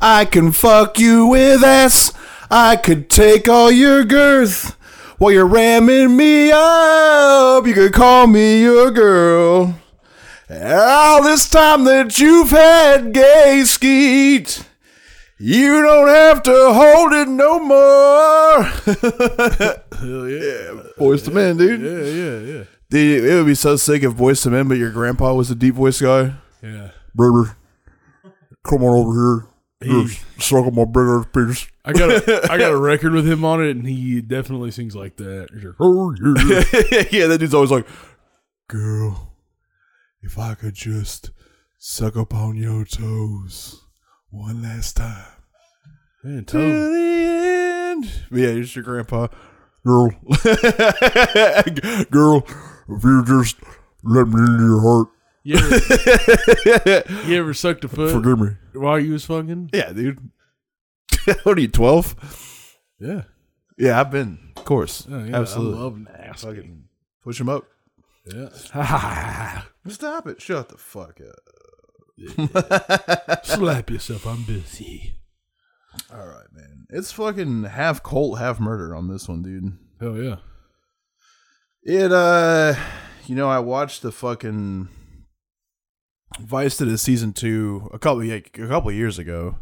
[0.00, 2.12] I can fuck you with ass.
[2.50, 4.76] I could take all your girth
[5.18, 7.66] while you're ramming me up.
[7.66, 9.78] You could call me your girl.
[10.50, 14.66] All this time that you've had gay skeet,
[15.38, 18.62] you don't have to hold it no more.
[20.02, 20.82] Hell yeah.
[20.98, 21.80] Boyz II Men, dude.
[21.80, 22.64] Yeah, yeah, yeah.
[22.92, 25.54] Dude, it would be so sick if Boyz II Men, but your grandpa was a
[25.54, 26.34] deep voice guy.
[26.62, 26.90] Yeah.
[27.14, 27.56] Brother,
[28.62, 29.48] come on over
[29.80, 30.08] here.
[30.38, 31.66] Suck on my ass penis.
[31.86, 34.94] I got a, I got a record with him on it, and he definitely sings
[34.94, 35.48] like that.
[35.54, 37.86] Like, "Oh, yeah." yeah, that dude's always like,
[38.68, 39.32] girl,
[40.20, 41.30] if I could just
[41.78, 43.86] suck up on your toes
[44.28, 45.32] one last time.
[46.22, 48.12] Man, To the end.
[48.30, 49.28] But yeah, it's your grandpa.
[49.82, 50.10] Girl.
[52.10, 52.46] girl,
[52.88, 53.56] if you just
[54.02, 55.08] let me into your heart,
[55.44, 58.50] you ever, you ever sucked a foot forgive me.
[58.74, 59.70] while you was fucking?
[59.72, 60.30] Yeah, dude.
[61.42, 62.76] what are you, 12?
[63.00, 63.22] Yeah.
[63.78, 64.52] Yeah, I've been.
[64.56, 65.06] Of course.
[65.10, 65.78] Oh, yeah, Absolutely.
[65.78, 66.46] I love nasty.
[66.46, 66.84] Fucking
[67.22, 67.64] push him up.
[68.32, 68.50] Yeah.
[69.88, 70.40] Stop it.
[70.40, 71.40] Shut the fuck up.
[73.44, 74.26] Slap yourself.
[74.26, 75.14] I'm busy.
[76.12, 76.86] All right, man.
[76.90, 79.76] It's fucking half cult, half murder on this one, dude.
[80.00, 80.36] Hell yeah.
[81.84, 82.74] It, uh,
[83.26, 84.88] you know, I watched the fucking
[86.40, 89.56] Vice did a season two a couple, yeah, a couple of years ago.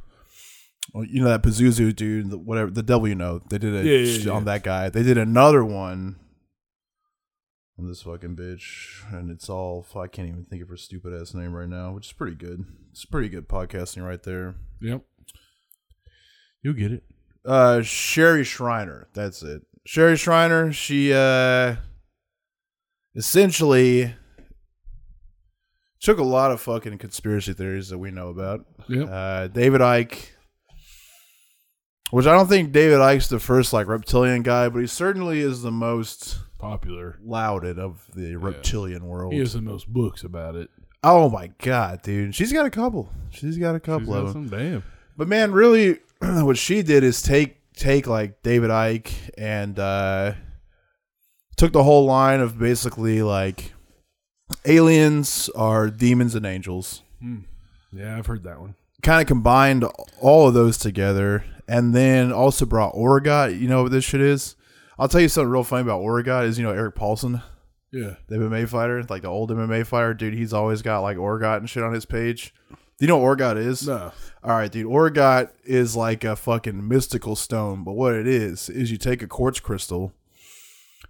[0.93, 3.41] Well, you know that Pazuzu dude, the- whatever the devil you know.
[3.49, 4.33] They did a Yeah, yeah, yeah.
[4.33, 4.89] on that guy.
[4.89, 6.17] They did another one
[7.79, 11.33] on this fucking bitch, and it's all I can't even think of her stupid ass
[11.33, 12.65] name right now, which is pretty good.
[12.91, 14.57] It's pretty good podcasting right there.
[14.81, 15.03] Yep.
[16.63, 17.05] You'll get it.
[17.45, 19.09] Uh, Sherry Shriner.
[19.15, 19.63] That's it.
[19.87, 20.73] Sherry Shriner.
[20.73, 21.77] She uh,
[23.15, 24.15] essentially
[26.01, 28.65] took a lot of fucking conspiracy theories that we know about.
[28.89, 29.09] Yep.
[29.11, 30.29] Uh, David Icke,
[32.11, 35.63] which I don't think David Icke's the first like reptilian guy, but he certainly is
[35.63, 37.19] the most Popular.
[37.23, 39.33] lauded of the reptilian world.
[39.33, 40.71] He has the most books about it.
[41.03, 42.35] Oh my god, dude!
[42.35, 43.11] She's got a couple.
[43.31, 44.49] She's got a She's couple of got them.
[44.49, 44.85] some damn.
[45.17, 50.35] But man, really, what she did is take take like David Icke and uh,
[51.61, 53.75] took the whole line of basically like
[54.65, 57.03] aliens are demons and angels.
[57.21, 57.41] Hmm.
[57.93, 58.75] Yeah, I've heard that one.
[59.03, 59.85] Kind of combined
[60.21, 63.59] all of those together, and then also brought orgonite.
[63.61, 64.57] You know what this shit is?
[64.99, 67.43] I'll tell you something real funny about orgonite is you know Erik Paulson,
[67.93, 68.15] Yeah.
[68.29, 70.35] the MMA fighter, like the old MMA fighter, dude.
[70.35, 72.55] He's always got like orgonite and shit on his page.
[72.71, 73.87] Do you know what orgonite is?
[73.87, 74.13] No.
[74.45, 74.87] All right, dude.
[74.87, 79.27] orgonite is like a fucking mystical stone, but what it is is you take a
[79.27, 80.13] quartz crystal,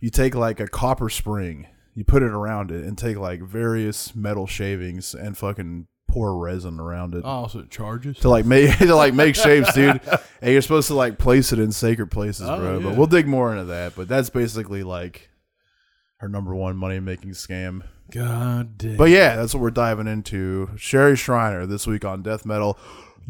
[0.01, 4.15] you take like a copper spring, you put it around it, and take like various
[4.15, 8.19] metal shavings and fucking pour resin around it Oh, so it charges?
[8.19, 10.01] to like make to like make shapes, dude.
[10.43, 12.81] And you're supposed to like place it in sacred places, Oh, bro.
[12.81, 13.95] But we'll dig more into that.
[13.95, 15.29] But that's basically like
[16.17, 17.83] her number one money making scam.
[18.11, 18.97] God damn.
[18.97, 20.71] But yeah, that's what we're diving into.
[20.77, 22.77] Sherry Shriner this week on Death Metal.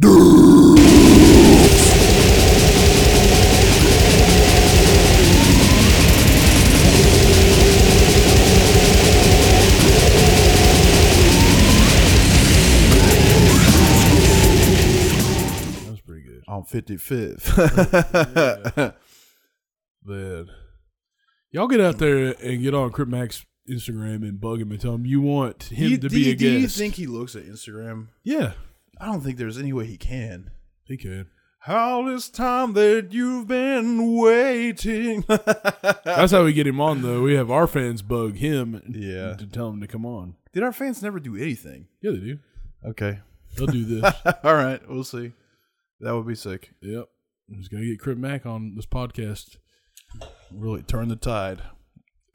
[16.61, 18.95] on 55th.
[20.05, 20.47] Man.
[21.53, 24.95] Y'all get out there and get on Crip Mac's Instagram and bug him and tell
[24.95, 27.45] him you want him You- to be you, a do you think he looks at
[27.45, 28.09] Instagram?
[28.23, 28.53] yeah,
[29.01, 30.51] I don't think there's any way he can.
[30.85, 31.27] he can.
[31.65, 35.25] How this time that you've been waiting.
[35.29, 37.21] That's how we get him on, though.
[37.23, 39.35] We have our fans bug him Yeah.
[39.37, 40.37] to tell him to come on.
[40.55, 41.89] Did our fans never do anything?
[42.01, 42.39] Yeah, they do.
[42.87, 43.19] Okay.
[43.57, 44.15] They'll do this.
[44.45, 44.81] All right.
[44.89, 45.33] We'll see.
[46.01, 46.71] That would be sick.
[46.81, 47.09] yep.
[47.51, 49.57] I'm just going to get Crip Mac on this podcast.
[50.53, 51.63] Really turn the tide.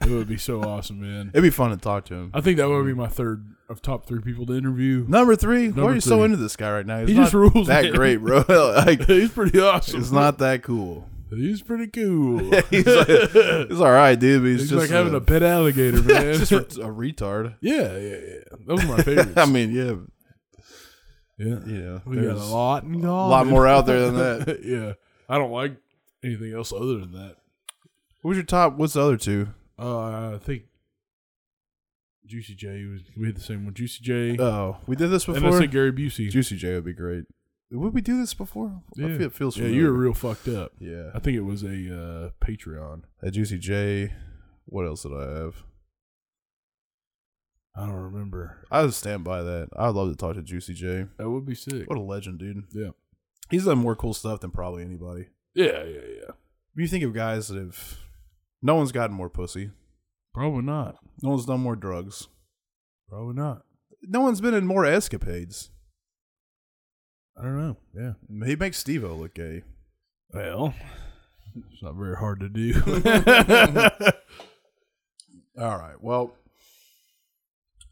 [0.02, 1.30] It would be so awesome, man.
[1.34, 2.32] It'd be fun to talk to him.
[2.34, 5.06] I think that would be my third of top three people to interview.
[5.08, 5.70] Number three.
[5.72, 7.00] why are you so into this guy right now?
[7.00, 7.94] He's He not just rules, That man.
[7.94, 8.44] great, bro.
[8.86, 10.02] like, He's pretty awesome.
[10.02, 11.10] it's not that cool.
[11.32, 12.40] He's pretty cool.
[12.70, 13.08] he's, like,
[13.68, 14.44] he's all right, dude.
[14.46, 16.36] He's, He's just like having a pet alligator, man.
[16.36, 17.56] just a retard.
[17.62, 18.58] yeah, yeah, yeah.
[18.68, 19.34] Those are my favorites.
[19.36, 19.94] I mean, yeah,
[21.38, 21.60] yeah.
[21.66, 23.06] you know, We got a there's lot in common.
[23.10, 24.60] a lot more out there than that.
[24.64, 24.94] yeah.
[25.28, 25.76] I don't like
[26.24, 27.36] anything else other than that.
[28.22, 28.78] What was your top?
[28.78, 29.48] What's the other two?
[29.78, 30.64] Uh, I think
[32.26, 33.74] Juicy J was we had the same one.
[33.74, 35.38] Juicy J Oh, we did this before.
[35.38, 36.30] and I said Gary Busey.
[36.30, 37.26] Juicy J would be great.
[37.72, 38.82] Would we do this before?
[38.96, 39.08] yeah.
[39.08, 39.82] I feel it feels yeah, familiar.
[39.82, 40.72] you were real fucked up.
[40.80, 43.04] Yeah, I think it was a uh, Patreon.
[43.22, 44.14] that Juicy J.
[44.66, 45.64] What else did I have?
[47.78, 48.58] I don't remember.
[48.72, 49.70] I would stand by that.
[49.76, 51.08] I would love to talk to Juicy J.
[51.18, 51.90] That would be sick.
[51.90, 52.64] What a legend, dude.
[52.72, 52.92] Yeah.
[53.50, 55.28] He's done more cool stuff than probably anybody.
[55.54, 56.32] Yeah, yeah, yeah.
[56.74, 57.98] When you think of guys that have,
[58.62, 59.72] no one's gotten more pussy.
[60.34, 60.98] Probably not.
[61.22, 62.28] No one's done more drugs.
[63.10, 63.64] Probably not.
[64.02, 65.70] No one's been in more escapades.
[67.38, 67.78] I don't know.
[67.94, 68.14] Yeah.
[68.46, 69.64] He makes Steve-O look gay.
[70.34, 70.74] Well,
[71.72, 72.74] it's not very hard to do.
[75.62, 76.02] All right.
[76.02, 76.34] Well,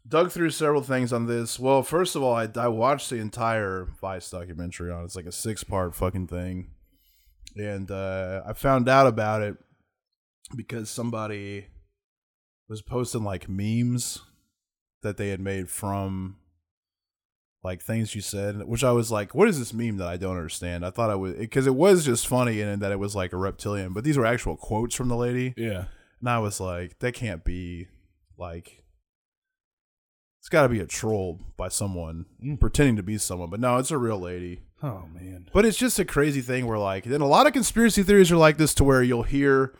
[0.06, 1.58] dug through several things on this.
[1.58, 5.02] Well, first of all, I, I watched the entire Vice documentary on.
[5.02, 5.04] it.
[5.06, 6.70] It's like a six part fucking thing,
[7.56, 9.56] and uh, I found out about it
[10.54, 11.66] because somebody
[12.68, 14.20] was posting like memes
[15.02, 16.36] that they had made from
[17.62, 20.36] like things you said, which I was like, "What is this meme that I don't
[20.36, 23.32] understand?" I thought I was because it was just funny and that it was like
[23.32, 25.54] a reptilian, but these were actual quotes from the lady.
[25.56, 25.86] yeah.
[26.20, 27.88] And I was like, that can't be
[28.38, 28.83] like
[30.44, 32.26] it's got to be a troll by someone
[32.60, 34.60] pretending to be someone, but no, it's a real lady.
[34.82, 35.48] Oh man.
[35.54, 38.36] But it's just a crazy thing where like then a lot of conspiracy theories are
[38.36, 39.74] like this to where you'll hear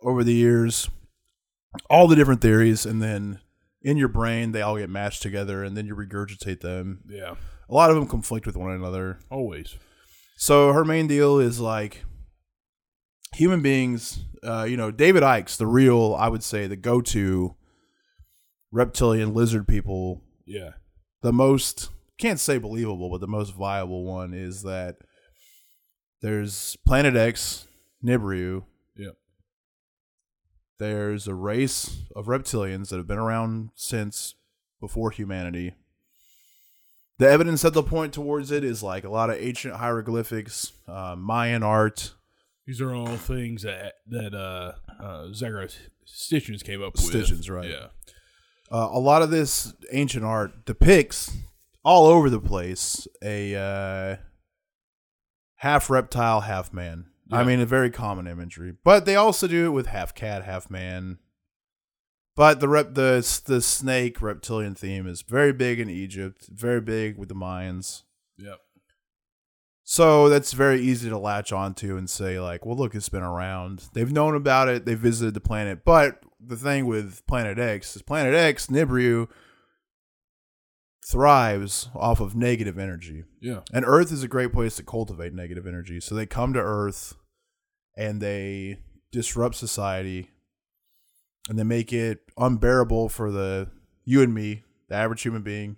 [0.00, 0.88] over the years
[1.90, 3.40] all the different theories and then
[3.82, 7.02] in your brain they all get matched together and then you regurgitate them.
[7.06, 7.34] Yeah.
[7.68, 9.18] A lot of them conflict with one another.
[9.30, 9.76] Always.
[10.38, 12.06] So her main deal is like
[13.34, 14.24] human beings.
[14.42, 17.54] Uh, you know, David Icke's the real, I would say, the go-to
[18.72, 20.22] reptilian lizard people.
[20.44, 20.70] Yeah.
[21.22, 24.96] The most can't say believable, but the most viable one is that
[26.22, 27.66] there's Planet X,
[28.04, 28.64] Nibiru.
[28.96, 29.16] Yep.
[30.78, 34.34] There's a race of reptilians that have been around since
[34.80, 35.74] before humanity.
[37.18, 41.16] The evidence that they'll point towards it is like a lot of ancient hieroglyphics, uh,
[41.16, 42.14] Mayan art,
[42.66, 44.72] These are all things that that uh
[45.02, 45.76] uh Zagros
[46.06, 47.04] Stitchins came up with.
[47.04, 47.70] Stitchins, right.
[47.70, 47.86] Yeah.
[48.70, 51.32] Uh, a lot of this ancient art depicts
[51.84, 54.16] all over the place a uh,
[55.56, 57.06] half reptile, half man.
[57.30, 60.70] I mean, a very common imagery, but they also do it with half cat, half
[60.70, 61.18] man.
[62.36, 67.18] But the rep the the snake reptilian theme is very big in Egypt, very big
[67.18, 68.02] with the Mayans.
[68.38, 68.60] Yep.
[69.82, 73.88] So that's very easy to latch onto and say, like, well, look, it's been around.
[73.92, 74.84] They've known about it.
[74.84, 75.84] They visited the planet.
[75.84, 79.28] But the thing with Planet X is Planet X, Nibiru,
[81.06, 83.24] thrives off of negative energy.
[83.40, 83.60] Yeah.
[83.72, 86.00] And Earth is a great place to cultivate negative energy.
[86.00, 87.14] So they come to Earth
[87.96, 88.78] and they
[89.12, 90.30] disrupt society
[91.48, 93.68] and they make it unbearable for the
[94.04, 95.76] you and me, the average human being.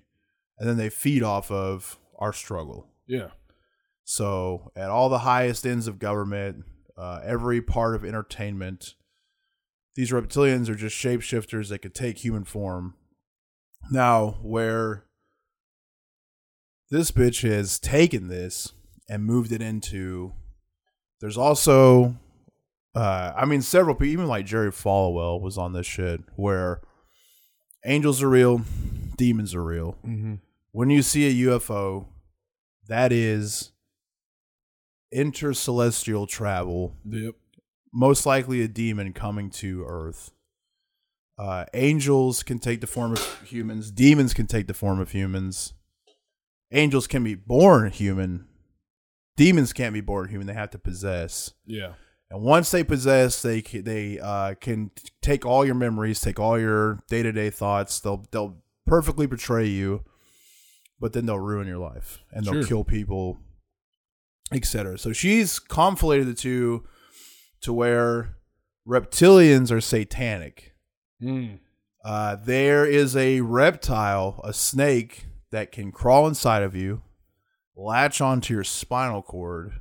[0.58, 2.88] And then they feed off of our struggle.
[3.06, 3.28] Yeah.
[4.04, 6.64] So, at all the highest ends of government,
[6.96, 8.94] uh, every part of entertainment,
[9.98, 12.94] these reptilians are just shapeshifters that could take human form.
[13.90, 15.02] Now, where
[16.88, 18.72] this bitch has taken this
[19.08, 20.34] and moved it into,
[21.20, 22.14] there's also,
[22.94, 26.80] uh, I mean, several people, even like Jerry Falwell was on this shit, where
[27.84, 28.62] angels are real,
[29.16, 30.34] demons are real Mm-hmm.
[30.70, 32.06] when you see a UFO,
[32.86, 33.72] that is
[35.12, 37.34] intercelestial travel, Yep.
[37.98, 40.30] Most likely a demon coming to Earth.
[41.36, 45.72] Uh, angels can take the form of humans, demons can take the form of humans.
[46.70, 48.46] Angels can be born human,
[49.36, 51.52] demons can't be born human, they have to possess.
[51.66, 51.94] Yeah.
[52.30, 54.90] And once they possess, they they uh, can
[55.22, 57.98] take all your memories, take all your day to day thoughts.
[58.00, 60.04] They'll they'll perfectly betray you,
[61.00, 62.64] but then they'll ruin your life and they'll Sure.
[62.64, 63.38] kill people,
[64.52, 64.98] etc.
[64.98, 66.84] So she's conflated the two
[67.62, 68.36] to where
[68.86, 70.74] reptilians are satanic.
[71.22, 71.58] Mm.
[72.04, 77.02] Uh, there is a reptile, a snake that can crawl inside of you,
[77.76, 79.72] latch onto your spinal cord,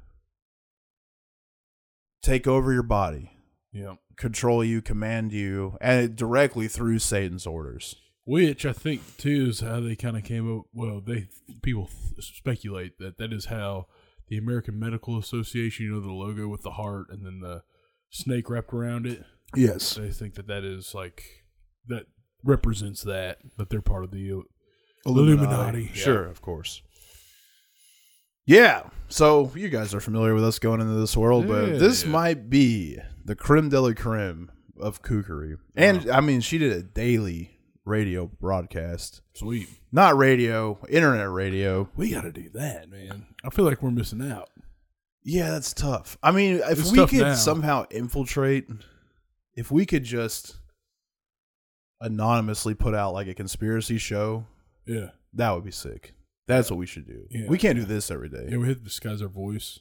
[2.22, 3.32] take over your body,
[3.72, 3.98] Yep.
[4.18, 7.96] control you, command you, and it directly through Satan's orders.
[8.26, 10.66] Which I think too is how they kind of came up.
[10.74, 11.30] Well, they
[11.62, 13.88] people speculate that that is how
[14.28, 17.64] the American Medical Association, you know, the logo with the heart and then the
[18.10, 19.24] snake wrapped around it.
[19.56, 19.94] Yes.
[19.96, 21.24] They think that that is like
[21.88, 22.06] that
[22.44, 24.42] represents that that they're part of the uh,
[25.06, 25.90] Illuminati.
[25.94, 26.82] Sure, of course.
[28.46, 28.84] Yeah.
[29.10, 32.10] So you guys are familiar with us going into this world, but Yeah, this yeah.
[32.12, 35.58] might be the creme de la creme of kookery.
[35.76, 37.57] And I mean, she did it daily
[37.88, 39.22] radio broadcast.
[39.34, 39.68] Sweet.
[39.92, 41.90] Not radio, internet radio.
[41.96, 43.26] We got to do that, man.
[43.44, 44.50] I feel like we're missing out.
[45.24, 46.18] Yeah, that's tough.
[46.22, 47.36] I mean, if It's we could now.
[47.36, 48.68] somehow infiltrate,
[49.56, 50.58] if we could just
[52.02, 54.46] anonymously put out like a conspiracy show,
[54.86, 55.10] Yeah.
[55.34, 56.14] that would be sick.
[56.48, 57.28] That's what we should do.
[57.30, 57.48] Yeah.
[57.50, 58.48] We can't do this every day.
[58.50, 59.80] Yeah, we have to disguise our voice.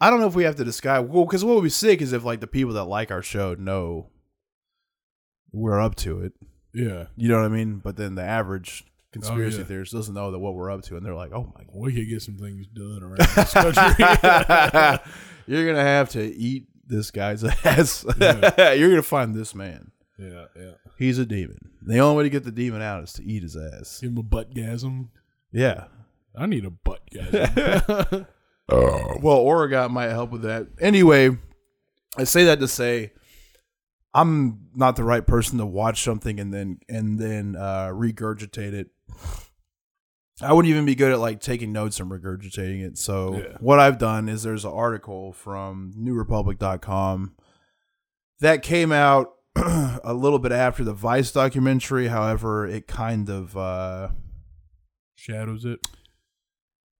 [0.00, 1.06] I don't know if we have to disguise.
[1.08, 3.54] Well, because what would be sick is if like the people that like our show
[3.54, 4.10] know
[5.52, 6.32] we're up to it.
[6.74, 7.06] Yeah.
[7.16, 7.76] You know what I mean?
[7.78, 9.66] But then the average oh, conspiracy Oh, yeah.
[9.66, 11.72] theorist doesn't know that what we're up to, and they're like, "Oh my God.
[11.74, 14.04] We could get some things done around this country.
[15.46, 18.04] You're gonna have to eat this guy's ass.
[18.18, 18.72] Yeah.
[18.72, 19.90] You're gonna find this man.
[20.18, 20.72] yeah, yeah.
[20.98, 21.58] He's a demon.
[21.82, 24.00] The only way to get the demon out is to eat his ass.
[24.00, 25.08] Give him a butt gasm.
[25.52, 25.84] Yeah.
[26.36, 28.26] I need a butt gasm.
[28.66, 30.66] Uh, well, Oregon might help with that.
[30.80, 31.28] Anyway,
[32.16, 33.12] I say that to say
[34.14, 38.88] I'm not the right person to watch something and then and then uh, regurgitate it.
[40.42, 42.98] I wouldn't even be good at like taking notes and regurgitating it.
[42.98, 43.56] So Yeah.
[43.60, 47.34] what I've done is there's an article from newrepublic.com
[48.40, 52.08] that came out a little bit after the Vice documentary.
[52.08, 54.08] However, it kind of uh,
[55.14, 55.86] Shadows it.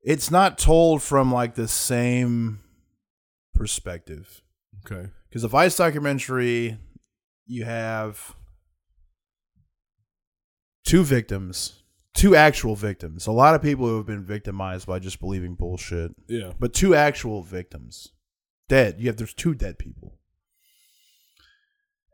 [0.03, 2.61] it's not told from like the same
[3.55, 4.43] perspective.
[4.87, 5.09] Okay.
[5.29, 6.79] Because the Vice documentary,
[7.47, 8.35] you have
[10.85, 11.83] two victims,
[12.15, 13.27] two actual victims.
[13.27, 16.53] A lot of people who have been victimized by just believing bullshit, Yeah.
[16.59, 18.09] but two actual victims,
[18.69, 18.97] dead.
[19.01, 20.19] You have there's two dead people,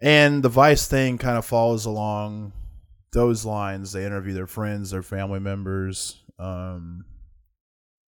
[0.03, 2.53] and the Vice thing kind of follows along
[3.13, 3.93] those lines.
[3.93, 7.05] They interview their friends, their family members, um,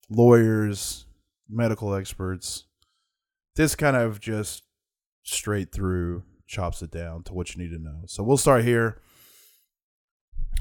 [0.09, 1.07] lawyers,
[1.49, 2.65] medical experts.
[3.57, 4.63] This kind of just
[5.25, 8.03] straight through chops it down to what you need to know.
[8.07, 9.01] So we'll start here.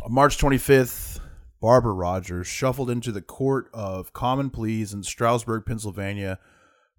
[0.04, 1.20] On March 25th,
[1.60, 6.40] Barbara Rogers shuffled into the court of common pleas in Stroudsburg, Pennsylvania,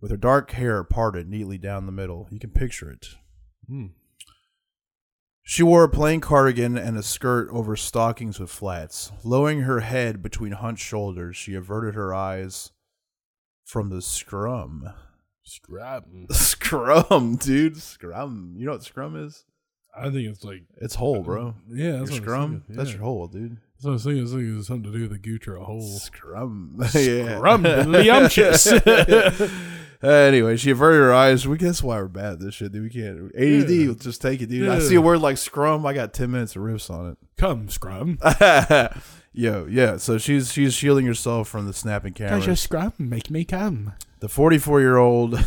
[0.00, 2.28] with her dark hair parted neatly down the middle.
[2.30, 3.08] You can picture it.
[3.66, 3.87] Hmm.
[5.42, 9.11] She wore a plain cardigan and a skirt over stockings with flats.
[9.25, 12.70] Lowering her head between hunched shoulders, she averted her eyes
[13.64, 14.92] from the scrum.
[15.44, 16.04] Scrap.
[16.30, 17.76] Scrum, dude.
[17.76, 18.54] Scrum.
[18.56, 19.44] You know what scrum is?
[19.94, 21.54] I think it's like It's hole, bro.
[21.70, 21.99] yeah.
[21.99, 22.50] That's was scrum.
[22.66, 22.76] thinking.
[22.76, 23.58] That's your hole, dude.
[23.78, 24.20] So I was thinking.
[24.20, 25.82] I was thinking something to do with the gooch or a hole.
[25.99, 26.76] Scrum.
[26.94, 27.38] yeah.
[30.04, 31.46] Uh, anyway, she averted her eyes.
[31.46, 32.82] We guess why we're bad at this shit, dude.
[32.84, 33.26] We can't.
[33.37, 33.87] ADD, Yeah.
[33.88, 34.68] will just take it, dude.
[34.68, 35.84] I see a word like scrum.
[35.84, 37.18] I got ten minutes of riffs on it.
[37.37, 38.18] Come, scrum.
[39.34, 39.40] It.
[39.40, 39.96] Yo, yeah.
[39.96, 42.56] So she's she's shielding herself from the snapping camera.
[42.56, 43.92] scrum make me come.
[44.20, 45.32] The 44 year old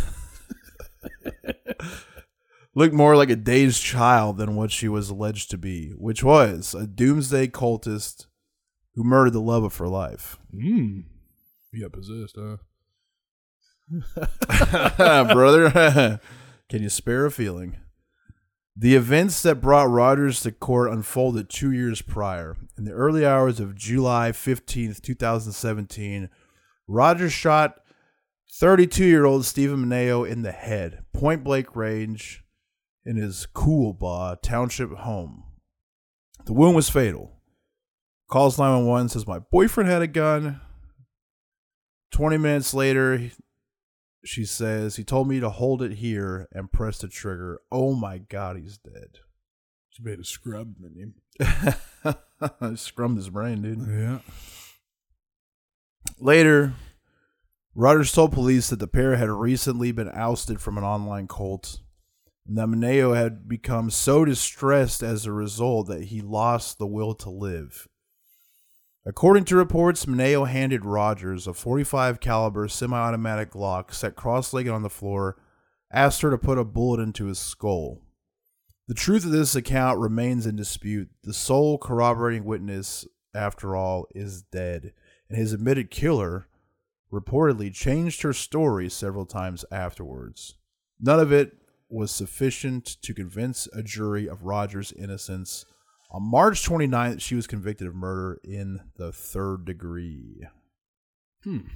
[2.76, 6.76] looked more like a dazed child than what she was alleged to be, which was
[6.76, 8.28] a doomsday cultist
[8.96, 10.38] who murdered the love of her life.
[10.52, 11.02] Hmm.
[11.72, 12.58] You got possessed, huh?
[15.34, 16.20] Brother,
[16.70, 17.78] can you spare a feeling?
[18.78, 22.58] The events that brought Rogers to court unfolded two years prior.
[22.78, 26.30] In the early hours of July 15th, 2017,
[26.86, 27.78] Rogers shot
[28.52, 32.44] 32 year old Stephen Mineo in the head, point blank range,
[33.06, 35.44] in his Coolbaugh Township home.
[36.44, 37.32] The wound was fatal.
[38.30, 40.60] Calls 911, says, My boyfriend had a gun.
[42.12, 43.32] 20 minutes later,
[44.26, 47.62] she says, He told me to hold it here and press the trigger.
[47.72, 49.20] Oh my God, he's dead.
[49.90, 51.14] She made a scrub in him.
[52.76, 53.88] Scrummed his brain, dude.
[53.88, 54.20] Yeah.
[56.20, 56.74] Later,
[57.74, 61.80] Rogers told police that the pair had recently been ousted from an online cult,
[62.48, 67.14] and that Mineo had become so distressed as a result that he lost the will
[67.16, 67.88] to live.
[69.08, 74.90] According to reports, Mineo handed Rogers a 45 caliber semi-automatic Glock set cross-legged on the
[74.90, 75.38] floor,
[75.92, 78.02] asked her to put a bullet into his skull.
[78.88, 81.10] The truth of this account remains in dispute.
[81.24, 84.92] The sole corroborating witness, after all, is dead,
[85.30, 86.48] and his admitted killer
[87.12, 90.56] reportedly changed her story several times afterwards.
[91.00, 91.58] None of it
[91.90, 95.66] was sufficient to convince a jury of Rogers' innocence.
[96.16, 100.48] On March 29th, she was convicted of murder in the third degree.
[101.44, 101.68] Hmm.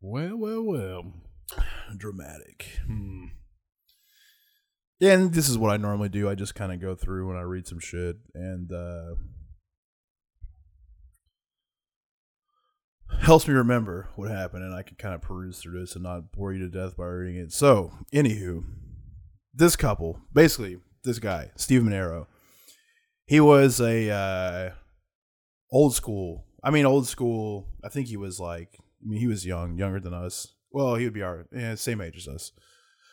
[0.00, 1.12] Well, well, well.
[1.96, 2.78] Dramatic.
[2.86, 3.24] Hmm.
[5.00, 6.30] Yeah, and this is what I normally do.
[6.30, 9.16] I just kind of go through when I read some shit and uh
[13.22, 16.30] helps me remember what happened and I can kind of peruse through this and not
[16.30, 17.52] bore you to death by reading it.
[17.52, 18.62] So, anywho,
[19.52, 22.26] this couple, basically this guy, Steve Monero,
[23.26, 24.70] he was a uh
[25.70, 26.44] old school.
[26.62, 27.66] I mean old school.
[27.84, 30.48] I think he was like I mean he was young, younger than us.
[30.70, 32.52] Well, he would be our yeah, same age as us.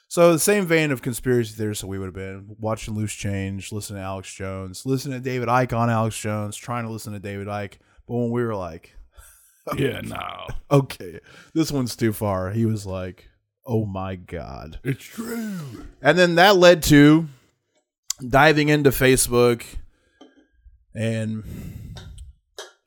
[0.08, 3.72] So the same vein of conspiracy theorists that we would have been watching Loose Change,
[3.72, 7.20] listening to Alex Jones, listening to David Icke on Alex Jones, trying to listen to
[7.20, 7.74] David Icke.
[8.08, 8.96] But when we were like,
[9.78, 10.48] Yeah, no.
[10.70, 11.20] okay,
[11.56, 13.28] this one's too far, he was like,
[13.66, 14.80] oh my god.
[14.84, 15.60] It's true.
[16.02, 17.28] And then that led to
[18.28, 19.64] diving into Facebook
[20.94, 21.44] and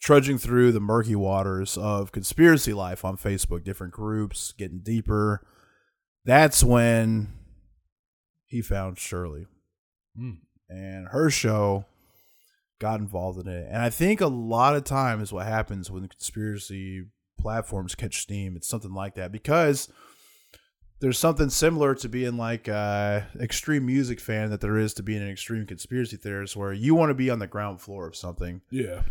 [0.01, 5.47] trudging through the murky waters of conspiracy life on Facebook, different groups, getting deeper.
[6.25, 7.29] That's when
[8.47, 9.47] he found Shirley.
[10.19, 10.39] Mm.
[10.69, 11.85] And her show
[12.79, 13.67] got involved in it.
[13.69, 17.07] And I think a lot of times what happens when conspiracy
[17.39, 19.89] platforms catch steam, it's something like that because
[21.01, 25.23] there's something similar to being like a extreme music fan that there is to being
[25.23, 28.63] an extreme conspiracy theorist where you want to be on the ground floor of something.
[28.71, 29.03] Yeah.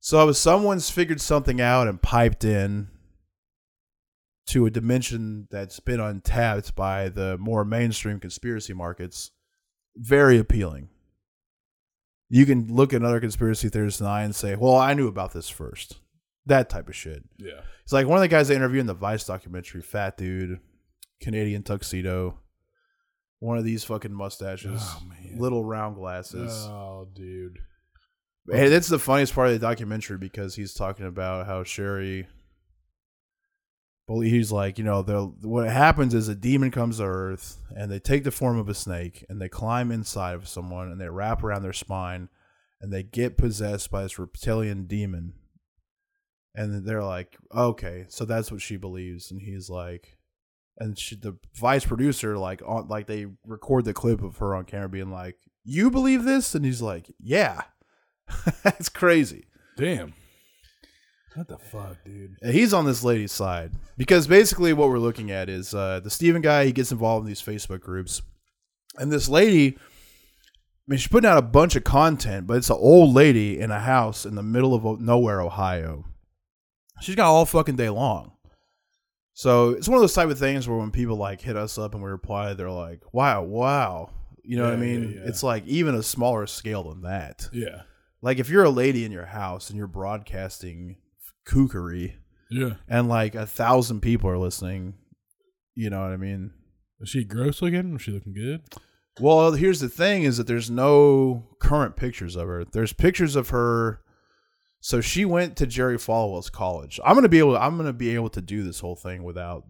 [0.00, 2.88] So if someone's figured something out and piped in
[4.46, 9.30] to a dimension that's been untapped by the more mainstream conspiracy markets,
[9.96, 10.88] very appealing.
[12.28, 15.32] You can look at other conspiracy theorists and I and say, "Well, I knew about
[15.32, 16.00] this first.
[16.46, 17.22] That type of shit.
[17.36, 17.60] Yeah.
[17.84, 20.58] It's like one of the guys they interviewed in the Vice documentary, fat dude,
[21.22, 22.38] Canadian tuxedo,
[23.38, 25.02] one of these fucking mustaches, Oh,
[25.36, 26.52] little round glasses.
[26.52, 27.58] Oh, dude.
[28.50, 32.26] Hey, that's the funniest part of the documentary because he's talking about how Sherry.
[34.08, 35.02] He's like, you know,
[35.42, 38.74] what happens is a demon comes to Earth and they take the form of a
[38.74, 42.28] snake and they climb inside of someone and they wrap around their spine
[42.80, 45.32] and they get possessed by this reptilian demon.
[46.54, 50.18] And they're like, okay, so that's what she believes, and he's like,
[50.78, 54.64] and she, the vice producer like on like they record the clip of her on
[54.64, 57.62] camera being like, you believe this, and he's like, yeah.
[58.62, 59.44] That's crazy.
[59.76, 60.14] Damn.
[61.34, 62.36] What the fuck, dude?
[62.42, 66.10] And he's on this lady's side because basically what we're looking at is uh, the
[66.10, 66.66] Steven guy.
[66.66, 68.22] He gets involved in these Facebook groups,
[68.98, 69.76] and this lady.
[69.76, 73.70] I mean, she's putting out a bunch of content, but it's an old lady in
[73.70, 76.04] a house in the middle of nowhere, Ohio.
[77.00, 78.31] She's got all fucking day long.
[79.34, 81.94] So it's one of those type of things where when people like hit us up
[81.94, 84.10] and we reply, they're like, "Wow, wow,"
[84.44, 85.02] you know what I mean?
[85.14, 85.28] yeah, yeah.
[85.28, 87.48] It's like even a smaller scale than that.
[87.52, 87.82] Yeah.
[88.20, 90.96] Like if you're a lady in your house and you're broadcasting
[91.46, 92.14] kookery
[92.50, 92.74] Yeah.
[92.88, 94.94] and like a thousand people are listening,
[95.74, 96.52] you know what I mean?
[97.00, 97.96] Is she gross looking?
[97.96, 98.60] Is she looking good?
[99.20, 102.64] Well, here's the thing is that there's no current pictures of her.
[102.64, 104.01] There's pictures of her
[104.84, 106.98] so she went to Jerry Falwell's college.
[107.04, 109.64] I'm going to be able I'm to be able to do this whole thing without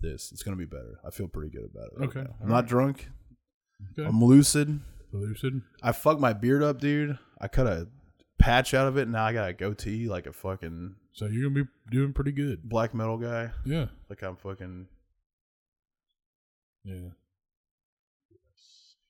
[0.00, 0.30] this.
[0.30, 1.00] It's going to be better.
[1.04, 1.98] I feel pretty good about it.
[1.98, 2.20] right Okay.
[2.20, 2.34] now.
[2.42, 3.08] I'm not drunk.
[3.98, 4.06] Okay.
[4.06, 4.78] I'm lucid.
[5.12, 5.62] Lucid.
[5.82, 7.18] I fucked my beard up, dude.
[7.40, 7.88] I cut a
[8.38, 9.08] patch out of it.
[9.08, 12.62] Now I got a goatee like a fucking So you're gonna be doing pretty good.
[12.68, 13.50] black metal guy.
[13.64, 13.86] Yeah.
[14.10, 14.86] Like I'm fucking
[16.84, 17.10] Yeah.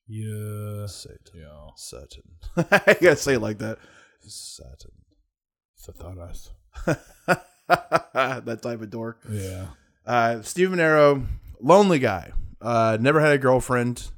[0.07, 0.85] Yeah.
[0.87, 1.17] Satan.
[1.35, 1.67] Yeah.
[1.75, 2.23] Satan.
[2.57, 3.77] I gotta say it like that.
[4.21, 4.91] Satan.
[5.81, 6.49] Satanas.
[6.85, 9.19] that type of dork.
[9.29, 9.67] Yeah.
[10.05, 11.25] Uh, Steve Monero,
[11.61, 12.31] lonely guy.
[12.61, 14.09] Uh, never had a girlfriend.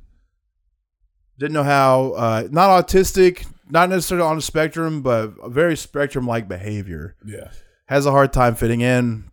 [1.37, 2.11] Didn't know how.
[2.13, 7.15] Uh, not autistic, not necessarily on the spectrum, but a very spectrum like behavior.
[7.25, 7.51] Yeah.
[7.87, 9.25] Has a hard time fitting in.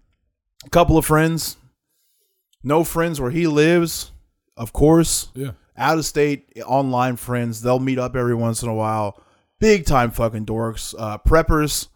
[0.67, 1.57] A couple of friends.
[2.63, 4.11] No friends where he lives,
[4.57, 5.29] of course.
[5.35, 5.53] Yeah.
[5.77, 7.63] Out of state online friends.
[7.63, 9.23] They'll meet up every once in a while.
[9.61, 10.95] Big time fucking dorks.
[10.99, 11.89] Uh, preppers,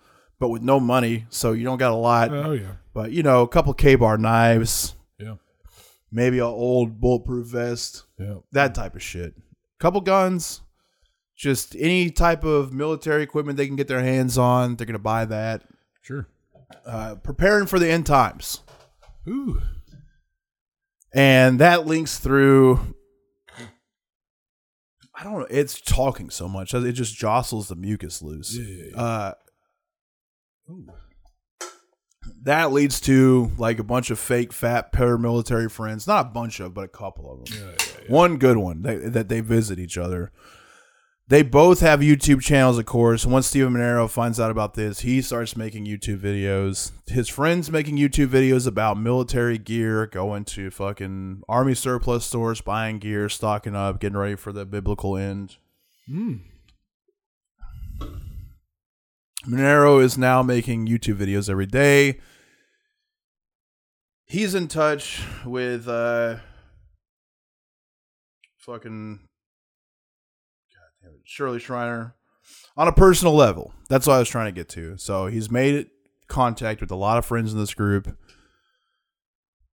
[0.43, 2.33] but with no money, so you don't got a lot.
[2.33, 2.73] Oh yeah.
[2.93, 5.37] But you know, a couple K bar knives, Yeah.
[6.11, 8.39] maybe an old bulletproof vest, Yeah.
[8.51, 9.35] that type of shit.
[9.79, 10.61] Couple guns,
[11.37, 15.25] just any type of military equipment they can get their hands on, they're gonna buy
[15.27, 15.63] that.
[16.01, 16.27] Sure.
[16.85, 18.63] Uh, preparing for the end times,
[19.29, 19.63] Ooh.
[21.15, 22.97] and that links through.
[25.15, 25.47] I don't know.
[25.51, 28.57] It's talking so much it just jostles the mucus loose.
[28.57, 28.65] Yeah.
[28.65, 29.01] yeah, yeah.
[29.01, 29.33] Uh,
[30.71, 30.87] Ooh.
[32.43, 36.07] that leads to like a bunch of fake fat paramilitary friends.
[36.07, 37.59] Not a bunch of, but a couple of them.
[37.59, 37.71] Yeah.
[37.71, 37.95] Yeah.
[38.05, 38.13] yeah.
[38.13, 40.33] One good one they, that they visit each other.
[41.29, 43.25] They both have YouTube channels, of course.
[43.25, 46.93] Once Steven Monero finds out about this, he starts making YouTube videos.
[47.07, 52.99] His friends making YouTube videos about military gear, going to fucking army surplus stores, buying
[52.99, 55.57] gear, stocking up, getting ready for the biblical end.
[56.11, 56.41] Mm.
[59.47, 62.21] Monero is now making YouTube videos every day.
[64.25, 66.37] He's in touch with uh
[68.59, 72.15] fucking God damn it, Shirley Shriner
[72.77, 73.75] on a personal level.
[73.89, 74.97] That's what I was trying to get to.
[74.97, 75.89] So he's made
[76.29, 78.17] contact with a lot of friends in this group.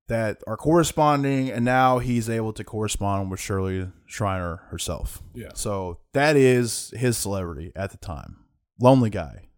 [0.08, 5.22] that are corresponding, and now he's able to correspond with Shirley Shriner herself.
[5.36, 5.52] Yeah.
[5.54, 8.38] So that is his celebrity at the time.
[8.82, 9.49] Lonely guy.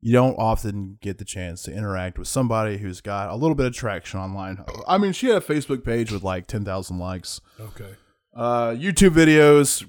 [0.00, 3.66] You don't often get the chance to interact with somebody who's got a little bit
[3.66, 4.64] of traction online.
[4.86, 7.40] I mean, she had a Facebook page with like 10,000 likes.
[7.58, 7.94] Okay.
[8.34, 9.84] Uh, YouTube videos,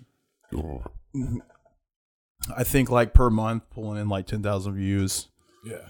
[2.56, 5.28] I think like per month, pulling in like 10,000 views.
[5.64, 5.90] Yeah.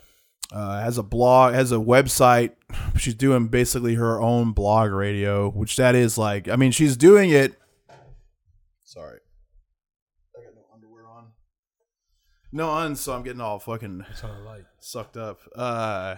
[0.51, 2.51] Uh, has a blog, has a website.
[2.97, 7.29] She's doing basically her own blog radio, which that is like, I mean, she's doing
[7.29, 7.55] it.
[8.83, 9.19] Sorry.
[10.35, 11.27] I got no underwear on.
[12.51, 14.65] No uns, so I'm getting all fucking That's what I like.
[14.79, 15.39] sucked up.
[15.55, 16.15] Uh,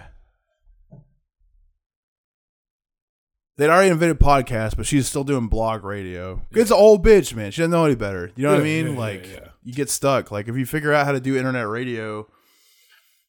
[3.58, 6.42] they'd already invented podcasts, but she's still doing blog radio.
[6.52, 7.52] It's an old bitch, man.
[7.52, 8.32] She doesn't know any better.
[8.36, 8.94] You know what I Yeah, mean?
[8.94, 10.32] yeah, like, yeah, you get stuck.
[10.32, 12.28] Like, if you figure out how to do internet radio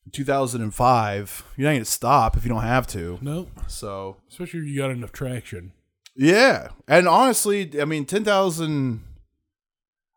[0.06, 3.18] in 2005, you're not going to stop if you don't have to.
[3.20, 3.50] Nope.
[3.66, 5.72] So, Especially if you got enough traction.
[6.16, 6.68] yeah.
[6.86, 9.02] And honestly, I mean, 10,000.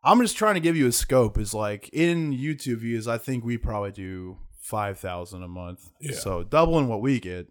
[0.06, 1.36] I'm just trying to give you a scope.
[1.36, 5.90] Is like in YouTube views, I think we probably do 5,000 a month.
[6.00, 6.14] Yeah.
[6.14, 7.48] So doubling what we get.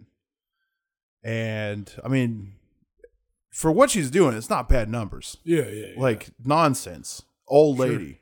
[1.23, 2.53] And I mean,
[3.51, 5.37] for what she's doing, it's not bad numbers.
[5.43, 5.87] Yeah, yeah.
[5.95, 6.01] yeah.
[6.01, 7.23] Like nonsense.
[7.47, 7.87] Old Sure.
[7.87, 8.19] lady.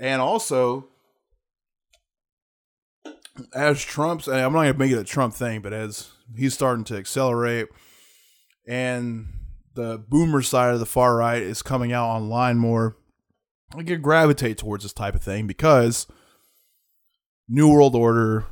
[0.00, 0.88] And also,
[3.54, 6.54] as Trump's, and I'm not going to make it a Trump thing, but as he's
[6.54, 7.68] starting to accelerate
[8.66, 9.26] and
[9.74, 12.96] the boomer side of the far right is coming out online more,
[13.76, 16.06] I could gravitate towards this type of thing because
[17.48, 18.46] New World Order,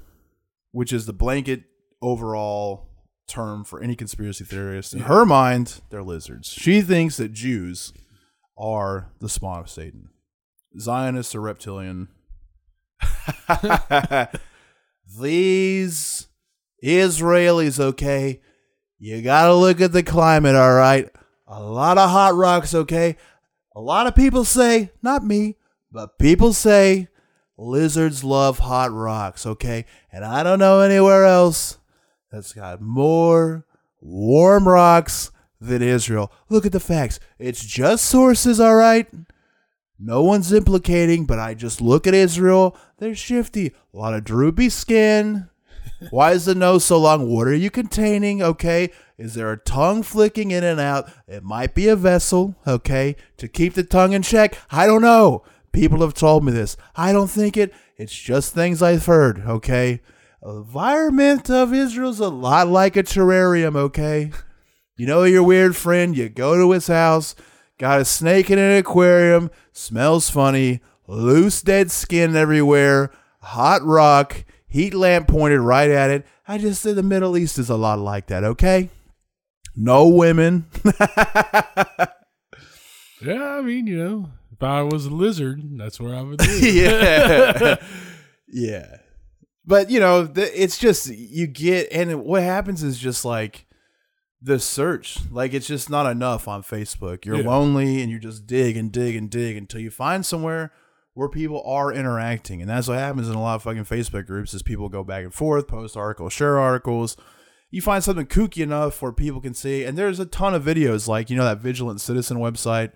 [0.72, 1.64] which is the blanket
[2.02, 2.88] overall
[3.28, 6.48] term for any conspiracy theorist, in her mind, they're lizards.
[6.48, 7.92] She thinks that Jews
[8.58, 10.10] are the spawn of Satan.
[10.78, 12.08] Zionists are reptilian.
[15.18, 16.28] These
[16.84, 18.40] Israelis, okay?
[18.98, 21.08] You gotta look at the climate, all right?
[21.46, 23.16] A lot of hot rocks, okay?
[23.76, 25.56] A lot of people say, not me,
[25.92, 27.08] but people say
[27.58, 29.84] lizards love hot rocks, okay?
[30.10, 31.76] And I don't know anywhere else
[32.32, 33.66] that's got more
[34.00, 36.32] warm rocks than Israel.
[36.48, 37.20] Look at the facts.
[37.38, 39.08] It's just sources, all right?
[39.98, 42.74] No one's implicating, but I just look at Israel.
[42.96, 43.74] They're shifty.
[43.92, 45.50] A lot of droopy skin.
[46.10, 47.28] Why is the nose so long?
[47.28, 48.42] What are you containing?
[48.42, 48.90] Okay.
[49.18, 51.10] Is there a tongue flicking in and out?
[51.26, 54.58] It might be a vessel, okay, to keep the tongue in check.
[54.70, 55.42] I don't know.
[55.72, 56.76] People have told me this.
[56.94, 57.72] I don't think it.
[57.96, 60.00] It's just things I've heard, okay?
[60.44, 64.32] Environment of Israel's a lot like a terrarium, okay?
[64.96, 67.34] You know your weird friend, you go to his house,
[67.78, 74.94] got a snake in an aquarium, smells funny, loose dead skin everywhere, hot rock, heat
[74.94, 76.26] lamp pointed right at it.
[76.48, 78.90] I just said the Middle East is a lot like that, okay?
[79.74, 80.66] No women.
[83.22, 86.62] yeah, I mean, you know, if I was a lizard, that's where I would live.
[86.62, 87.76] yeah.
[88.48, 88.96] yeah.
[89.64, 93.66] But, you know, it's just, you get, and what happens is just like
[94.40, 95.18] the search.
[95.30, 97.24] Like, it's just not enough on Facebook.
[97.24, 97.48] You're Yeah.
[97.48, 100.72] lonely and you just dig and dig and dig until you find somewhere
[101.16, 102.60] where people are interacting.
[102.60, 105.24] And that's what happens in a lot of fucking Facebook groups is people go back
[105.24, 107.16] and forth, post articles, share articles.
[107.70, 111.08] You find something kooky enough where people can see, and there's a ton of videos
[111.08, 112.92] like, you know, that Vigilant Citizen website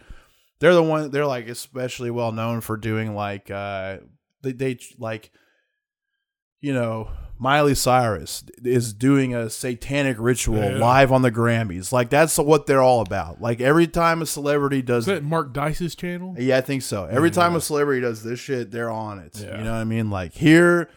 [0.60, 3.96] they're the one they're like especially well known for doing like uh
[4.42, 5.32] they, they like
[6.60, 10.76] you know miley cyrus is doing a satanic ritual Yeah.
[10.78, 14.82] live on the grammys like that's what they're all about like every time a celebrity
[14.82, 16.34] does Is that Mark Dice's channel?
[16.38, 19.56] yeah i think so every time a celebrity does this shit they're on it Yeah.
[19.58, 20.90] you know what i mean like here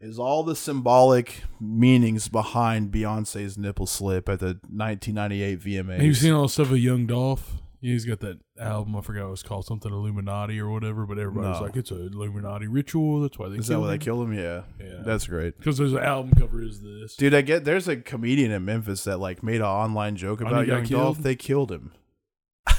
[0.00, 6.14] is all the symbolic meanings behind beyonce's nipple slip at the 1998 vmas Have you
[6.14, 7.54] seen all the stuff with Young Dolph?
[7.80, 8.96] He's got that album.
[8.96, 11.06] I forgot what it's called, something Illuminati or whatever.
[11.06, 11.66] But everybody's No.
[11.66, 13.20] like, it's an Illuminati ritual.
[13.20, 14.00] That's why they is that killed why they him.
[14.00, 15.02] killed him yeah Yeah.
[15.04, 17.14] that's great Because there's an album cover is this.
[17.14, 20.46] Dude, I get there's a comedian in Memphis that like made an online joke Oh,
[20.46, 20.88] about got Young Dolph.
[20.88, 21.16] killed?
[21.18, 21.92] They killed him.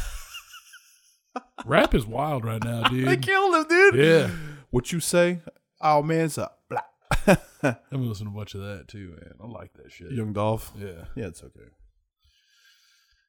[1.66, 3.06] Rap is wild right now, dude.
[3.08, 3.26] They dude.
[3.26, 3.96] killed him, dude.
[3.96, 4.32] yeah.
[4.70, 5.40] What you say?
[5.82, 6.82] Oh man, it's a blah.
[7.64, 9.34] I've been listening to a bunch of that too, man.
[9.42, 10.12] I like that shit.
[10.12, 10.72] Young Dolph.
[10.78, 11.06] Yeah.
[11.16, 11.70] Yeah, it's okay.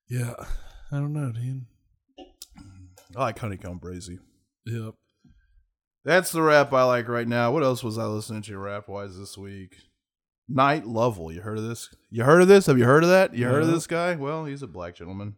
[0.08, 0.34] Yeah.
[0.92, 1.66] I don't know, dude.
[3.16, 4.18] I like Honeycomb Brazy.
[4.66, 4.94] Yep.
[6.04, 7.52] That's the rap I like right now.
[7.52, 9.76] What else was I listening to rap wise this week?
[10.48, 11.30] Night Lovell.
[11.30, 11.94] You heard of this?
[12.10, 12.66] You heard of this?
[12.66, 13.34] Have you heard of that?
[13.34, 14.14] You heard of this guy?
[14.16, 15.36] Well, he's a black gentleman.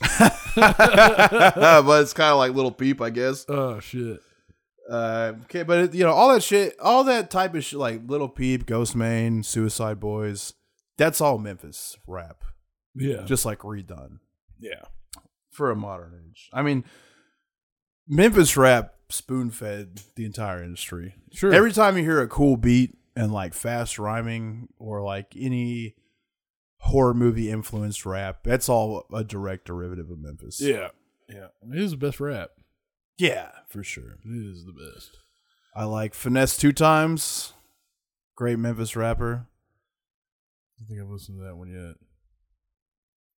[0.54, 3.44] but it's kind of like Little Peep, I guess.
[3.48, 4.20] Oh shit.
[4.88, 8.02] Uh, okay, but it, you know all that shit, all that type of shit, like
[8.06, 10.54] Little Peep, Ghostemane, Suicide Boys.
[10.98, 12.44] That's all Memphis rap,
[12.94, 13.22] Yeah.
[13.24, 14.18] just like redone
[14.58, 14.82] yeah.
[15.50, 16.50] for a modern age.
[16.52, 16.84] I mean,
[18.08, 21.14] Memphis rap spoon fed the entire industry.
[21.32, 21.52] Sure.
[21.52, 25.94] Every time you hear a cool beat and like fast rhyming or like any
[26.78, 30.60] horror movie influenced rap, that's all a direct derivative of Memphis.
[30.60, 30.88] yeah.
[31.28, 31.46] Yeah.
[31.72, 32.50] It is the best rap.
[33.16, 34.18] Yeah, for sure.
[34.24, 35.16] It is the best.
[35.74, 37.52] I like Finesse2Tymes.
[38.36, 39.46] Great Memphis rapper.
[40.76, 41.94] I don't think I've listened to that one yet.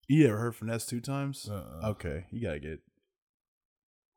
[0.08, 1.50] You ever heard Finesse2Tymes?
[1.50, 1.88] Uh-uh.
[1.90, 2.80] Okay, you gotta get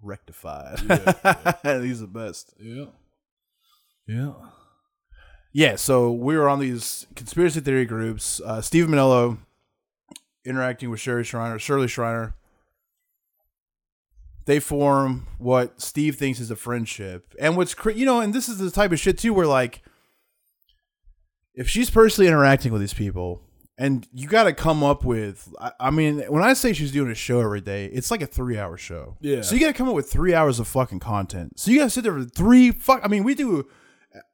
[0.02, 0.80] rectified.
[0.90, 2.54] Yeah, He's the best.
[2.60, 2.86] Yeah.
[4.08, 4.34] Yeah.
[5.54, 8.42] Yeah, so we were on these conspiracy theory groups.
[8.44, 9.38] Uh, Steve Manello
[10.44, 12.36] interacting with Sherry Shriner, Shirley Shriner.
[14.46, 18.48] They form what Steve thinks is a friendship, and what's cra- you know, and this
[18.50, 19.82] is the type of shit too, where like,
[21.56, 23.42] if she's personally interacting with these people,
[23.78, 27.12] and you got to come up with, I, I mean, when I say she's doing
[27.12, 29.18] a show every day, it's like a three-hour show.
[29.20, 29.42] Yeah.
[29.42, 31.60] So you got to come up with three hours of fucking content.
[31.60, 33.02] So you got to sit there for three fuck.
[33.04, 33.68] I mean, we do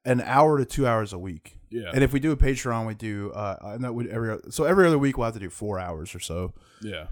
[0.05, 1.57] an hour to two hours a week.
[1.71, 1.89] Yeah.
[1.93, 4.85] And if we do a Patreon, we do uh, and that would every so every
[4.85, 6.53] other week we'll have to do four hours or so.
[6.81, 7.07] Yeah.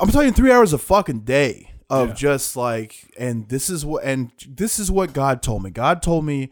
[0.00, 2.14] I'm talking three hours a fucking day of Yeah.
[2.14, 5.70] just like, and this is what, and this is what God told me.
[5.70, 6.50] God told me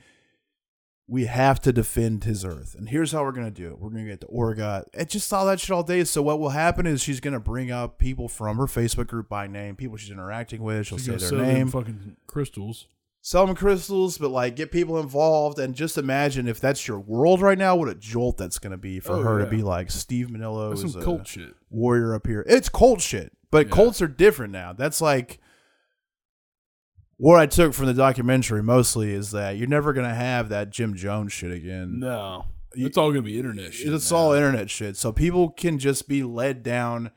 [1.11, 3.79] we have to defend His earth, and here's how we're gonna do it.
[3.81, 4.85] We're gonna get to Oregon.
[4.93, 6.05] It just saw that shit all day.
[6.05, 9.47] So what will happen is she's gonna bring up people from her Facebook group by
[9.47, 10.87] name, people she's interacting with.
[10.87, 12.87] She'll She's say their sell them name, fucking crystals.
[13.23, 17.41] sell them crystals, but like get people involved and just imagine if that's your world
[17.41, 19.45] right now, what a jolt that's going to be for Oh, her yeah.
[19.47, 21.55] to be like Steve Manillo That's is some a cult shit.
[21.71, 22.45] warrior up here.
[22.47, 23.73] It's cult shit, but Yeah.
[23.73, 24.73] cults are different now.
[24.75, 25.41] That's like
[27.19, 30.71] what I took from the documentary mostly is that you're never going to have that
[30.71, 32.01] Jim Jones shit again.
[32.01, 32.47] No.
[32.73, 33.93] It's all gonna be internet shit.
[33.93, 34.17] It's now.
[34.17, 34.97] all internet shit.
[34.97, 37.11] So people can just be led down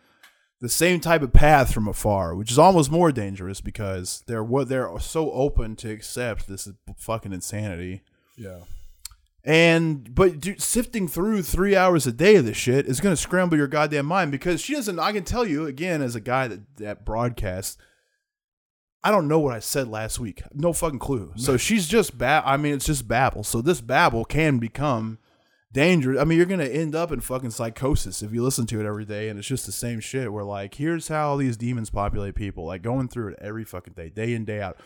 [0.59, 4.69] the same type of path from afar, which is almost more dangerous because they're what
[4.69, 8.01] they're so open to accept this is fucking insanity.
[8.37, 8.59] Yeah.
[9.43, 13.21] And but dude, sifting through three hours a day of this shit is going to
[13.21, 14.99] scramble your goddamn mind because she doesn't.
[14.99, 17.77] I can tell you again, as a guy that that broadcasts,
[19.03, 20.43] I don't know what I said last week.
[20.53, 21.33] No fucking clue.
[21.35, 22.43] So she's just bab.
[22.45, 23.43] I mean, it's just babble.
[23.43, 25.17] So this babble can become
[25.71, 26.19] dangerous.
[26.19, 28.85] I mean, you're going to end up in fucking psychosis if you listen to it
[28.85, 30.31] every day, and it's just the same shit.
[30.31, 34.09] Where like, here's how these demons populate people, like going through it every fucking day,
[34.09, 34.77] day in day out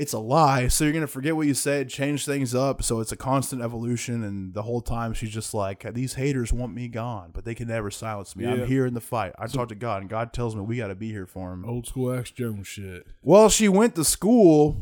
[0.00, 0.66] it's a lie.
[0.68, 2.82] So you're gonna forget what you said, change things up.
[2.82, 6.74] So it's a constant evolution, and the whole time she's just like, these haters want
[6.74, 8.44] me gone, but they can never silence me.
[8.44, 8.52] Yeah.
[8.52, 9.34] I'm here in the fight.
[9.38, 11.66] I talk to God, and God tells me we got to be here for him.
[11.66, 13.06] Old school Alex Jones shit.
[13.20, 14.78] Well, she went to school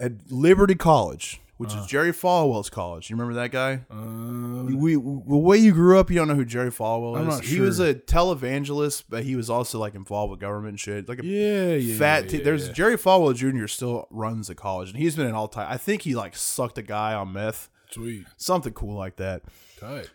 [0.00, 1.78] at Liberty College, which Uh.
[1.80, 3.08] is Jerry Falwell's college.
[3.10, 3.82] You remember that guy?
[3.90, 7.20] Um, We, the way you grew up, you don't know who Jerry Falwell is.
[7.22, 11.08] I'm not He was a televangelist, but he was also like involved with government shit.
[11.08, 11.96] Like a yeah, yeah.
[11.98, 12.28] fat.
[12.28, 12.72] t- yeah, there's yeah.
[12.72, 13.66] Jerry Falwell Jr.
[13.66, 15.66] still runs the college, and he's been in all time.
[15.70, 18.26] I think he like sucked a guy on meth, sweet.
[18.36, 19.42] something cool like that.
[19.78, 20.10] Tight.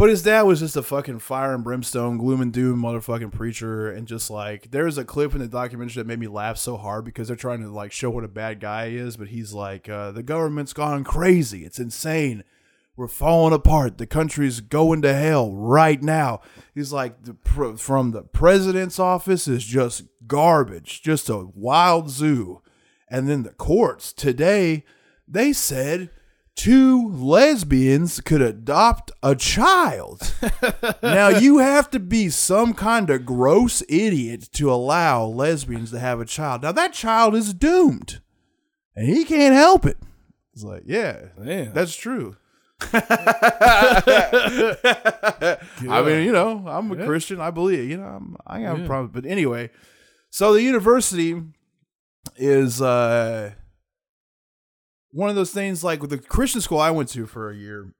[0.00, 3.90] But his dad was just a fucking fire and brimstone, gloom and doom motherfucking preacher,
[3.90, 7.04] and just like there's a clip in the documentary that made me laugh so hard
[7.04, 9.90] because they're trying to like show what a bad guy he is, but he's like,
[9.90, 12.44] uh, the government's gone crazy, it's insane.
[12.96, 13.98] We're falling apart.
[13.98, 16.40] The country's going to hell right now.
[16.74, 17.36] He's like, the
[17.76, 22.62] from the president's office is just garbage, just a wild zoo.
[23.10, 24.86] And then the courts today,
[25.28, 26.08] they said
[26.60, 30.34] two lesbians could adopt a child.
[31.02, 36.20] now you have to be some kind of gross idiot to allow lesbians to have
[36.20, 36.62] a child.
[36.62, 38.20] Now that child is doomed,
[38.94, 39.96] and he can't help it.
[40.52, 41.28] It's like, yeah,
[41.72, 42.36] that's true.
[42.92, 43.00] I
[46.04, 47.06] mean, you know, I'm a Yeah.
[47.06, 47.40] Christian.
[47.40, 49.10] I believe, you know, I'm, I have a problem.
[49.12, 49.70] But anyway,
[50.30, 51.40] so the university
[52.36, 53.52] is uh
[55.12, 57.92] one of those things like with the Christian school I went to for a year.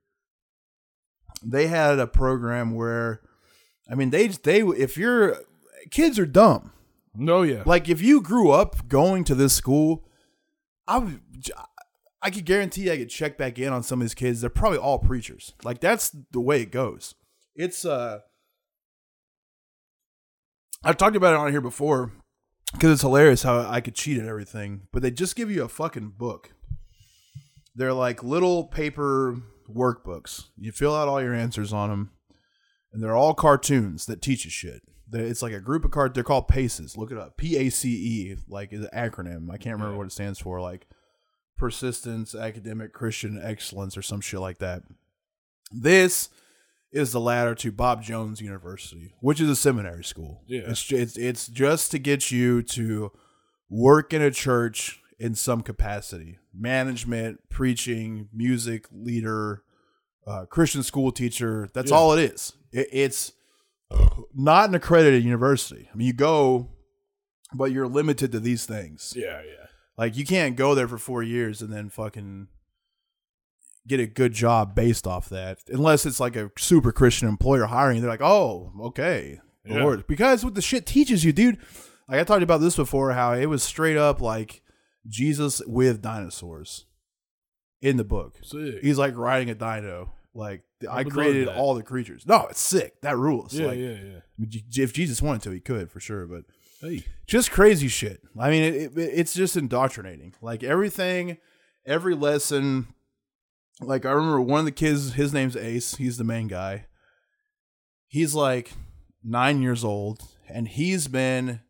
[1.43, 3.23] They had a program where,
[3.91, 5.39] I mean, they they if you're
[5.91, 6.73] kids are dumb.
[7.15, 7.63] No, yeah.
[7.67, 10.05] Like if you grew up going to this school,
[10.87, 11.21] I would,
[12.23, 14.41] I could guarantee I could check back in on some of these kids.
[14.41, 15.55] They're probably all preachers.
[15.65, 17.15] Like that's the way it goes.
[17.55, 18.21] It's uh
[20.85, 22.13] I've talked about it on here before
[22.73, 24.83] because it's hilarious how I could cheat at everything.
[24.93, 26.53] But they just give you a fucking book.
[27.81, 30.49] They're like little paper workbooks.
[30.59, 32.11] You fill out all your answers on them,
[32.93, 34.83] and they're all cartoons that teach you shit.
[35.11, 36.13] It's like a group of cards.
[36.13, 36.99] They're called PACEs.
[36.99, 37.39] Look it up.
[37.39, 39.51] P A C E, like is an acronym.
[39.51, 40.61] I can't remember what it stands for.
[40.61, 40.89] Like
[41.57, 44.83] persistence, academic, Christian excellence, or some shit like that.
[45.73, 46.29] This
[46.93, 50.43] is the ladder to Bob Jones University, which is a seminary school.
[50.47, 50.65] Yeah.
[50.67, 53.11] It's it's it's just to get you to
[53.71, 56.39] work in a church in some capacity.
[56.53, 59.63] Management, preaching, music leader,
[60.27, 61.69] uh, Christian school teacher.
[61.75, 61.97] That's Yeah.
[61.97, 62.55] all it is.
[62.73, 63.33] It, it's
[64.35, 65.89] not an accredited university.
[65.93, 66.71] I mean, you go,
[67.53, 69.13] but you're limited to these things.
[69.17, 69.67] Yeah, yeah.
[69.99, 72.49] Like you can't go there for four years and then fucking
[73.87, 78.01] get a good job based off that, unless it's like a super Christian employer hiring.
[78.01, 79.83] They're like, oh, okay, Yeah.
[79.83, 81.59] Lord, because what the shit teaches you, dude.
[82.09, 84.63] Like I talked about this before, how it was straight up like
[85.09, 86.87] Jesus with dinosaurs
[87.81, 88.39] in the book.
[88.43, 88.81] Sick.
[88.83, 90.13] He's like riding a dino.
[90.35, 92.25] Like I, love created all the creatures.
[92.27, 93.01] No, it's sick.
[93.01, 93.53] That rules.
[93.53, 93.97] yeah, like, yeah,
[94.39, 94.83] yeah.
[94.85, 96.27] If Jesus wanted to, he could for sure.
[96.27, 96.45] But
[96.81, 98.23] Hey, just crazy shit.
[98.39, 100.35] I mean, it, it, it's just indoctrinating.
[100.41, 101.37] Like everything,
[101.85, 102.89] every lesson.
[103.83, 105.13] Like I remember one of the kids.
[105.15, 105.97] His name's Ace.
[105.97, 106.87] He's the main guy.
[108.07, 108.73] He's like
[109.23, 111.61] nine years old, and he's been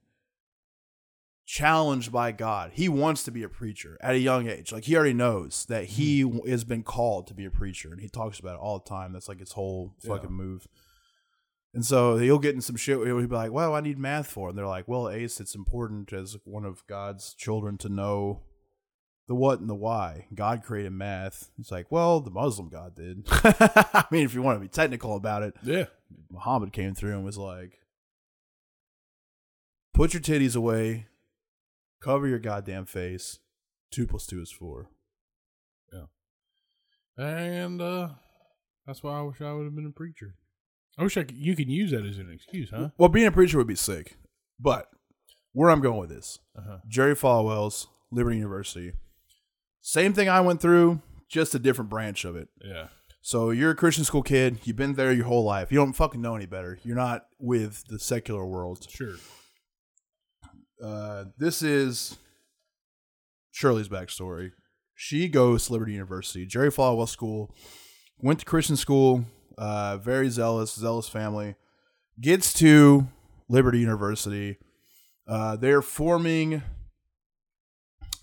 [1.51, 2.71] challenged by God.
[2.75, 4.71] He wants to be a preacher at a young age.
[4.71, 6.37] Like he already knows that he hmm.
[6.37, 8.89] w has been called to be a preacher, and he talks about it all the
[8.89, 9.13] time.
[9.13, 10.15] That's like his whole Yeah.
[10.15, 10.69] fucking move.
[11.75, 12.99] And so he'll get in some shit.
[12.99, 14.51] where He'll be like, "Well, I need math for," it.
[14.51, 18.43] and they're like, "Well, Ace, it's important as one of God's children to know
[19.27, 20.29] the what and the why.
[20.33, 24.57] God created math." It's like, "Well, the Muslim God did." I mean, if you want
[24.57, 25.87] to be technical about it, yeah.
[26.31, 27.81] Muhammad came through and was like,
[29.95, 31.07] "Put your titties away,
[32.01, 33.39] cover your goddamn face.
[33.91, 34.91] Two plus two is four.
[35.93, 36.05] Yeah.
[37.19, 38.09] And uh
[38.87, 40.35] that's why I wish I would have been a preacher.
[40.99, 42.91] I wish I could, you could use that as an excuse, huh?
[42.99, 44.17] Well, being a preacher would be sick,
[44.59, 44.89] but
[45.53, 46.79] where I'm going with this, Uh-huh.
[46.89, 48.93] Jerry Falwell's Liberty University.
[49.81, 52.49] Same thing I went through, just a different branch of it.
[52.65, 52.89] Yeah.
[53.23, 54.59] So you're a Christian school kid.
[54.65, 55.71] You've been there your whole life.
[55.71, 56.79] You don't fucking know any better.
[56.83, 58.87] You're not with the secular world.
[58.91, 59.15] Sure.
[60.83, 62.17] Uh, this is
[63.51, 64.53] Shirley's backstory.
[64.95, 67.55] She goes to Liberty University, Jerry Falwell School,
[68.19, 69.25] went to Christian school,
[69.57, 71.55] uh, very zealous, zealous family,
[72.21, 73.09] gets to
[73.49, 74.59] Liberty University.
[75.27, 76.63] Uh, they're forming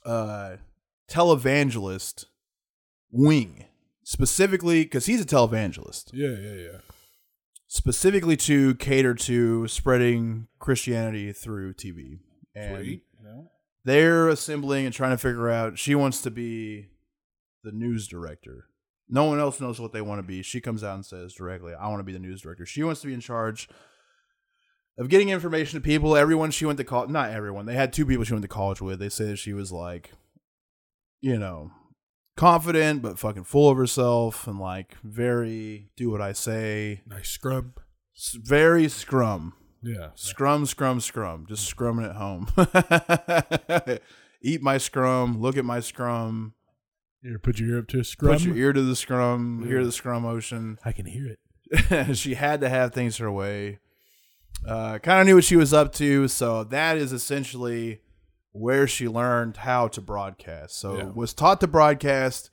[0.05, 0.57] uh,
[1.09, 2.25] televangelist
[3.11, 3.65] wing,
[4.03, 6.77] specifically because he's a televangelist Yeah, yeah, yeah.
[7.67, 12.19] specifically to cater to spreading Christianity through TV.
[12.57, 13.03] And Sweet.
[13.23, 13.51] No?
[13.85, 15.77] they're assembling and trying to figure out.
[15.77, 16.87] She wants to be
[17.63, 18.65] the news director.
[19.09, 20.41] No one else knows what they want to be.
[20.41, 23.01] She comes out and says directly, "I want to be the news director." She wants
[23.01, 23.69] to be in charge
[24.97, 26.17] of getting information to people.
[26.17, 27.65] Everyone she went to college, not everyone.
[27.65, 28.99] They had two people she went to college with.
[28.99, 30.11] They say that she was like,
[31.21, 31.71] you know,
[32.35, 37.01] confident but fucking full of herself and like very do what I say.
[37.05, 37.79] Nice scrub.
[38.35, 39.53] Very scrum.
[39.81, 40.09] Yeah.
[40.15, 41.45] Scrum, scrum, scrum.
[41.47, 43.97] Just scrumming at home.
[44.41, 45.39] Eat my scrum.
[45.41, 46.53] Look at my scrum.
[47.21, 48.33] Here, put your ear up to a scrum.
[48.33, 49.63] Put your ear to the scrum.
[49.67, 50.77] Hear the scrum motion.
[50.85, 52.15] I can hear it.
[52.15, 53.79] she had to have things her way.
[54.67, 56.27] Uh, kind of knew what she was up to.
[56.27, 58.01] So that is essentially
[58.51, 60.77] where she learned how to broadcast.
[60.79, 61.03] So Yeah.
[61.05, 62.49] was taught to broadcast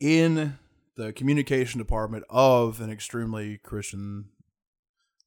[0.00, 0.58] in
[0.96, 4.26] the communication department of an extremely Christian,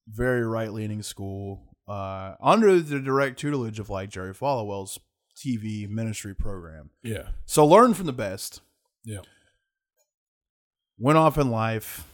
[0.08, 5.00] very right leaning school, uh, under the direct tutelage of like Jerry Falwell's
[5.36, 6.90] TV ministry program.
[7.04, 7.30] Yeah.
[7.46, 8.62] So learn from the best.
[9.04, 9.22] Yeah.
[10.98, 12.06] Went off in life.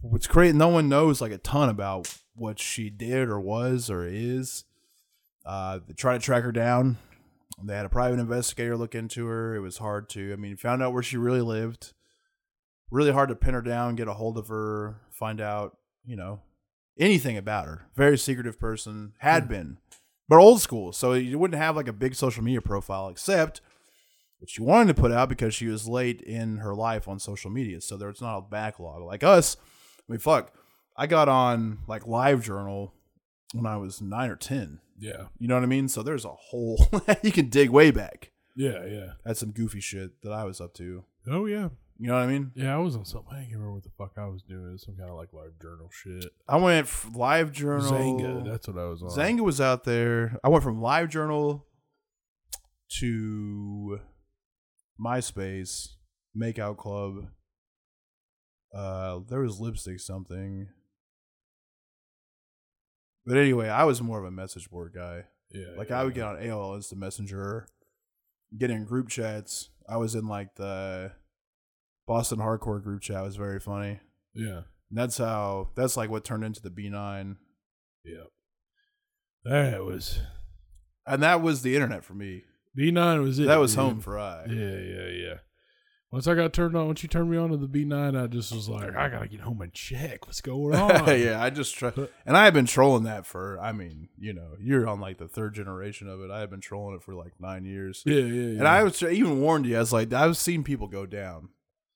[0.00, 4.06] What's great, no one knows like a ton about what she did or was or
[4.06, 4.64] is.
[5.46, 6.98] Uh, they tried to track her down.
[7.62, 9.54] They had a private investigator look into her.
[9.54, 11.92] It was hard to, I mean, found out where she really lived.
[12.90, 16.40] Really hard to pin her down, get a hold of her, find out, you know,
[16.98, 17.86] anything about her.
[17.94, 19.48] Very secretive person, had hmm.
[19.48, 19.78] been,
[20.28, 20.92] but old school.
[20.92, 23.60] So you wouldn't have like a big social media profile, except
[24.38, 27.50] what she wanted to put out because she was late in her life on social
[27.50, 27.80] media.
[27.80, 29.56] So there's not a backlog like us.
[30.00, 30.52] I mean, fuck,
[30.96, 32.92] I got on like Live Journal
[33.52, 34.80] when I was nine or ten.
[34.98, 35.26] Yeah.
[35.38, 35.88] You know what I mean?
[35.88, 36.88] So there's a whole
[37.22, 38.30] you can dig way back.
[38.56, 38.84] Yeah.
[38.84, 39.12] Yeah.
[39.24, 41.04] That's some goofy shit that I was up to.
[41.28, 41.68] Oh yeah.
[42.02, 42.50] You know what I mean?
[42.56, 42.74] Yeah.
[42.74, 43.32] I was on something.
[43.32, 44.76] I can't remember what the fuck I was doing.
[44.76, 46.32] Some kind of like live journal shit.
[46.48, 47.92] I went f- Live Journal.
[47.92, 48.44] Xanga.
[48.44, 49.10] That's what I was on.
[49.10, 50.36] Xanga was out there.
[50.42, 51.64] I went from Live Journal
[52.98, 54.00] to
[55.00, 55.90] MySpace,
[56.36, 57.28] Makeout Club.
[58.74, 60.66] Uh, there was lipstick something.
[63.24, 65.26] But anyway, I was more of a message board guy.
[65.52, 65.76] Yeah.
[65.78, 66.34] Like yeah, I would yeah.
[66.34, 67.68] get on AOL Instant Messenger,
[68.58, 69.68] get in group chats.
[69.88, 71.12] I was in like the
[72.06, 73.22] Boston Hardcore group chat.
[73.22, 74.00] Was very funny.
[74.34, 74.62] Yeah.
[74.90, 77.36] And that's how that's like what turned into the B9.
[78.04, 78.24] Yeah.
[79.44, 80.20] That was
[81.06, 82.44] And that was the internet for me.
[82.74, 83.46] B nine was it.
[83.46, 83.80] that was dude.
[83.80, 84.46] home for I.
[84.48, 85.34] Yeah, yeah, yeah.
[86.10, 88.26] Once I got turned on, once you turned me on to the B nine, I
[88.26, 91.20] just was like, I gotta get home and check what's going on.
[91.20, 91.92] yeah, I just try,
[92.26, 93.58] and I have been trolling that for.
[93.60, 96.30] I mean, you know, you're on like the third generation of it.
[96.30, 98.58] I have been trolling it for like nine years, yeah, yeah, yeah.
[98.58, 99.76] and I was even warned you.
[99.76, 101.48] I was like, I've seen people go down.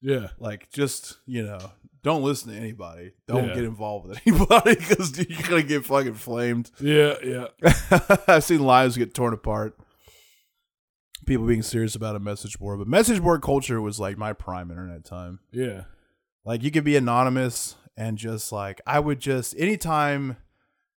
[0.06, 1.58] Yeah, Like, just you know,
[2.02, 3.12] don't listen to anybody.
[3.26, 3.54] Don't Yeah.
[3.54, 6.70] get involved with anybody because you're gonna get fucking flamed.
[6.80, 7.46] yeah, yeah.
[8.28, 9.76] I've seen lives get torn apart.
[11.26, 14.70] People being serious about a message board, but message board culture was like my prime
[14.70, 15.40] internet time.
[15.50, 15.84] Yeah.
[16.44, 20.36] Like you could be anonymous and just like I would just anytime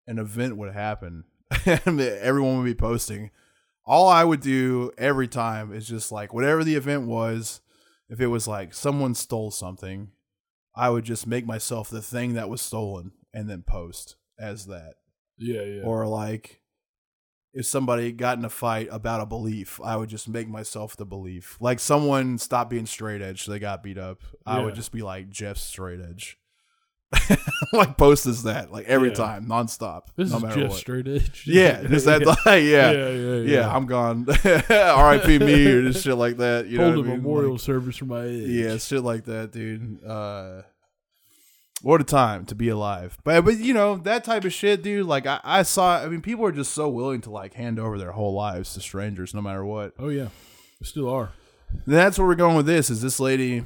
[0.07, 1.25] an event would happen
[1.67, 3.31] and everyone would be posting,
[3.87, 7.63] all I would do every time is just like whatever the event was,
[8.09, 10.11] if it was like someone stole something,
[10.75, 14.95] I would just make myself the thing that was stolen and then post as that.
[15.37, 15.83] Yeah, yeah.
[15.83, 16.61] Or like
[17.53, 21.07] if somebody got in a fight about a belief, I would just make myself the
[21.07, 21.57] belief.
[21.61, 24.23] Like someone stopped being straight edge, so they got beat up.
[24.47, 26.38] I would just be like Jeff's straight edge.
[27.73, 29.15] like post is that, like every Yeah.
[29.15, 30.03] time, nonstop.
[30.17, 30.79] this no is matter just what.
[30.79, 31.45] straight edge.
[31.47, 32.27] Yeah, just that yeah.
[32.29, 32.91] like yeah.
[32.93, 33.75] yeah, Yeah, yeah.
[33.75, 34.27] I'm gone.
[34.71, 35.39] R.I.P.
[35.39, 36.67] me or just shit like that.
[36.67, 37.17] You Hold know a mean?
[37.17, 38.49] memorial Like, service for my age.
[38.49, 40.05] yeah, shit like that, dude.
[40.05, 40.63] Uh,
[41.81, 43.17] what a time to be alive.
[43.25, 45.07] But but you know that type of shit, dude.
[45.07, 45.99] Like I, I saw.
[46.03, 48.81] I mean, people are just so willing to like hand over their whole lives to
[48.81, 49.95] strangers, no matter what.
[49.99, 50.29] Oh yeah,
[50.81, 51.31] we still are.
[51.71, 52.91] And that's where we're going with this.
[52.91, 53.63] Is this lady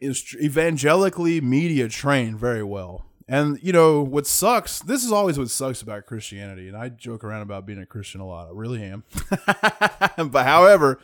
[0.00, 3.06] is evangelically media trained very well.
[3.26, 4.80] And you know what sucks?
[4.80, 6.68] This is always what sucks about Christianity.
[6.68, 8.48] And I joke around about being a Christian a lot.
[8.48, 9.04] I really am.
[10.30, 11.00] but however,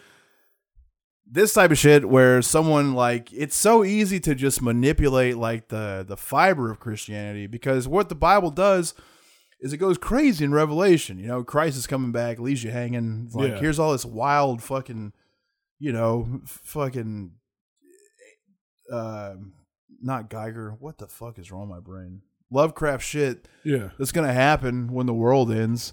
[1.26, 6.04] this type of shit where someone like it's so easy to just manipulate like the
[6.06, 8.94] the fiber of Christianity because what the Bible does
[9.60, 11.18] is it goes crazy in Revelation.
[11.18, 13.24] You know, Christ is coming back, leaves you hanging.
[13.26, 13.60] It's Like Yeah.
[13.60, 15.12] here's all this wild fucking,
[15.78, 17.32] you know, fucking,
[18.90, 19.52] um,
[20.02, 20.76] not Giger.
[20.78, 22.22] What the fuck is wrong with my brain?
[22.50, 25.92] Lovecraft shit Yeah, that's gonna happen when the world ends,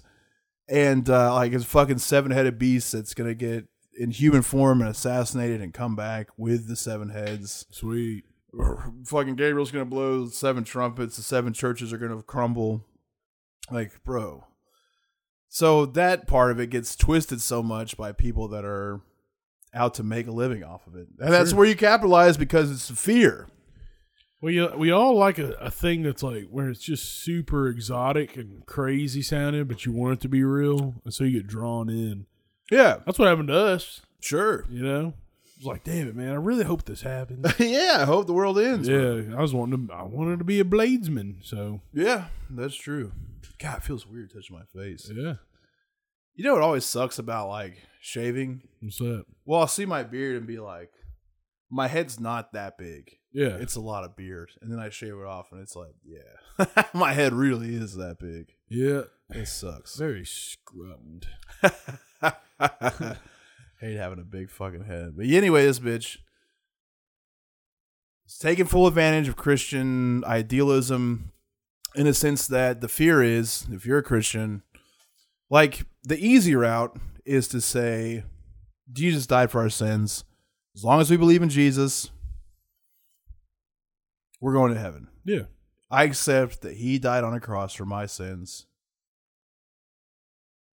[0.68, 3.66] and uh, like it's fucking seven headed beast that's gonna get
[3.98, 7.66] in human form and assassinated and come back with the seven heads.
[7.70, 8.24] sweet.
[9.04, 11.16] fucking Gabriel's gonna blow seven trumpets.
[11.16, 12.84] The seven churches are gonna crumble.
[13.70, 14.44] Like, bro.
[15.48, 19.00] So that part of it gets twisted so much by people that are
[19.78, 21.58] out to make a living off of it, and that's Sure.
[21.60, 23.46] where you capitalize because it's fear.
[24.40, 28.36] We uh, we all like a, a thing that's like where it's just super exotic
[28.36, 31.88] and crazy sounding, but you want it to be real, and so you get drawn
[31.88, 32.26] in.
[32.70, 34.02] Yeah, That's what happened to us.
[34.20, 34.66] sure.
[34.70, 35.14] You know,
[35.56, 36.30] it's like, damn it, man!
[36.32, 37.46] I really hope this happens.
[37.58, 38.86] yeah, I hope the world ends.
[38.88, 39.94] yeah, I was wanting to.
[39.94, 43.10] I wanted to be a bladesman, so Yeah, that's true.
[43.58, 45.10] God, it feels weird touching my face.
[45.12, 45.34] yeah.
[46.36, 48.62] You know what always sucks about like shaving?
[48.80, 49.24] What's that?
[49.44, 50.90] Well, I'll see my beard and be like,
[51.70, 53.12] my head's not that big.
[53.30, 54.50] Yeah, It's a lot of beard.
[54.62, 56.84] And then I shave it off and it's like, yeah.
[56.94, 58.52] my head really is that big.
[58.68, 59.02] yeah.
[59.30, 59.96] It sucks.
[59.96, 61.24] Very scrummed.
[63.80, 65.12] Hate having a big fucking head.
[65.16, 66.16] But anyway, this bitch
[68.26, 71.32] is taking full advantage of Christian idealism
[71.94, 74.62] in a sense that the fear is, if you're a Christian,
[75.50, 76.96] like the easy route
[77.28, 78.24] is to say,
[78.92, 80.24] Jesus died for our sins.
[80.74, 82.10] As long as we believe in Jesus,
[84.40, 85.08] we're going to heaven.
[85.24, 85.42] Yeah,
[85.90, 88.66] I accept that he died on a cross for my sins.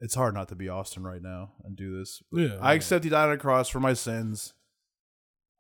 [0.02, 2.22] It's hard not to be Austin right now and do this.
[2.34, 2.58] yeah.
[2.60, 4.54] I accept he died on a cross for my sins.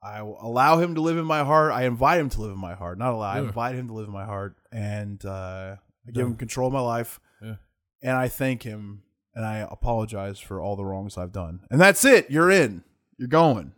[0.03, 1.71] I allow him to live in my heart.
[1.71, 2.97] I invite him to live in my heart.
[2.97, 3.31] Not allow.
[3.31, 6.73] I invite him to live in my heart, and uh, I give him control of
[6.73, 7.21] my life.
[7.41, 7.55] Yeah.
[8.01, 9.02] And I thank him,
[9.35, 11.61] and I apologize for all the wrongs I've done.
[11.71, 12.29] And that's it.
[12.29, 12.83] You're in.
[13.17, 13.73] You're going.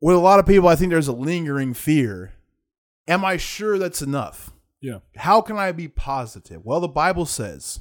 [0.00, 2.34] With a lot of people, I think there's a lingering fear.
[3.08, 4.50] Am I sure that's enough?
[4.80, 4.98] Yeah.
[5.16, 6.60] How can I be positive?
[6.64, 7.80] Well, the Bible says.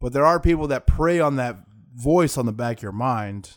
[0.00, 1.56] But there are people that prey on that
[1.94, 3.56] voice on the back of your mind.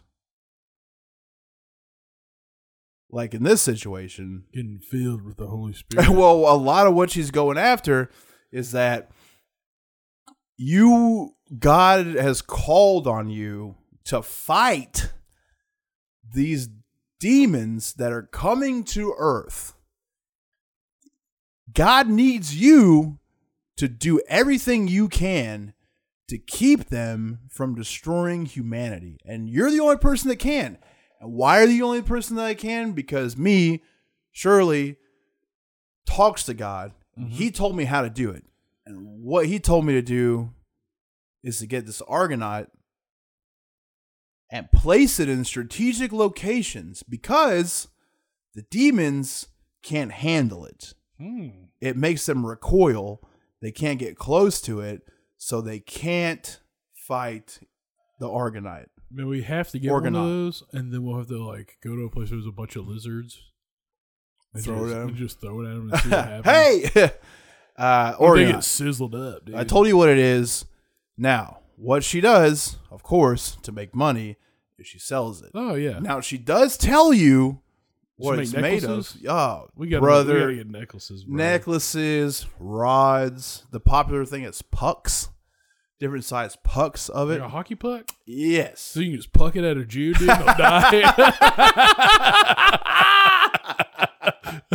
[3.11, 6.09] Like in this situation, Getting filled with the Holy Spirit.
[6.09, 8.09] well, a lot of what she's going after
[8.51, 9.11] is that
[10.59, 15.13] you, God has called on you to fight
[16.33, 16.67] these
[17.17, 19.73] demons that are coming to earth.
[21.73, 23.19] God needs you
[23.77, 25.73] to do everything you can
[26.27, 29.17] to keep them from destroying humanity.
[29.25, 30.77] And you're the only person that can.
[31.21, 32.91] And why are you the only person that I can?
[32.91, 33.81] Because me,
[34.33, 34.97] Shirley,
[36.05, 36.91] talks to God.
[37.15, 38.43] and He told me how to do it.
[38.89, 40.49] And what he told me to do
[41.43, 42.67] is to get this orgonite
[44.51, 47.87] and place it in strategic locations because
[48.55, 49.47] the demons
[49.83, 50.93] can't handle it.
[51.19, 51.49] Hmm.
[51.79, 53.21] It makes them recoil.
[53.61, 55.01] They can't get close to it,
[55.37, 56.59] so they can't
[56.95, 57.59] fight
[58.19, 58.87] the orgonite.
[59.11, 60.03] Man, we have to get orgonite.
[60.03, 62.47] one of those, and then we'll have to like go to a place where there's
[62.47, 63.39] a bunch of lizards.
[64.53, 65.07] And Throw it just, at 'em.
[65.09, 66.45] and just throw it at them and see what happens.
[66.93, 67.11] hey,
[67.79, 69.55] uh, Or they get sizzled up, dude.
[69.55, 70.65] I told you what it is.
[71.17, 74.37] Now, what she does, of course, to make money,
[74.77, 75.51] is she sells it.
[75.53, 77.61] Oh yeah, Now she does tell you
[78.17, 79.11] what she it's made of.
[79.27, 81.35] Oh, we got brother, We get necklaces, bro.
[81.37, 83.65] necklaces, rods.
[83.71, 85.29] The popular thing is pucks,
[85.99, 87.43] different size pucks of Like it.
[87.43, 88.79] a hockey puck, Yes.
[88.81, 90.29] so you can just puck it at a Jew, dude.
[90.29, 91.03] and They'll die.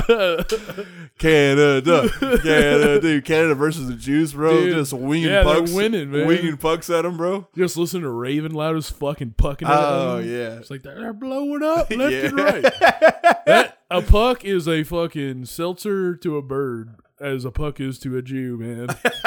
[1.19, 2.09] Canada,
[2.43, 3.25] Canada, dude.
[3.25, 4.51] Canada versus the Jews, bro.
[4.61, 6.27] Dude, Just winging yeah, pucks, winning, man.
[6.27, 7.47] winging pucks at them, bro.
[7.57, 9.69] just listen to Raven loud as fucking pucking.
[9.69, 10.29] at Oh them.
[10.29, 12.27] yeah, It's like they're blowing up left Yeah.
[12.27, 12.63] and right.
[13.47, 18.17] That, a puck is a fucking seltzer to a bird, as a puck is to
[18.17, 18.89] a Jew, man.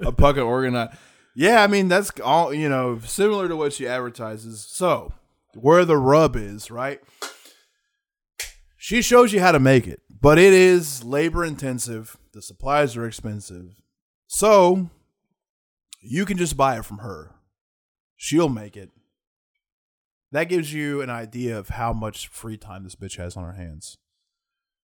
[0.00, 0.96] a puck of orgonite.
[1.34, 4.66] Yeah, I mean that's all you know, similar to what she advertises.
[4.68, 5.12] So,
[5.54, 7.00] where the rub is, right?
[8.88, 12.16] She shows you how to make it, but it is labor intensive.
[12.32, 13.74] The supplies are expensive.
[14.26, 14.88] So,
[16.00, 17.34] you can just buy it from her.
[18.16, 18.88] She'll make it.
[20.32, 23.52] That gives you an idea of how much free time this bitch has on her
[23.52, 23.98] hands.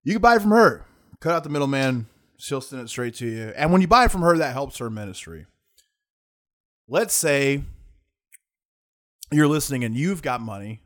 [0.04, 0.84] You can buy it from her.
[1.20, 2.08] Cut out the middleman.
[2.38, 3.54] She'll send it straight to you.
[3.56, 5.46] And when you buy it from her, that helps her ministry.
[6.88, 7.62] Let's say
[9.32, 10.82] you're listening and you've got money.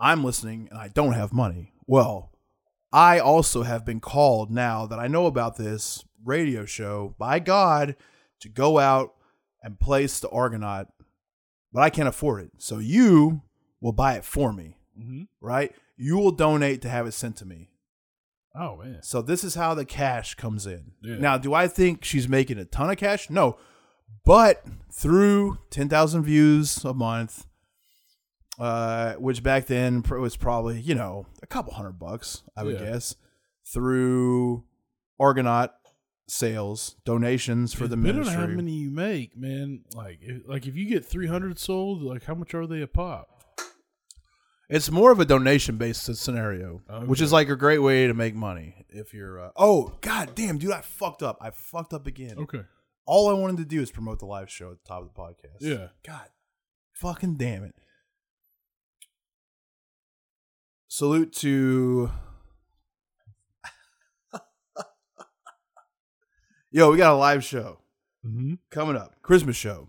[0.00, 1.71] I'm listening and I don't have money.
[1.86, 2.30] Well,
[2.92, 7.96] I also have been called now that I know about this radio show by God
[8.40, 9.14] to go out
[9.62, 10.86] and place the orgonite,
[11.72, 12.50] but I can't afford it.
[12.58, 13.42] So you
[13.80, 15.28] will buy it for me, Mhm.
[15.40, 15.74] right?
[15.96, 17.70] You will donate to have it sent to me.
[18.54, 20.92] Oh man, So this is how the cash comes in.
[21.02, 21.16] Yeah.
[21.16, 23.30] Now, do I think she's making a ton of cash?
[23.30, 23.56] No.
[24.26, 27.46] But through 10,000 views a month,
[28.62, 32.90] uh, which back then was probably, you know, a couple hundred bucks, I would Yeah.
[32.92, 33.16] guess,
[33.66, 34.64] through
[35.20, 35.70] orgonite
[36.28, 38.40] sales, donations for the Depending on ministry.
[38.40, 39.82] how many you make, man.
[39.94, 42.86] Like, if, like if you get three hundred sold, like how much are they a
[42.86, 43.28] pop?
[44.68, 48.34] It's more of a donation based scenario, which is like a great way to make
[48.34, 48.86] money.
[48.88, 51.36] If you're, uh, oh god damn, dude, I fucked up.
[51.40, 52.38] I fucked up again.
[52.38, 52.62] Okay,
[53.04, 55.20] All I wanted to do is promote the live show at the top of the
[55.20, 55.60] podcast.
[55.60, 55.88] yeah.
[56.06, 56.28] God,
[56.94, 57.74] fucking damn it.
[60.94, 62.10] Salute to.
[66.70, 67.78] Yo, we got a live show
[68.26, 68.56] Mm-hmm.
[68.70, 69.14] coming up.
[69.22, 69.88] Christmas show.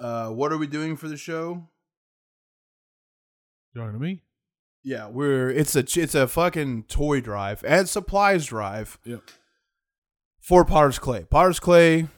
[0.00, 1.68] Uh, what are we doing for the show?
[3.72, 4.22] You to me?
[4.82, 9.22] Yeah, we're it's a it's a fucking toy drive and supplies drive Yep.
[10.40, 11.24] for Potter's Clay.
[11.30, 12.08] Potter's Clay,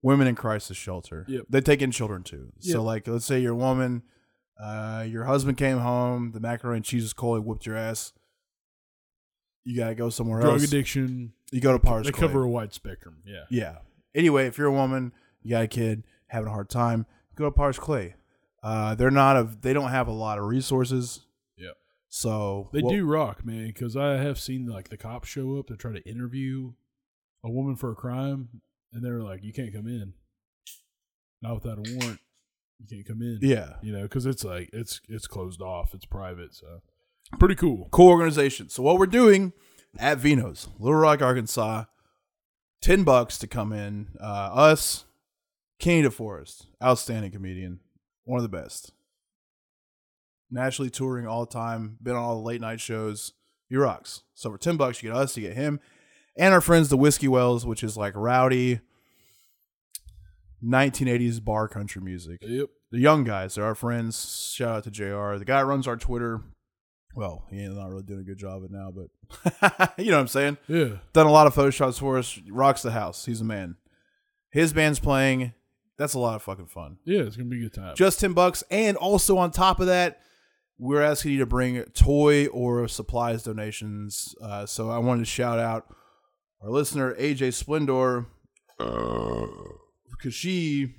[0.00, 1.26] Women in Crisis Shelter.
[1.28, 1.44] Yep.
[1.50, 2.50] They take in children too.
[2.60, 4.04] So like, let's say you're a woman,
[4.58, 8.12] uh, your husband came home, the macaroni and cheese is cold, he whooped your ass.
[9.64, 10.62] You gotta go somewhere Drug else.
[10.62, 11.32] Drug addiction.
[11.52, 13.18] You go to Potter's They cover a wide spectrum.
[13.24, 13.44] Yeah.
[13.50, 13.76] Yeah.
[14.14, 17.50] Anyway, if you're a woman, you got a kid, having a hard time, go to
[17.50, 18.14] Potter's Clay.
[18.62, 21.20] Uh, they're not a they don't have a lot of resources.
[21.56, 21.72] Yeah.
[22.08, 25.66] So They what- do rock, man, because I have seen like the cops show up
[25.68, 26.72] to try to interview
[27.44, 28.48] a woman for a crime,
[28.92, 30.14] and they're like, "You can't come in,
[31.40, 32.20] not without a warrant.
[32.78, 33.74] You can't come in." Yeah.
[33.82, 36.82] you know, because it's like it's it's closed off, it's private, so
[37.38, 37.88] pretty cool.
[37.90, 38.68] cool organization.
[38.68, 39.52] So what we're doing
[39.98, 41.84] at Vino's, Little Rock, Arkansas,
[42.80, 44.08] ten bucks to come in.
[44.20, 45.04] Uh, us,
[45.78, 47.80] Kenny DeForest, outstanding comedian,
[48.24, 48.92] one of the best,
[50.50, 53.32] nationally touring all the time, been on all the late night shows.
[53.68, 54.22] He rocks.
[54.34, 55.80] So for ten bucks, you get us, you get him,
[56.36, 58.80] and our friends, the Whiskey Wells, which is like rowdy.
[60.64, 62.68] 1980s bar country music Yep.
[62.90, 63.54] the young guys.
[63.54, 64.50] They're our friends.
[64.54, 65.36] Shout out to JR.
[65.38, 66.40] The guy runs our Twitter.
[67.14, 70.16] Well, he ain't not really doing a good job of it now, but you know
[70.16, 70.58] what I'm saying?
[70.68, 70.98] Yeah.
[71.12, 72.38] Done a lot of photoshops for us.
[72.50, 73.24] Rocks the house.
[73.24, 73.76] He's a man.
[74.50, 75.52] His band's playing.
[75.96, 76.98] That's a lot of fucking fun.
[77.04, 77.96] Yeah, it's gonna be a good time.
[77.96, 78.62] Just 10 bucks.
[78.70, 80.20] And also on top of that,
[80.78, 84.34] we're asking you to bring toy or supplies donations.
[84.40, 85.92] Uh, so I wanted to shout out
[86.62, 88.26] our listener, AJ Splendor,
[90.18, 90.94] because she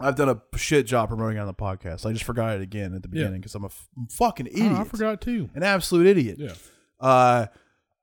[0.00, 2.06] I've done a shit job promoting on the podcast.
[2.06, 3.24] I just forgot it again at the Yeah.
[3.24, 4.72] beginning because I'm a f- fucking Oh, idiot.
[4.72, 5.50] I forgot too.
[5.54, 6.36] An absolute idiot.
[6.38, 6.52] Yeah.
[7.00, 7.46] Uh,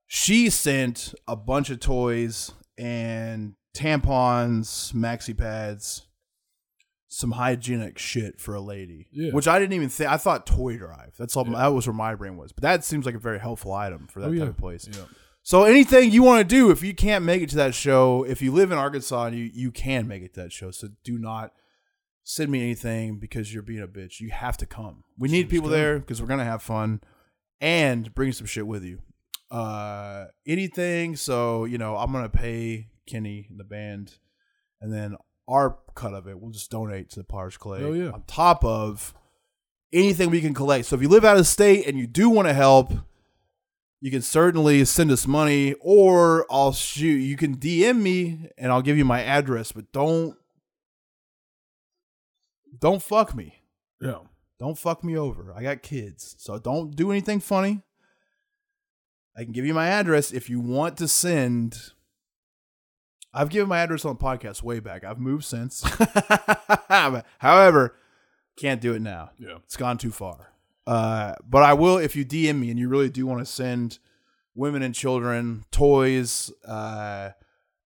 [0.07, 6.05] she sent a bunch of toys and tampons, maxi pads,
[7.07, 9.07] some hygienic shit for a lady.
[9.13, 9.31] Yeah.
[9.31, 10.09] Which I didn't even think.
[10.09, 11.15] I thought toy drive.
[11.17, 11.45] That's all.
[11.45, 12.51] That was where my brain was.
[12.51, 14.45] But that seems like a very helpful item for that Oh, type yeah.
[14.47, 14.89] of place.
[14.91, 15.05] Yeah.
[15.45, 18.41] So anything you want to do, if you can't make it to that show, if
[18.41, 21.19] you live in Arkansas and you you can make it to that show, so do
[21.19, 21.51] not
[22.23, 24.19] send me anything because you're being a bitch.
[24.19, 25.03] You have to come.
[25.19, 26.99] We need people there because we're gonna have fun
[27.61, 29.03] and bring some shit with you.
[29.51, 31.15] Uh, anything.
[31.15, 34.15] So you know, I'm gonna pay Kenny and the band,
[34.81, 35.15] and then
[35.47, 37.83] our cut of it, we'll just donate to the Pars Clay.
[37.83, 38.09] Oh, yeah.
[38.09, 39.13] On top of
[39.93, 40.87] anything we can collect.
[40.87, 42.93] So if you live out of state and you do want to help,
[44.05, 48.83] you can certainly send us money or I'll shoot you can DM me and I'll
[48.83, 50.37] give you my address, but don't
[52.77, 53.63] don't fuck me.
[53.99, 54.19] Yeah.
[54.59, 55.51] Don't fuck me over.
[55.57, 56.35] I got kids.
[56.37, 57.81] So don't do anything funny.
[59.35, 61.75] I can give you my address if you want to send
[63.33, 65.03] I've given my address on the podcast way back.
[65.03, 65.83] I've moved since.
[67.39, 67.95] However,
[68.55, 69.31] can't do it now.
[69.39, 69.55] Yeah.
[69.63, 70.54] It's gone too far.
[70.87, 73.99] Uh, but I will if you DM me and you really do want to send
[74.53, 77.31] women and children toys, uh,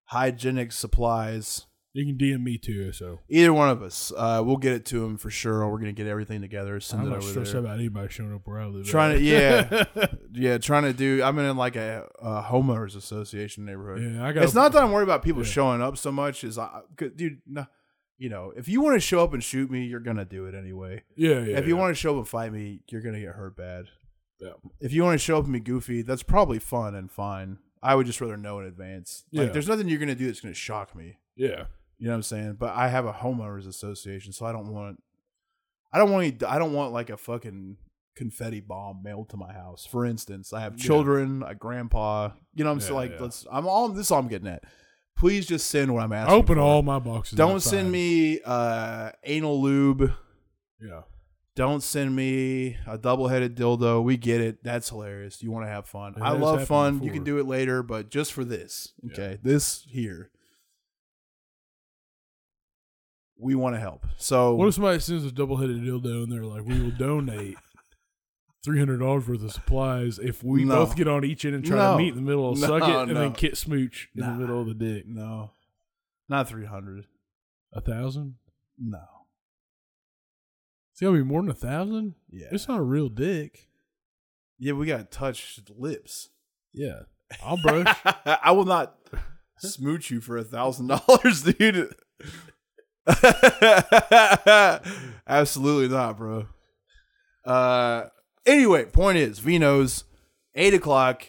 [0.06, 1.66] hygienic supplies.
[1.93, 2.91] You can DM me too.
[2.91, 5.68] So Either one of us, uh, we'll get it to them for sure.
[5.68, 6.80] We're gonna get everything together.
[6.80, 7.62] Send I'm it not stressed there.
[7.62, 8.86] about anybody showing up where I live.
[8.86, 9.86] Trying to, yeah,
[10.32, 11.24] yeah, trying to do.
[11.24, 14.14] I'm in like a, a homeowners association neighborhood.
[14.14, 14.24] yeah.
[14.24, 14.43] I got.
[14.43, 15.50] It's not that I'm worried about people Yeah.
[15.50, 16.43] showing up so much.
[16.43, 17.66] Is I, dude, no,
[18.20, 20.54] you know, if you want to show up and shoot me, you're gonna do it
[20.54, 21.04] anyway.
[21.16, 21.40] Yeah.
[21.40, 21.58] Yeah.
[21.58, 21.82] if you yeah.
[21.82, 23.86] want to show up and fight me, you're gonna get hurt bad.
[24.40, 24.52] Yeah.
[24.80, 27.58] If you want to show up and be goofy, that's probably fun and fine.
[27.82, 29.24] I would just rather know in advance.
[29.32, 29.54] Like, Yeah.
[29.54, 31.18] there's nothing you're gonna do that's gonna shock me.
[31.36, 31.66] Yeah.
[31.98, 32.54] You know what I'm saying?
[32.60, 35.02] But I have a homeowners association, so I don't want.
[35.92, 36.26] I don't want.
[36.26, 37.78] any- I don't want like a fucking
[38.16, 39.86] confetti bomb mailed to my house.
[39.86, 40.84] For instance, I have Yeah.
[40.86, 42.32] children, a grandpa.
[42.54, 42.94] You know what I'm saying?
[42.96, 43.22] Like, yeah.
[43.22, 43.48] let's.
[43.50, 43.90] I'm all.
[43.90, 44.64] This is all I'm getting at.
[45.20, 46.34] Please just send what I'm I asking.
[46.36, 46.62] open for.
[46.62, 47.38] all my boxes.
[47.38, 47.70] Don't outside.
[47.72, 50.14] send me uh, anal lube.
[50.82, 51.02] Yeah.
[51.56, 54.02] Don't send me a double-headed dildo.
[54.02, 54.64] We get it.
[54.64, 55.44] That's hilarious.
[55.44, 56.14] You want to have fun.
[56.16, 57.04] It I love fun.
[57.04, 59.12] You can do it later, but just for this, Yeah.
[59.12, 59.40] okay?
[59.44, 60.32] This here,
[63.38, 64.06] we want to help.
[64.18, 67.58] So What if somebody sends a double-headed dildo and they're like, "We will donate
[68.64, 70.76] three hundred dollars worth of supplies if we No.
[70.86, 71.91] both get on each end and try No.
[71.93, 74.34] to meet in the middle, No, suck it, and then kit smooch in Nah.
[74.34, 75.51] the middle of the dick." no,
[76.28, 77.05] not three hundred.
[77.74, 78.36] A thousand?
[78.78, 79.03] No,
[80.91, 82.16] It's gonna be more than a thousand.
[82.30, 83.68] yeah, It's not a real dick.
[84.57, 84.74] yeah.
[84.74, 86.30] We got to touch lips.
[86.74, 87.01] Yeah,
[87.43, 87.95] I'll brush.
[88.26, 88.95] I will not
[89.60, 91.93] smooch you for a thousand dollars, dude.
[95.28, 96.47] Absolutely not, bro.
[97.45, 98.05] Uh,
[98.46, 100.04] anyway, point is, Vino's
[100.56, 101.28] eight o'clock,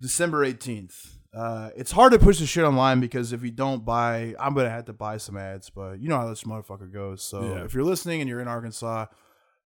[0.00, 1.16] December eighteenth.
[1.32, 4.70] Uh, it's hard to push the shit online because if you don't buy, I'm gonna
[4.70, 5.70] have to buy some ads.
[5.70, 7.22] But you know how this motherfucker goes.
[7.22, 7.64] So Yeah.
[7.64, 9.06] if you're listening and you're in Arkansas,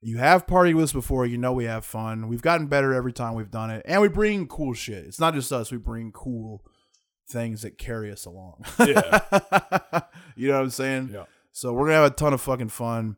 [0.01, 1.25] you have partied with us before.
[1.25, 2.27] You know we have fun.
[2.27, 5.05] We've gotten better every time we've done it, and we bring cool shit.
[5.05, 5.71] It's not just us.
[5.71, 6.65] We bring cool
[7.29, 8.65] things that carry us along.
[8.79, 9.21] Yeah.
[10.35, 11.11] you know what I'm saying?
[11.13, 11.23] Yeah.
[11.53, 13.15] So we're gonna have a ton of fucking fun.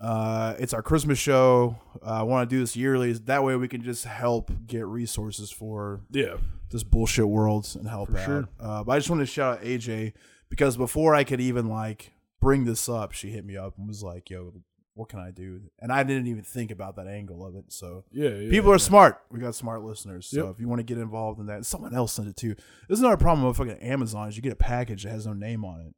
[0.00, 1.76] Uh, it's our Christmas show.
[2.04, 3.12] Uh, I want to do this yearly.
[3.12, 6.36] That way we can just help get resources for Yeah.
[6.70, 8.24] this bullshit world and help For out.
[8.24, 8.48] sure.
[8.60, 10.12] Uh, but I just want to shout out AJ
[10.48, 14.02] because before I could even like bring this up, she hit me up and was
[14.04, 14.52] like, "Yo,
[14.94, 17.72] what can I do?" And I didn't even think about that angle of it.
[17.72, 18.30] So Yeah.
[18.30, 19.20] yeah people are smart.
[19.32, 20.26] We got smart listeners.
[20.26, 20.54] So Yep.
[20.54, 22.54] if you want to get involved in that, someone else sent it too.
[22.88, 25.32] This is another problem with fucking Amazon is you get a package that has no
[25.32, 25.94] name on it.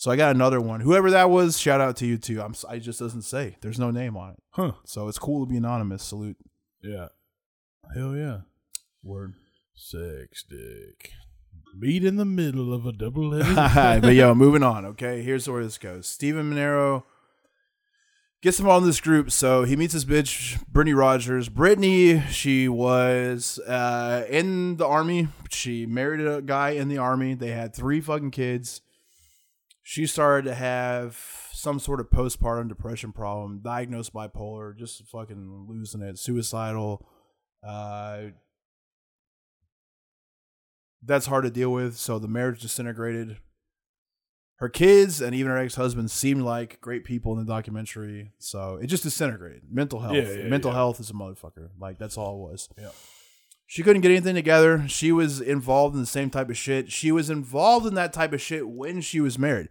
[0.00, 0.80] So I got another one.
[0.80, 2.40] Whoever that was, shout out to you too.
[2.40, 2.54] I'm.
[2.66, 3.56] I just doesn't say.
[3.60, 4.42] There's no name on it.
[4.52, 4.72] Huh.
[4.86, 6.02] So it's cool to be anonymous.
[6.02, 6.38] Salute.
[6.82, 7.08] Yeah.
[7.94, 8.38] Hell yeah.
[9.02, 9.34] Word.
[9.74, 11.10] Sex dick.
[11.76, 13.54] Meet in the middle of a double-headed.
[14.00, 14.86] but yo, moving on.
[14.86, 16.06] Okay, here's where this goes.
[16.06, 17.02] Steven Monero
[18.40, 19.30] gets him on this group.
[19.30, 21.50] So he meets this bitch, Brittany Rogers.
[21.50, 25.28] Brittany, she was uh, in the army.
[25.50, 27.34] She married a guy in the army.
[27.34, 28.80] They had three fucking kids.
[29.90, 31.18] She started to have
[31.52, 37.04] some sort of postpartum depression problem, diagnosed bipolar, just fucking losing it, suicidal.
[37.66, 38.26] Uh,
[41.02, 41.96] that's hard to deal with.
[41.96, 43.38] So the marriage disintegrated.
[44.58, 48.30] Her kids and even her ex husband seemed like great people in the documentary.
[48.38, 49.62] So it just disintegrated.
[49.68, 50.14] Mental health.
[50.14, 50.76] Yeah, yeah, Mental yeah.
[50.76, 51.70] health is a motherfucker.
[51.80, 52.68] Like that's all it was.
[52.78, 52.90] Yeah.
[53.70, 54.88] She couldn't get anything together.
[54.88, 56.90] She was involved in the same type of shit.
[56.90, 59.68] She was involved in that type of shit when she was married.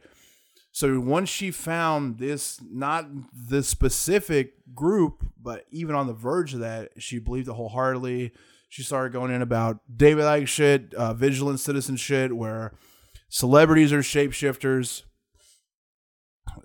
[0.71, 6.61] So once she found this, not the specific group, but even on the verge of
[6.61, 8.31] that, she believed it wholeheartedly.
[8.69, 12.71] She started going in about David Icke shit, uh, vigilant citizen shit, where
[13.27, 15.03] celebrities are shapeshifters.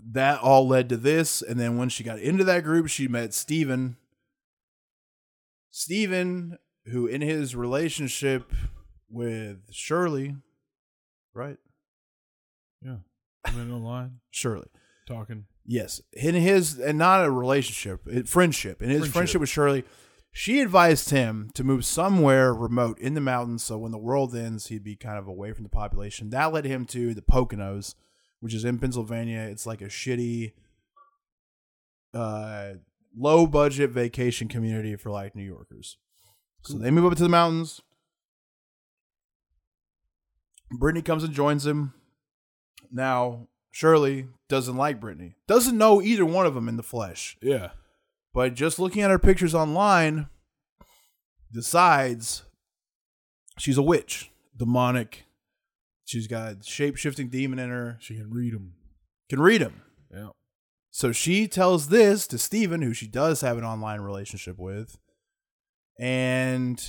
[0.01, 1.43] That all led to this.
[1.43, 3.97] And then when she got into that group, she met Steven.
[5.73, 8.53] Steven, who in his relationship
[9.11, 10.37] with Shirley,
[11.35, 11.57] right?
[12.83, 12.97] Yeah.
[13.45, 14.69] I'm in online Shirley.
[15.07, 15.45] talking.
[15.67, 18.83] Yes, in his and not a relationship, it, friendship.
[18.83, 19.15] In his Friendship.
[19.15, 19.85] friendship with Shirley,
[20.31, 24.67] she advised him to move somewhere remote in the mountains, so when the world ends,
[24.67, 26.31] he'd be kind of away from the population.
[26.31, 27.95] That led him to the Poconos,
[28.41, 29.41] which is in Pennsylvania.
[29.51, 30.53] It's like a shitty,
[32.13, 32.75] uh,
[33.17, 35.97] low budget vacation community for like New Yorkers.
[36.65, 37.83] So they move up to the mountains.
[40.71, 41.95] Brittany comes and joins him.
[42.91, 45.35] Now, Shirley doesn't like Brittany.
[45.47, 47.37] Doesn't know either one of them in the flesh.
[47.43, 47.71] Yeah.
[48.33, 50.29] But just looking at her pictures online,
[51.53, 52.45] decides
[53.59, 55.25] she's a witch, demonic.
[56.05, 57.97] She's got shape shifting demon in her.
[58.01, 58.75] She can read them.
[59.29, 59.83] Can read him.
[60.13, 60.31] Yeah.
[60.91, 64.99] So she tells this to Steven, who she does have an online relationship with.
[65.99, 66.83] And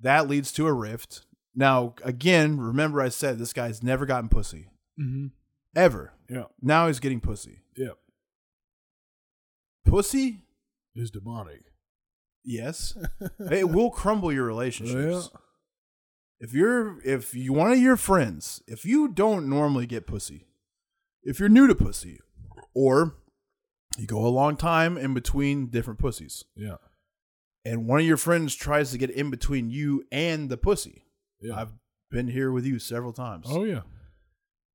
[0.00, 1.26] that leads to a rift.
[1.54, 4.68] Now, again, remember I said this guy's never gotten pussy.
[4.98, 5.26] Mm-hmm.
[5.76, 6.12] Ever.
[6.28, 6.44] Yeah.
[6.62, 7.60] Now he's getting pussy.
[7.76, 7.92] Yeah.
[9.84, 10.44] Pussy?
[10.94, 11.62] Is demonic.
[12.44, 12.96] Yes.
[13.50, 15.30] it will crumble your relationships.
[15.32, 15.40] Yeah.
[16.40, 20.46] If you're if you one of your friends, if you don't normally get pussy,
[21.22, 22.20] if you're new to pussy,
[22.74, 23.16] or
[23.96, 26.76] you go a long time in between different pussies, Yeah.
[27.64, 31.04] and one of your friends tries to get in between you and the pussy,
[31.40, 31.60] Yeah.
[31.60, 31.72] I've
[32.10, 33.46] been here with you several times.
[33.48, 33.82] oh yeah.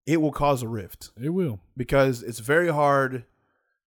[0.05, 1.59] It will cause a rift It will.
[1.77, 3.23] because it's very hard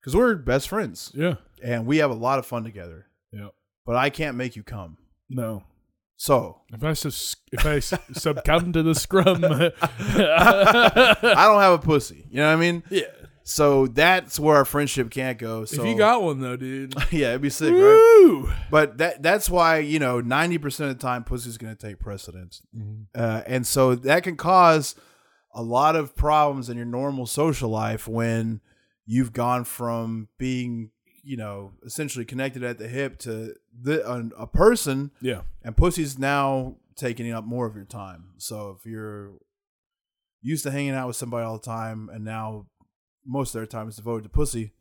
[0.01, 1.35] because we're best friends Yeah.
[1.63, 3.07] and we have a lot of fun together.
[3.33, 3.49] Yeah.
[3.85, 4.97] But I can't make you come.
[5.29, 5.65] No.
[6.17, 11.15] So If I sus- if I succumb to the scrum, I
[11.47, 12.27] don't have a pussy.
[12.31, 12.83] You know what I mean?
[12.91, 13.03] yeah.
[13.49, 15.65] So that's where our friendship can't go.
[15.65, 18.57] So if you got one though, dude, yeah, it'd be sick, right?
[18.73, 22.01] But that that's why you know ninety percent of the time pussy's going to take
[22.01, 22.61] precedence,
[23.15, 24.97] uh, and so that can cause
[25.55, 28.61] a lot of problems in your normal social life when
[29.07, 30.91] you've gone from being
[31.23, 35.43] you know essentially connected at the hip to the, a, a person, Yeah.
[35.63, 38.31] and pussy's now taking up more of your time.
[38.39, 39.35] So if you're
[40.43, 42.67] used to hanging out with somebody all the time, and now
[43.27, 44.73] most of their time is devoted to pussy,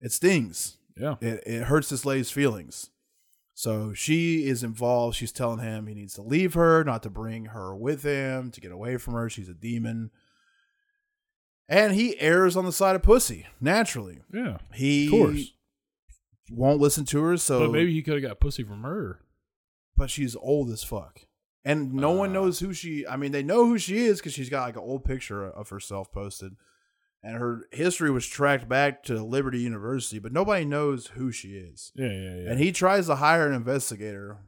[0.00, 1.16] it stings Yeah.
[1.20, 2.90] it, it hurts this lady's feelings.
[3.56, 5.16] So she is involved.
[5.16, 8.60] She's telling him he needs to leave her, not to bring her with him, to
[8.60, 9.28] get away from her.
[9.30, 10.10] She's a demon.
[11.68, 14.20] And he errs on the side of pussy, naturally.
[14.32, 14.58] Yeah.
[14.74, 15.52] He Of course.
[16.50, 19.20] won't listen to her, so But maybe he could have got pussy from her.
[19.96, 21.20] but she's old as fuck.
[21.64, 22.32] And no one Ah.
[22.34, 24.82] knows who she I mean, they know who she is because she's got like an
[24.82, 26.56] old picture of herself posted.
[27.26, 31.90] And her history was tracked back to Liberty University, but nobody knows who she is.
[31.94, 32.50] Yeah, yeah, yeah.
[32.50, 34.38] and he tries to hire an investigator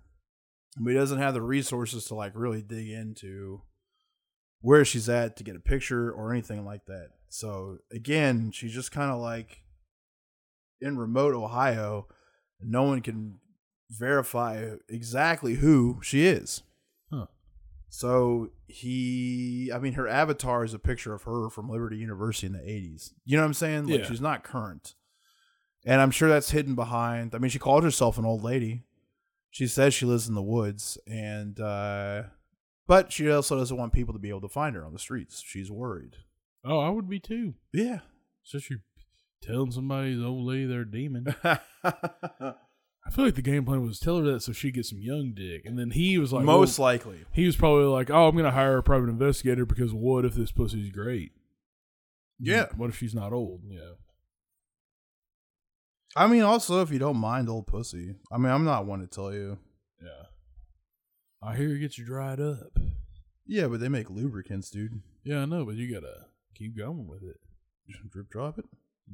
[0.78, 3.62] but he doesn't have the resources to like really dig into
[4.60, 8.92] where she's at to get a picture or anything like that so again she's just
[8.92, 9.62] kind of like
[10.82, 12.06] in remote ohio
[12.60, 13.38] no one can
[13.90, 16.62] verify exactly who she is.
[17.96, 22.52] So he i mean her avatar is a picture of her from liberty university in
[22.52, 24.06] the 80s you know what i'm saying like Yeah.
[24.06, 24.94] she's not current
[25.88, 27.32] and I'm sure that's hidden behind.
[27.32, 28.82] I mean, she called herself an old lady.
[29.50, 32.24] She says she lives in the woods, and uh,
[32.88, 35.40] but she also doesn't want people to be able to find her on the streets.
[35.46, 36.16] She's worried.
[36.64, 37.54] oh, I would be too.
[37.72, 38.00] Yeah.
[38.44, 38.78] Especially
[39.40, 41.32] telling somebody the old lady they're a demon.
[43.06, 45.32] I feel like the game plan was tell her that so she gets some young
[45.32, 47.24] dick, and then he was like, Most well, likely.
[47.32, 50.50] he was probably like, oh, I'm gonna hire a private investigator because what if this
[50.50, 51.30] pussy's great?
[52.38, 52.66] Yeah.
[52.76, 53.62] What if she's not old?
[53.68, 53.92] Yeah.
[56.16, 58.16] I mean, also if you don't mind old pussy.
[58.32, 59.58] I mean, I'm not one to tell you.
[60.02, 60.26] Yeah.
[61.42, 62.78] I hear it gets you dried up.
[63.46, 65.00] Yeah, but they make lubricants, dude.
[65.22, 67.36] Yeah, I know, but you gotta keep going with it.
[68.10, 68.64] Drip drop it.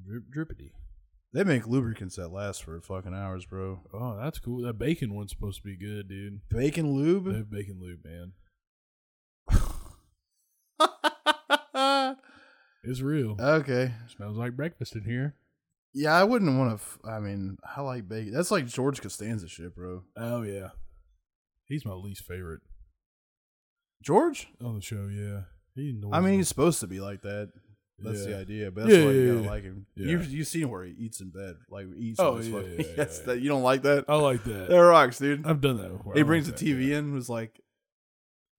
[0.07, 0.71] Drip drippity.
[1.35, 3.81] They make lubricants that last for fucking hours, bro.
[3.95, 4.63] Oh, that's cool.
[4.63, 6.41] That bacon one's supposed to be good, dude.
[6.51, 7.25] Bacon lube.
[7.25, 8.33] They have bacon lube, man.
[12.85, 13.37] It's real.
[13.39, 13.93] okay.
[14.09, 15.37] Smells like breakfast in here.
[15.95, 16.75] Yeah, I wouldn't want to.
[16.75, 18.33] F- I mean, I like bacon.
[18.33, 20.03] That's like George Costanza shit, bro.
[20.17, 20.71] Oh yeah.
[21.67, 22.61] He's my least favorite
[24.03, 24.49] George?
[24.61, 25.43] on the show, yeah.
[25.77, 26.37] He annoys I mean, me.
[26.39, 27.53] he's supposed to be like that.
[27.99, 29.51] That's the idea, but that's Yeah, why you gotta yeah.
[29.51, 29.87] like him.
[29.95, 30.07] Yeah.
[30.09, 32.21] You you seen where he eats in bed, like he eats.
[32.21, 33.27] Oh, yeah, yeah, yeah, Yes, yeah.
[33.27, 34.05] that you don't like that.
[34.09, 34.69] I like that.
[34.69, 35.47] That rocks, dude.
[35.47, 36.15] I've done that before.
[36.15, 36.99] he I brings like the that, TV yeah.
[36.99, 37.13] in.
[37.15, 37.61] Was like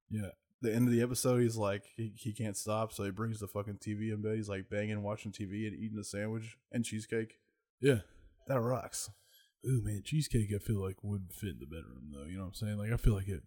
[0.10, 0.30] Yeah.
[0.62, 1.42] the end of the episode.
[1.42, 4.36] He's like he, he can't stop, so he brings the fucking TV in bed.
[4.38, 7.36] He's like banging, watching TV, and eating a sandwich and cheesecake.
[7.82, 8.00] Yeah.
[8.48, 9.10] That rocks.
[9.66, 10.52] Ooh man, cheesecake.
[10.56, 12.26] I feel like would fit in the bedroom though.
[12.26, 12.78] You know what I'm saying?
[12.78, 13.44] Like I feel like it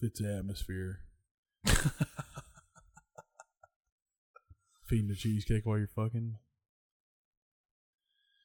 [0.00, 1.00] fits the atmosphere.
[4.94, 6.36] Feeding the cheesecake while you're fucking.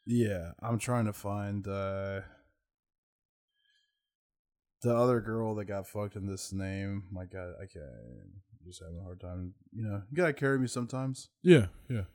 [0.08, 2.22] Yeah, I'm trying to find uh
[4.82, 7.04] the other girl that got fucked in this name.
[7.12, 7.84] My God, I can't.
[7.86, 9.54] I'm just having a hard time.
[9.72, 11.30] You know, you gotta carry me sometimes.
[11.44, 12.06] Yeah, yeah,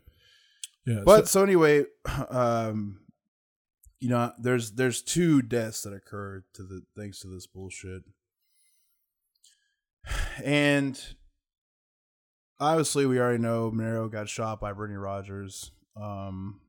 [0.84, 1.02] yeah.
[1.04, 1.84] But so- so, anyway,
[2.28, 3.02] um,
[4.00, 8.02] you know, there's there's two deaths that occurred to the thanks to this bullshit,
[10.44, 11.00] and
[12.60, 15.70] obviously we already know Monero got shot by Brittany Rogers.
[16.00, 16.60] Um,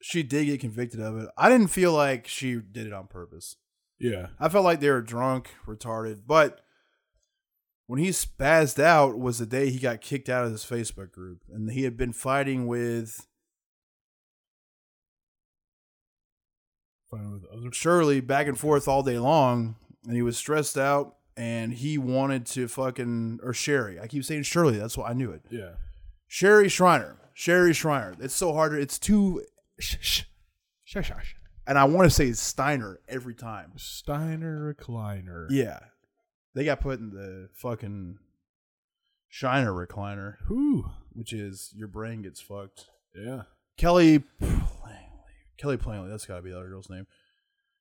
[0.00, 1.28] she did get convicted of it.
[1.36, 3.56] I didn't feel like she did it on purpose.
[3.98, 6.60] yeah, I felt like they were drunk, retarded, but
[7.86, 11.42] when he spazzed out was the day he got kicked out of his Facebook group,
[11.52, 13.26] and he had been fighting with
[17.10, 17.70] fine with other.
[17.72, 19.76] Shirley back and forth all day long,
[20.06, 23.98] and he was stressed out, and he wanted to fucking or Sherry.
[24.00, 24.78] I keep saying Shirley.
[24.78, 25.42] That's why I knew it.
[25.50, 25.72] Yeah,
[26.26, 27.16] Sherry Shriner.
[27.34, 28.14] Sherry Shriner.
[28.20, 28.74] It's so hard.
[28.74, 29.44] It's too.
[29.80, 30.22] Sh- sh-
[30.84, 31.34] shush, shush.
[31.66, 33.72] and I want to say Steiner every time.
[33.76, 35.46] Steiner recliner.
[35.50, 35.78] Yeah,
[36.54, 38.18] they got put in the fucking
[39.28, 40.90] Shiner recliner, Whew.
[41.12, 42.86] which is your brain gets fucked.
[43.16, 43.42] Yeah.
[43.78, 44.98] Kelly Plangley.
[45.56, 46.10] Kelly Plainly.
[46.10, 47.06] that's got to be the other girl's name.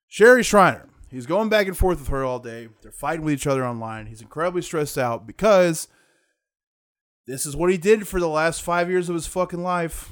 [0.07, 0.87] Sherry Shriner.
[1.11, 2.69] He's going back and forth with her all day.
[2.81, 4.05] They're fighting with each other online.
[4.05, 5.89] He's incredibly stressed out because
[7.27, 10.09] this is what he did for the last five years of his fucking life.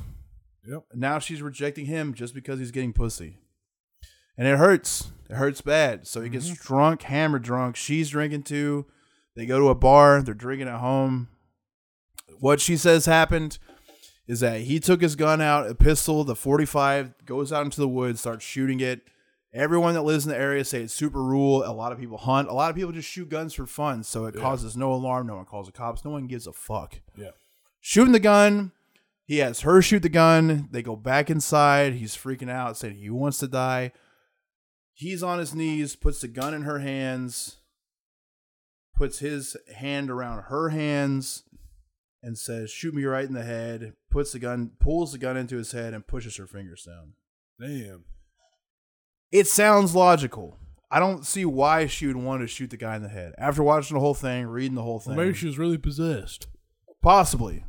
[0.68, 0.84] Yep.
[0.92, 3.38] And now she's rejecting him just because he's getting pussy.
[4.38, 5.12] And it hurts.
[5.30, 6.06] It hurts bad.
[6.06, 6.68] So he gets mm-hmm.
[6.68, 7.78] drunk, hammered drunk.
[7.78, 8.86] She's drinking too.
[9.36, 10.22] They go to a bar.
[10.22, 11.30] They're drinking at home.
[12.40, 13.58] What she says happened
[14.28, 17.88] is that he took his gun out, a pistol, the 45, goes out into the
[17.88, 19.02] woods, starts shooting it.
[19.54, 21.64] Everyone that lives in the area say it's super rule.
[21.66, 22.50] A lot of people hunt.
[22.50, 24.04] A lot of people just shoot guns for fun.
[24.04, 24.42] So it Yeah.
[24.42, 25.26] causes no alarm.
[25.28, 26.06] No one calls the cops.
[26.06, 27.32] No one gives a fuck Yeah.
[27.80, 28.72] shooting the gun.
[29.26, 30.70] He has her shoot the gun.
[30.72, 31.94] They go back inside.
[31.94, 33.92] He's freaking out, saying he wants to die.
[34.94, 37.58] He's on his knees, puts the gun in her hands,
[38.96, 41.44] puts his hand around her hands,
[42.22, 43.94] and says, Shoot me right in the head.
[44.12, 47.14] Puts the gun, pulls the gun into his head, and pushes her fingers down.
[47.60, 48.04] Damn.
[49.32, 50.58] It sounds logical.
[50.92, 53.34] I don't see why she would want to shoot the guy in the head.
[53.38, 55.16] After watching the whole thing, reading the whole thing.
[55.16, 56.48] Maybe she was really possessed.
[57.02, 57.64] Possibly.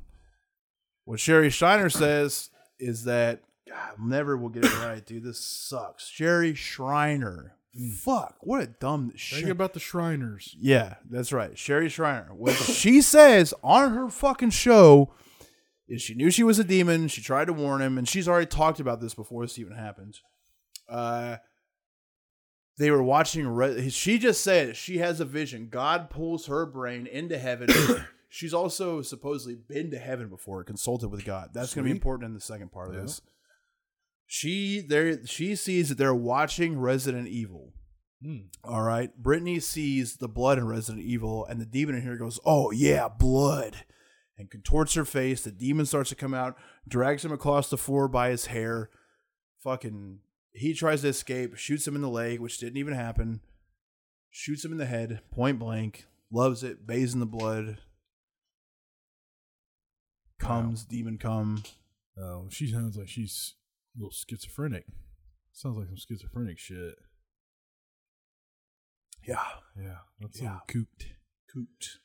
[1.05, 5.25] What Sherry Shiner says is that God, never will get it right, dude.
[5.25, 6.09] This sucks.
[6.09, 7.57] Sherry Shriner.
[7.99, 8.37] Fuck.
[8.41, 9.49] What a dumb Think shit.
[9.51, 10.57] about the Shriners.
[10.59, 11.57] Yeah, that's right.
[11.57, 12.31] Sherry Shriner.
[12.35, 15.13] What she says on her fucking show
[15.89, 17.07] is she knew she was a demon.
[17.09, 20.19] She tried to warn him, and she's already talked about this before this even happened.
[20.89, 21.37] Uh,
[22.81, 23.89] they were watching.
[23.91, 25.69] She just said she has a vision.
[25.71, 27.69] God pulls her brain into heaven.
[28.29, 31.51] she's also supposedly been to heaven before, consulted with God.
[31.53, 33.03] That's going to be important in the second part of Yeah.
[33.03, 33.21] this.
[34.27, 35.27] She there.
[35.27, 37.73] She sees that they're watching Resident Evil.
[38.23, 38.37] Hmm.
[38.65, 39.15] All right.
[39.17, 43.09] Brittany sees the blood in Resident Evil, and the demon in here goes, Oh, yeah,
[43.09, 43.85] blood.
[44.39, 45.43] And contorts her face.
[45.43, 46.57] The demon starts to come out,
[46.89, 48.89] drags him across the floor by his hair.
[49.63, 50.21] Fucking,
[50.53, 53.41] he tries to escape, shoots him in the leg, which didn't even happen.
[54.31, 56.07] Shoots him in the head, point blank.
[56.33, 57.79] Loves it, bathes in the blood.
[60.39, 61.63] Comes, demon come.
[62.19, 63.55] Oh, she sounds like she's
[63.95, 64.85] a little schizophrenic.
[65.53, 66.95] Sounds like some schizophrenic shit.
[69.27, 69.45] Yeah.
[69.77, 70.61] Yeah, that's Yeah.
[70.69, 71.07] cooped.
[71.53, 71.99] cooped.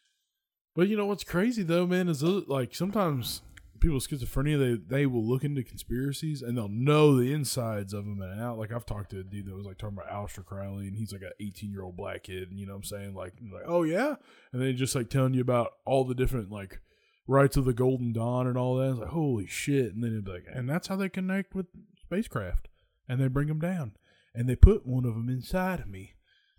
[0.75, 3.41] But you know what's crazy though, man, is uh, like sometimes
[3.85, 8.03] people with schizophrenia they they will look into conspiracies and they'll know the insides of
[8.03, 8.57] them and out.
[8.57, 11.13] Like I've talked to a dude that was like talking about Aleister Crowley and he's
[11.13, 13.63] like an 18 year old black kid, and you know what I'm saying like like
[13.67, 14.15] oh yeah,
[14.51, 16.81] and then just like telling you about all the different like
[17.27, 18.89] rites of the Golden Dawn and all that.
[18.89, 21.67] It's like holy shit, and then it'd be like, and that's how they connect with
[22.01, 22.67] spacecraft,
[23.07, 23.93] and they bring them down,
[24.33, 26.15] and they put one of them inside of me,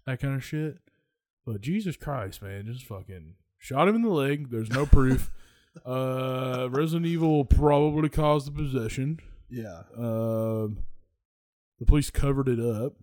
[0.06, 0.78] that kind of shit.
[1.44, 4.50] But Jesus Christ, man, just fucking shot him in the leg.
[4.50, 5.32] There's no proof.
[5.84, 9.18] uh, Resident Evil probably caused the possession.
[9.50, 9.82] Yeah.
[9.96, 10.84] Um,
[11.78, 12.94] the police covered it up.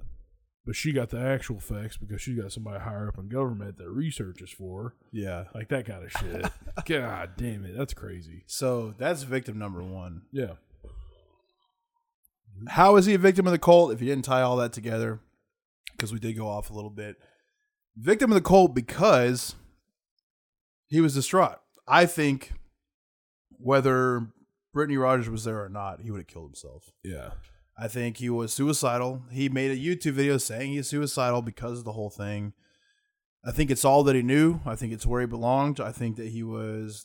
[0.65, 3.89] but she got the actual facts because she got somebody higher up in government that
[3.89, 4.93] researches for her.
[5.11, 5.43] Yeah.
[5.53, 6.45] Like that kind of shit.
[6.85, 8.43] God damn it, that's crazy.
[8.47, 10.23] So that's victim number one.
[10.31, 10.53] Yeah.
[12.69, 15.19] How is he a victim of the cult if he didn't tie all that together?
[15.91, 17.17] Because we did go off a little bit.
[17.97, 19.55] Victim of the cult because
[20.87, 21.59] he was distraught.
[21.87, 22.53] I think
[23.63, 24.27] whether
[24.73, 26.91] Brittany Rogers was there or not, he would have killed himself.
[27.03, 27.31] Yeah.
[27.77, 29.23] I think he was suicidal.
[29.31, 32.53] He made a YouTube video saying he's suicidal because of the whole thing.
[33.45, 34.59] I think it's all that he knew.
[34.65, 35.79] I think it's where he belonged.
[35.79, 37.03] I think that he was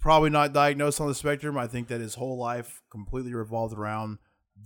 [0.00, 1.56] probably not diagnosed on the spectrum.
[1.56, 4.18] I think that his whole life completely revolved around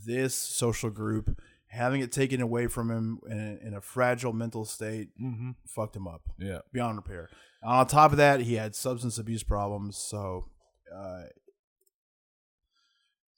[0.06, 1.38] this social group.
[1.68, 5.50] Having it taken away from him in a, in a fragile mental state Mm-hmm.
[5.68, 6.58] fucked him up Yeah.
[6.72, 7.28] beyond repair.
[7.62, 9.96] On top of that, he had substance abuse problems.
[9.96, 10.46] So
[10.94, 11.22] uh,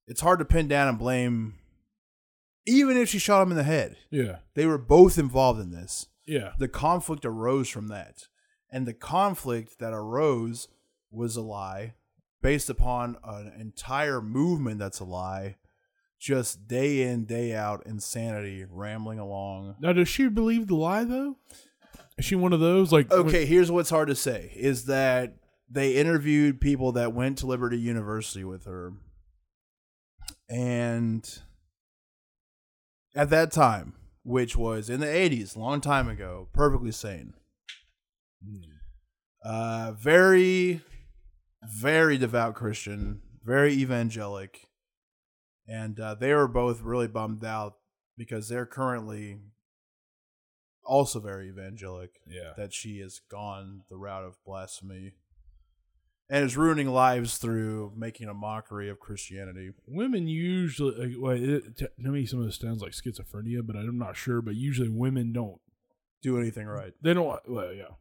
[0.06, 1.54] it's hard to pin down and blame,
[2.66, 3.96] even if she shot him in the head.
[4.10, 4.38] Yeah.
[4.54, 6.06] They were both involved in this.
[6.26, 6.52] Yeah.
[6.58, 8.28] The conflict arose from that.
[8.70, 10.68] And the conflict that arose
[11.10, 11.94] was a lie
[12.40, 15.56] based upon an entire movement that's a lie.
[16.18, 19.74] Just day in, day out insanity rambling along.
[19.80, 21.36] Now, does she believe the lie though?
[22.16, 23.10] Is she one of those like?
[23.10, 25.34] Okay, here's what's hard to say is that
[25.72, 28.92] they interviewed people that went to Liberty University with her.
[30.50, 31.26] And
[33.14, 37.32] at that time, which was in the 80s, long time ago, perfectly sane.
[39.44, 40.80] Uh, very,
[41.62, 44.68] very devout Christian, very evangelic.
[45.66, 47.74] And uh, they were both really bummed out
[48.18, 49.38] because they're currently
[50.84, 52.52] also very evangelic Yeah.
[52.56, 55.14] that she has gone the route of blasphemy
[56.32, 59.72] and is ruining lives through making a mockery of Christianity.
[59.86, 64.16] Women usually, like, it, to me, some of this sounds like schizophrenia, but I'm not
[64.16, 64.40] sure.
[64.40, 65.60] But usually, women don't.
[66.22, 66.92] Do anything right.
[67.02, 67.38] They don't.
[67.48, 67.96] Well, yeah.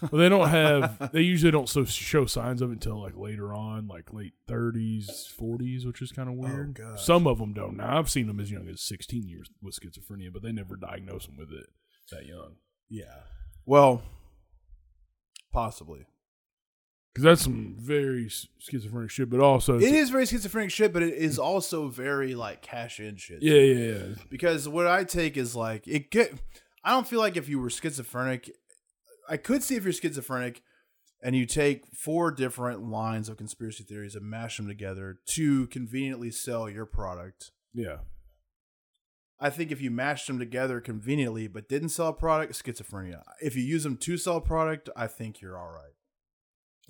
[0.00, 1.10] Well, they don't have.
[1.12, 5.06] They usually don't so show signs of it until like later on, like late 30s,
[5.38, 6.74] 40s, which is kind of oh, weird.
[6.74, 7.04] gosh.
[7.04, 7.76] Some of them don't.
[7.76, 11.26] Now I've seen them as young as 16 years with schizophrenia, but they never diagnose
[11.26, 11.66] them with it
[12.10, 12.54] that young.
[12.88, 13.24] Yeah.
[13.66, 14.02] Well,
[15.52, 16.06] possibly.
[17.16, 21.14] Because that's some very schizophrenic shit, but also, It is very schizophrenic shit, but it
[21.14, 23.42] is also very like cash in shit.
[23.42, 24.14] yeah, yeah, yeah.
[24.28, 26.34] Because what I take is like it get.
[26.84, 28.50] I don't feel like if you were schizophrenic,
[29.30, 30.60] I could see if you're schizophrenic,
[31.22, 36.30] and you take four different lines of conspiracy theories and mash them together to conveniently
[36.30, 37.50] sell your product.
[37.72, 38.00] Yeah.
[39.40, 43.22] I think if you mashed them together conveniently but didn't sell a product, schizophrenia.
[43.40, 45.95] If you use them to sell a product, I think you're all right.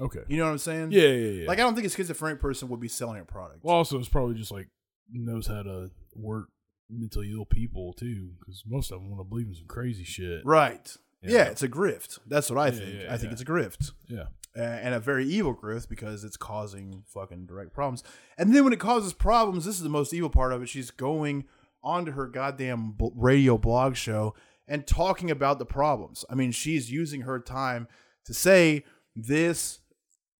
[0.01, 0.21] Okay.
[0.29, 0.93] You know what I'm saying?
[0.93, 1.49] Yeah, yeah, yeah.
[1.49, 3.61] Like I don't think a schizophrenic person would be selling a product.
[3.63, 4.69] Well, also, it's probably just like
[5.11, 6.49] knows how to work
[6.91, 10.45] mentally ill people too, because most of them want to believe in some crazy shit.
[10.45, 10.97] right.
[11.23, 11.31] Yeah.
[11.33, 11.45] Yeah.
[11.45, 12.19] it's a grift.
[12.27, 13.03] That's what I Yeah, think.
[13.03, 13.93] yeah, I think it's a grift.
[14.07, 14.25] Yeah,
[14.57, 18.05] Uh, and a very evil grift because it's causing fucking direct problems.
[18.39, 20.69] And then when it causes problems, this is the most evil part of it.
[20.69, 21.47] She's going
[21.83, 24.35] onto her goddamn b- radio blog show
[24.69, 26.25] and talking about the problems.
[26.31, 27.89] I mean, she's using her time
[28.27, 28.85] to say
[29.17, 29.81] this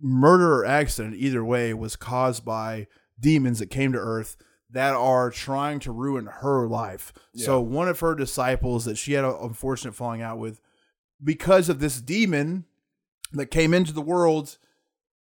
[0.01, 2.87] murder or accident, either way, was caused by
[3.19, 4.37] demons that came to Earth
[4.71, 7.13] that are trying to ruin her life.
[7.35, 10.61] So one of her disciples that she had an unfortunate falling out with,
[11.23, 12.65] because of this demon
[13.33, 14.59] that came into the world,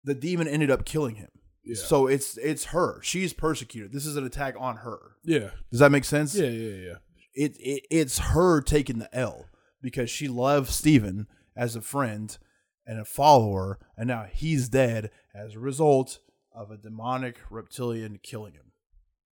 [0.05, 1.29] the demon ended up killing him.
[1.65, 1.75] Yeah.
[1.75, 3.01] So it's it's her.
[3.03, 3.93] She's persecuted.
[3.93, 5.17] This is an attack on her.
[5.25, 6.35] yeah, Does that make sense?
[6.37, 6.95] yeah, yeah, yeah.
[7.35, 9.47] It, it it's her taking the L
[9.83, 11.27] because she loved Stephen
[11.57, 12.39] as a friend
[12.87, 16.19] and a follower, and now he's dead as a result
[16.55, 18.73] of a demonic reptilian killing him.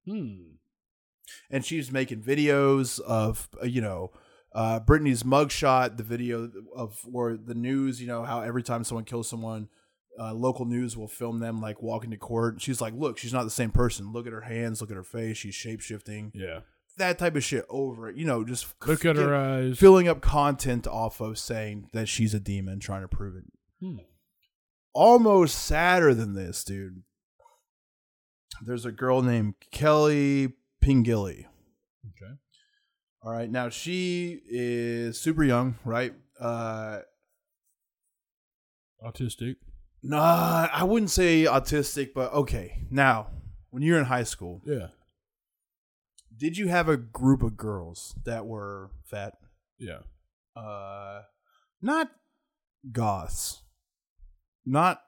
[0.04, 0.56] Hmm.
[1.48, 4.10] and she's making videos of uh, you know
[4.52, 9.04] uh Brittany's mugshot, the video of or the news, you know how every time someone
[9.04, 9.68] kills someone,
[10.18, 12.60] uh, local news will film them like walking to court.
[12.60, 14.12] She's like, look, she's not the same person.
[14.12, 15.36] Look at her hands, look at her face.
[15.36, 16.32] She's shape shifting.
[16.34, 16.60] Yeah.
[16.98, 18.16] That type of shit over it.
[18.16, 19.78] You know, just Look at get- her eyes.
[19.78, 23.44] filling up content off of saying that she's a demon, trying to prove it.
[23.80, 23.96] Hmm.
[24.94, 27.02] Almost sadder than this, dude.
[28.64, 30.52] There's a girl named Kelly
[30.84, 31.46] Pingilly.
[32.08, 32.32] Okay.
[33.22, 33.50] All right.
[33.50, 36.12] Now she is super young, right?
[36.38, 37.00] Uh
[39.04, 39.56] Autistic.
[40.02, 42.84] nah, I wouldn't say autistic, but okay.
[42.90, 43.28] Now,
[43.70, 44.88] when you're in high school, Yeah.
[46.42, 49.34] Did you have a group of girls that were fat?
[49.78, 50.00] Yeah.
[50.56, 51.22] Uh
[51.80, 52.10] not
[52.90, 53.62] goths.
[54.66, 55.00] Not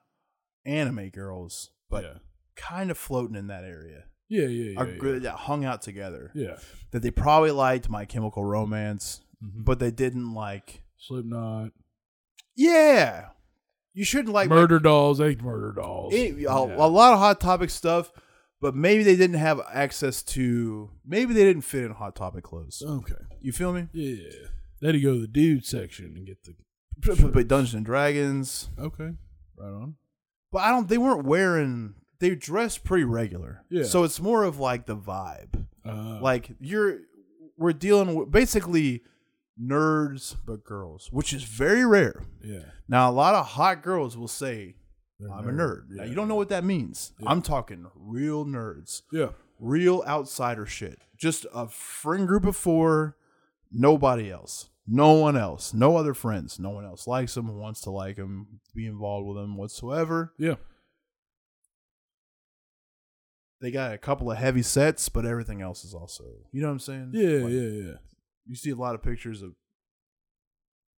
[0.65, 2.15] anime girls, but yeah.
[2.55, 4.05] kind of floating in that area.
[4.29, 4.85] Yeah, yeah, yeah.
[4.85, 5.19] yeah.
[5.23, 6.31] that hung out together.
[6.37, 6.59] Yeah.
[6.93, 9.65] That they probably liked My Chemical Romance, Mhm.
[9.65, 10.83] but they didn't like.
[10.99, 11.73] Slipknot,
[12.55, 13.31] Yeah,
[13.93, 16.13] you shouldn't like My- Murderdolls, they Murderdolls.
[16.13, 16.77] Any- a, Yeah.
[16.79, 18.13] a lot of hot topic stuff,
[18.65, 20.89] but maybe they didn't have access to.
[21.05, 22.83] Maybe they didn't fit in hot topic clothes.
[22.85, 23.23] Okay.
[23.43, 23.89] You feel me?
[23.93, 24.17] Yeah.
[24.81, 26.55] They had to go to the dude section and get the.
[26.99, 29.11] But, but Dungeons and Dragons, Okay.
[29.59, 29.97] Right on.
[30.51, 30.89] but I don't.
[30.89, 31.95] They weren't wearing.
[32.21, 33.65] They dressed pretty regular.
[33.69, 33.83] Yeah.
[33.85, 35.67] So it's more of like the vibe.
[35.85, 37.01] Uh, Like you're,
[37.59, 39.03] we're dealing with basically
[39.63, 42.23] nerds but girls, which is very rare.
[42.43, 42.71] yeah.
[42.89, 44.77] Now a lot of hot girls will say,
[45.25, 47.13] They're "I'm a nerd." Now, you don't know what that means.
[47.27, 49.03] I'm talking real nerds.
[49.13, 49.31] Yeah.
[49.59, 50.99] real outsider shit.
[51.17, 53.17] Just a friend group of four,
[53.73, 54.69] nobody else.
[54.87, 55.73] No one else.
[55.73, 56.59] No other friends.
[56.59, 60.35] No one else likes them, wants to like them, be involved with them whatsoever.
[60.39, 60.57] Yeah.
[63.61, 66.73] They got a couple of heavy sets, but everything else is also, you know what
[66.75, 67.11] I'm saying?
[67.15, 67.45] Yeah.
[67.45, 67.61] Like, yeah.
[67.61, 67.95] Yeah.
[68.47, 69.53] You see a lot of pictures of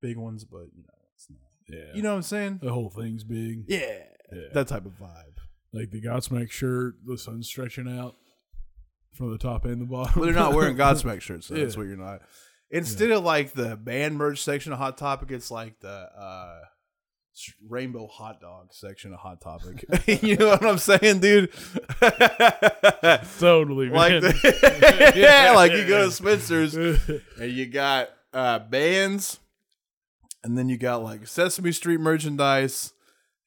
[0.02, 1.40] big ones, but you know, it's not.
[1.68, 1.94] Yeah.
[1.94, 2.60] You know what I'm saying?
[2.64, 3.66] the whole thing's big.
[3.68, 4.00] Yeah.
[4.32, 4.42] Yeah.
[4.54, 5.38] That type of vibe.
[5.74, 8.16] Like the Godsmack shirt, the sun's stretching out
[9.14, 10.14] from the top and the bottom.
[10.16, 12.22] But they're not wearing Godsmack shirts, so that's what you're not.
[12.72, 16.60] Instead of like the band merch section of Hot Topic, it's like the uh,
[17.68, 19.86] rainbow hot dog section of Hot Topic.
[20.24, 21.52] you know what I'm saying, dude?
[23.40, 27.22] totally, like, the, yeah, like you go to Spencer's and
[27.52, 29.40] you got uh, bands,
[30.44, 32.94] and then you got like Sesame Street merchandise,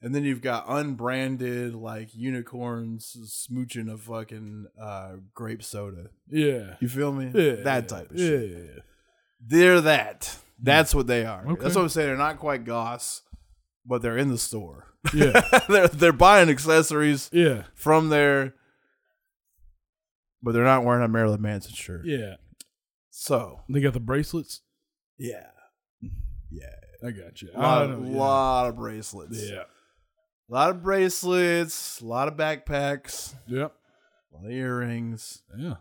[0.01, 3.17] and then you've got unbranded like unicorns
[3.51, 6.11] smooching a fucking uh, grape soda.
[6.31, 6.75] yeah.
[6.81, 7.31] You feel me?
[7.35, 7.63] Yeah.
[7.65, 8.51] that type of yeah, shit.
[8.51, 8.81] Yeah.
[9.41, 10.37] They're that.
[10.61, 11.47] That's what they are.
[11.49, 11.63] Okay.
[11.63, 12.09] That's what I'm saying.
[12.09, 13.23] They're not quite goss,
[13.87, 14.87] but they're in the store.
[15.15, 15.41] Yeah.
[15.69, 17.63] they're they're buying accessories Yeah.
[17.75, 18.55] from there,
[20.43, 22.05] but they're not wearing a Marilyn Manson shirt.
[22.05, 22.35] Yeah.
[23.11, 24.61] So They got the bracelets.
[25.19, 25.47] yeah,
[26.51, 26.67] yeah,
[27.05, 27.49] I got you.
[27.55, 28.17] a lot, of, know, yeah.
[28.19, 29.41] lot of bracelets.
[29.51, 29.65] Yeah.
[30.49, 33.73] A lot of bracelets, a lot of backpacks, Yep.
[34.33, 35.43] a lot of earrings.
[35.57, 35.75] Yeah.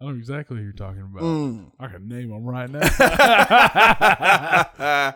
[0.00, 1.22] I know exactly who you're talking about.
[1.22, 1.70] Mm.
[1.78, 2.80] I can name them right now.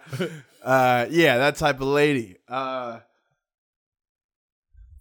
[0.64, 2.36] uh, yeah, that type of lady.
[2.48, 3.00] Uh,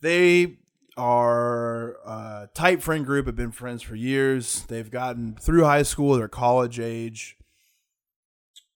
[0.01, 0.57] they
[0.97, 4.63] are a tight friend group, have been friends for years.
[4.68, 7.38] They've gotten through high school, they're college age.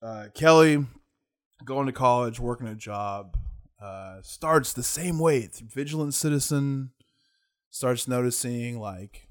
[0.02, 0.86] Uh, Kelly,
[1.66, 3.36] going to college, working a job,
[3.82, 5.50] uh, starts the same way.
[5.74, 6.92] Vigilant citizen
[7.70, 9.28] starts noticing like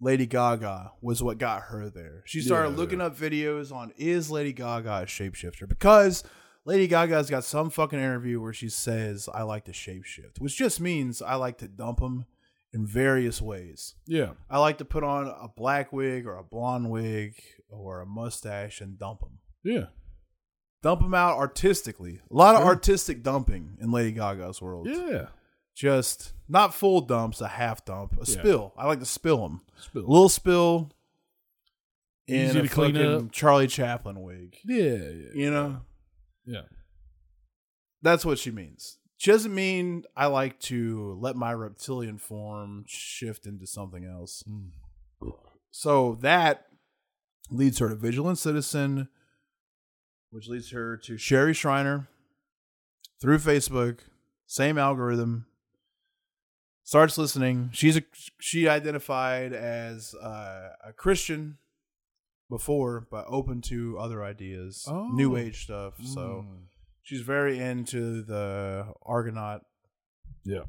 [0.00, 2.22] Lady Gaga was what got her there.
[2.26, 2.76] She started Yeah.
[2.76, 6.22] looking up videos on is Lady Gaga a shapeshifter because
[6.64, 10.80] Lady Gaga's got some fucking interview where she says I like to shapeshift, which just
[10.80, 12.26] means I like to dump them
[12.72, 13.94] in various ways.
[14.06, 14.32] yeah.
[14.50, 17.34] I like to put on a black wig or a blonde wig
[17.70, 19.38] or a mustache and dump them.
[19.64, 19.86] Yeah.
[20.82, 22.20] Dump them out artistically.
[22.30, 22.68] A lot of Sure.
[22.68, 24.86] artistic dumping in Lady Gaga's world.
[24.88, 25.28] Yeah.
[25.74, 28.24] Just not full dumps, a half dump, a Yeah.
[28.40, 28.72] spill.
[28.76, 29.62] I like to spill them.
[29.78, 30.02] A Spill.
[30.02, 30.90] little spill
[32.26, 33.32] in Easy a to clean up.
[33.32, 34.56] Charlie Chaplin wig.
[34.64, 34.84] Yeah.
[34.84, 35.28] Yeah.
[35.34, 35.80] You know,
[36.44, 36.62] Yeah.
[38.02, 38.98] that's what she means.
[39.18, 44.42] She doesn't mean I like to let my reptilian form shift into something else.
[44.48, 44.70] Mm.
[45.70, 46.66] So that
[47.50, 49.08] leads her to Vigilant Citizen,
[50.30, 52.08] which leads her to Sherry Shriner
[53.20, 54.00] through Facebook,
[54.46, 55.46] same algorithm.
[56.84, 57.70] Starts listening.
[57.72, 58.02] She's a
[58.38, 61.58] she identified as uh, a Christian
[62.48, 65.08] before, but open to other ideas, Oh.
[65.08, 65.94] new age stuff.
[66.04, 66.58] So Mm.
[67.02, 69.62] she's very into the orgonite.
[70.44, 70.64] Yeah.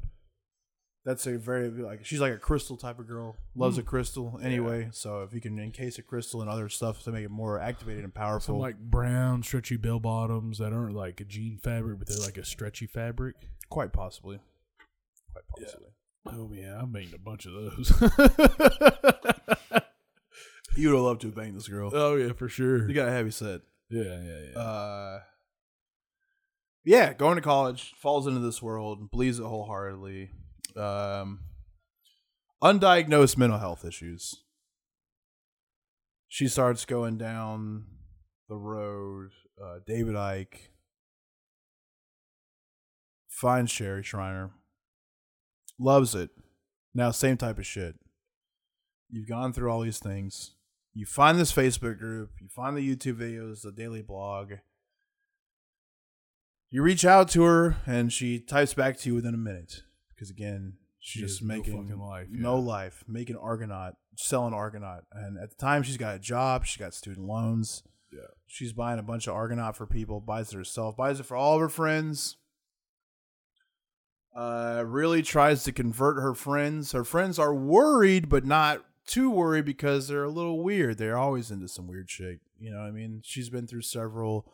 [1.04, 3.36] That's a very like she's like a crystal type of girl.
[3.54, 3.80] Loves Mm.
[3.80, 4.88] a crystal anyway.
[4.92, 8.04] So if you can encase a crystal and other stuff to make it more activated
[8.04, 12.08] and powerful, Some like brown stretchy bell bottoms that aren't like a jean fabric, but
[12.08, 13.36] they're like a stretchy fabric.
[13.70, 14.40] quite possibly,
[15.32, 15.88] quite possibly.
[16.26, 17.90] Oh yeah, I've made a bunch of those.
[20.76, 21.90] You would have loved to have banged this girl.
[21.92, 22.86] oh yeah, for sure.
[22.86, 23.62] You got a heavy set.
[23.90, 24.58] yeah, yeah, yeah.
[24.60, 25.20] Uh,
[26.84, 30.30] yeah, going to college, falls into this world, believes it wholeheartedly.
[30.76, 31.40] Um,
[32.62, 34.42] undiagnosed mental health issues.
[36.28, 37.84] She starts going down
[38.48, 39.30] the road.
[39.60, 40.68] Uh, David Icke
[43.28, 44.50] finds Sherry Shriner,
[45.78, 46.30] loves it.
[46.94, 47.94] Now, same type of shit.
[49.08, 50.52] You've gone through all these things.
[50.94, 52.30] You find this Facebook group.
[52.40, 54.54] You find the YouTube videos, the daily blog.
[56.70, 59.82] You reach out to her, and she types back to you within a minute.
[60.18, 64.52] Because again, She's She just has no making fucking life, no life, making orgonite, selling
[64.52, 65.02] orgonite.
[65.12, 66.66] And at the time, she's got a job.
[66.66, 67.84] She's got student loans.
[68.12, 68.20] Yeah.
[68.46, 70.20] She's buying a bunch of orgonite for people.
[70.20, 70.96] Buys it herself.
[70.96, 72.36] Buys it for all of her friends.
[74.34, 76.92] Uh, really tries to convert her friends.
[76.92, 80.98] Her friends are worried, but not too worried because they're a little weird.
[80.98, 82.40] They're always into some weird shit.
[82.58, 83.22] You know what I mean?
[83.24, 84.52] She's been through several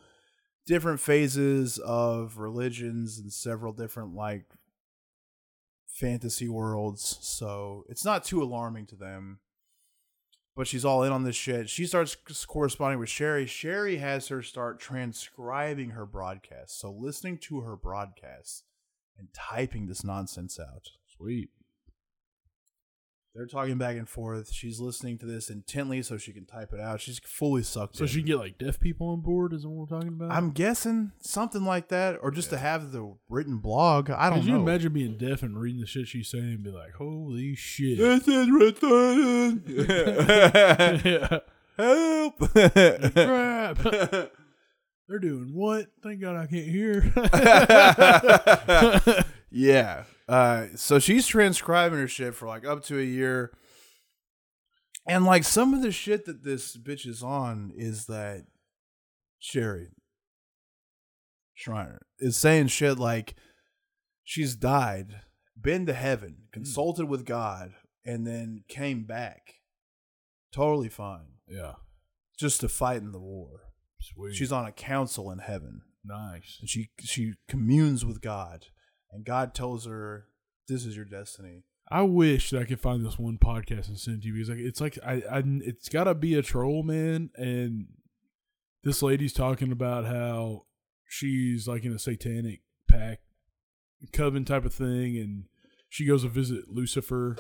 [0.67, 4.45] different phases of religions and several different like
[5.95, 7.19] fantasy worlds.
[7.23, 9.39] So it's not too alarming to them.
[10.57, 11.69] But she's all in on this shit.
[11.69, 12.17] She starts
[12.47, 13.45] corresponding with Sherry.
[13.45, 16.79] Sherry has her start transcribing her broadcasts.
[16.79, 18.63] So listening to her broadcasts
[19.19, 20.91] and typing this nonsense out.
[21.17, 21.51] Sweet.
[23.35, 24.53] They're talking back and forth.
[24.53, 27.01] She's listening to this intently so she can type it out.
[27.01, 28.09] She's fully sucked So in.
[28.09, 29.53] she can get like deaf people on board.
[29.53, 30.31] Is that what we're talking about?
[30.31, 34.09] I'm guessing something like that, or just to have the written blog.
[34.09, 34.43] I don't know.
[34.43, 34.61] Could you know.
[34.63, 38.29] imagine being deaf and reading the shit she's saying and be like, "Holy shit!" This
[38.29, 39.65] is written.
[41.05, 41.39] yeah.
[41.77, 42.39] Help!
[42.53, 43.79] Crap.
[45.09, 45.87] They're doing what?
[46.05, 47.13] Thank God I can't hear.
[49.55, 50.05] Yeah.
[50.29, 53.53] Uh, so she's transcribing her shit for like up to a year.
[55.07, 58.47] And like some of the shit that this bitch is on is that
[59.39, 59.89] Sherry
[61.55, 63.35] Shriner is saying shit like
[64.25, 65.21] she's died,
[65.61, 67.75] been to heaven, consulted with God,
[68.05, 69.57] and then came back
[70.53, 71.75] totally fine yeah.
[72.39, 73.61] just to fight in the war.
[74.01, 74.35] Sweet.
[74.35, 75.83] She's on a council in heaven.
[76.05, 76.59] nice.
[76.61, 78.67] and she she communes with God,
[79.15, 80.27] and God tells her,
[80.69, 84.19] "This is your destiny." I wish that I could find this one podcast and send
[84.19, 86.83] it to you because like it's like I, I it's got to be a troll
[86.83, 87.87] man and
[88.83, 90.65] this lady's talking about how
[91.07, 93.21] she's like in a satanic pack
[94.13, 95.45] coven type of thing and
[95.89, 97.37] she goes to visit Lucifer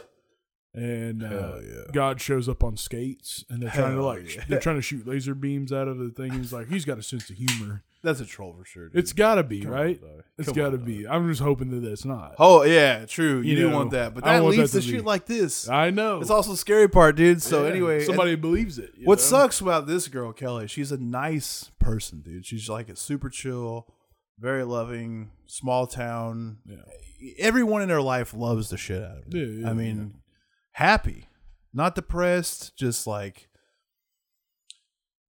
[0.74, 1.82] and uh, yeah.
[1.92, 4.44] God shows up on skates and they're trying to like yeah.
[4.48, 6.32] they're trying to shoot laser beams out of the thing.
[6.32, 7.82] He's like he's got a sense of humor.
[8.04, 8.88] That's a troll for sure.
[8.90, 8.98] dude.
[8.98, 10.00] It's got to be Come right.
[10.00, 10.22] dog.
[10.38, 11.08] It's Come got to on, be.
[11.08, 12.34] I'm just hoping that it's not.
[12.38, 13.38] Oh yeah, true.
[13.40, 14.98] You, You do know, want that, but I that want leads that to to be-
[14.98, 15.68] shit like this.
[15.68, 16.20] I know.
[16.20, 17.42] It's also the scary part, dude.
[17.42, 18.92] So Yeah, anyway, somebody believes it.
[18.96, 19.22] you what know?
[19.24, 20.66] sucks about this girl, Kelly?
[20.68, 22.46] She's a nice person, dude.
[22.46, 23.86] She's like a super chill,
[24.38, 26.58] very loving, small town.
[26.66, 26.76] Yeah.
[27.38, 29.38] Everyone in her life loves the shit out of her.
[29.38, 30.14] Yeah, yeah, I mean,
[30.72, 31.28] happy,
[31.72, 33.48] not depressed, just like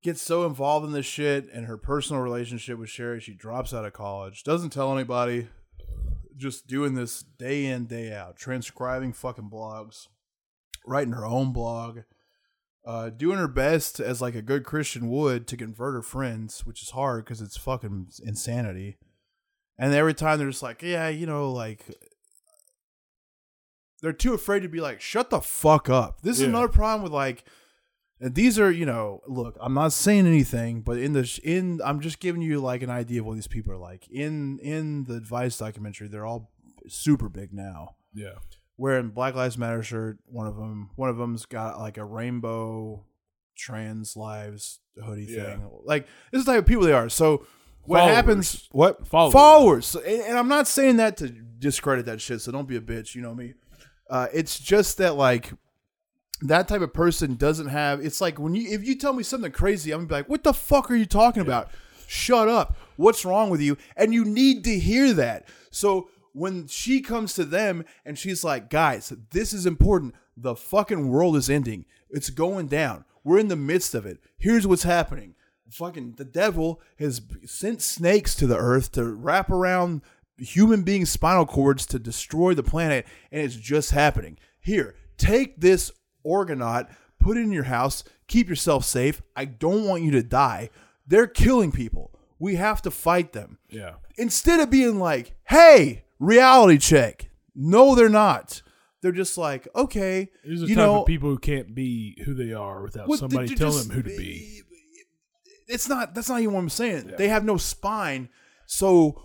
[0.05, 3.85] gets so involved in this shit and her personal relationship with Sherry, she drops out
[3.85, 5.47] of college, doesn't tell anybody,
[6.37, 10.07] just doing this day in, day out, transcribing fucking blogs,
[10.85, 12.01] writing her own blog,
[12.85, 16.83] uh, doing her best as like a good Christian would to convert her friends, which
[16.83, 18.97] is hard because it's fucking insanity.
[19.79, 21.83] And every time they're just like, yeah, you know, like
[24.03, 26.21] they're too afraid to be like, shut the fuck up.
[26.21, 27.43] This is another problem with like,
[28.21, 31.81] and these are, you know, look, I'm not saying anything, but in the sh- in,
[31.83, 34.07] I'm just giving you like an idea of what these people are like.
[34.09, 36.51] In in the Vice documentary, they're all
[36.87, 37.95] super big now.
[38.13, 38.35] Yeah.
[38.77, 40.19] Wearing Black Lives Matter shirt.
[40.25, 43.05] One of them, one of them's got like a rainbow
[43.57, 45.43] trans lives hoodie Yeah.
[45.55, 45.69] thing.
[45.83, 47.09] Like this is the type of people they are.
[47.09, 47.45] So
[47.83, 48.15] what Followers.
[48.15, 48.69] happens?
[48.71, 49.33] What Followers.
[49.33, 49.85] followers?
[49.85, 52.41] So- And, and I'm not saying that to discredit that shit.
[52.41, 53.15] So don't be a bitch.
[53.15, 53.53] You know me.
[54.09, 55.51] Uh, it's just that like
[56.41, 58.03] that type of person doesn't have.
[58.03, 60.43] It's like when you if you tell me something crazy, I'm gonna be like, what
[60.43, 61.69] the fuck are you talking about?
[62.07, 62.77] Shut up.
[62.97, 63.77] What's wrong with you?
[63.95, 65.47] And you need to hear that.
[65.71, 70.13] So when she comes to them and she's like, guys, this is important.
[70.37, 71.85] The fucking world is ending.
[72.09, 73.05] It's going down.
[73.23, 74.19] We're in the midst of it.
[74.37, 75.35] Here's what's happening.
[75.71, 80.01] Fucking the devil has sent snakes to the earth to wrap around
[80.37, 84.37] human beings' spinal cords to destroy the planet, and it's just happening.
[84.59, 85.91] Here, take this
[86.25, 86.87] orgonite,
[87.19, 89.21] put it in your house, keep yourself safe.
[89.35, 90.69] I don't want you to die.
[91.07, 92.11] They're killing people.
[92.39, 93.59] We have to fight them.
[93.69, 93.93] Yeah.
[94.17, 97.29] Instead of being like, hey, reality check.
[97.55, 98.61] No, they're not.
[99.01, 102.21] They're just like, okay, These are the you type know, of people who can't be
[102.25, 104.61] who they are without somebody telling just- them who to be.
[105.67, 106.13] It's not.
[106.13, 107.13] That's not even what I'm saying.
[107.17, 108.29] They have no spine.
[108.67, 109.21] So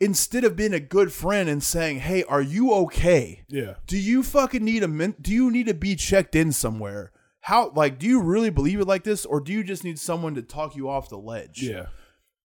[0.00, 3.44] instead of being a good friend and saying, "Hey, are you okay?
[3.48, 3.74] Yeah.
[3.86, 7.12] Do you fucking need a min- Do you need to be checked in somewhere?
[7.42, 10.34] How like do you really believe it like this, or do you just need someone
[10.34, 11.62] to talk you off the ledge?
[11.62, 11.86] Yeah.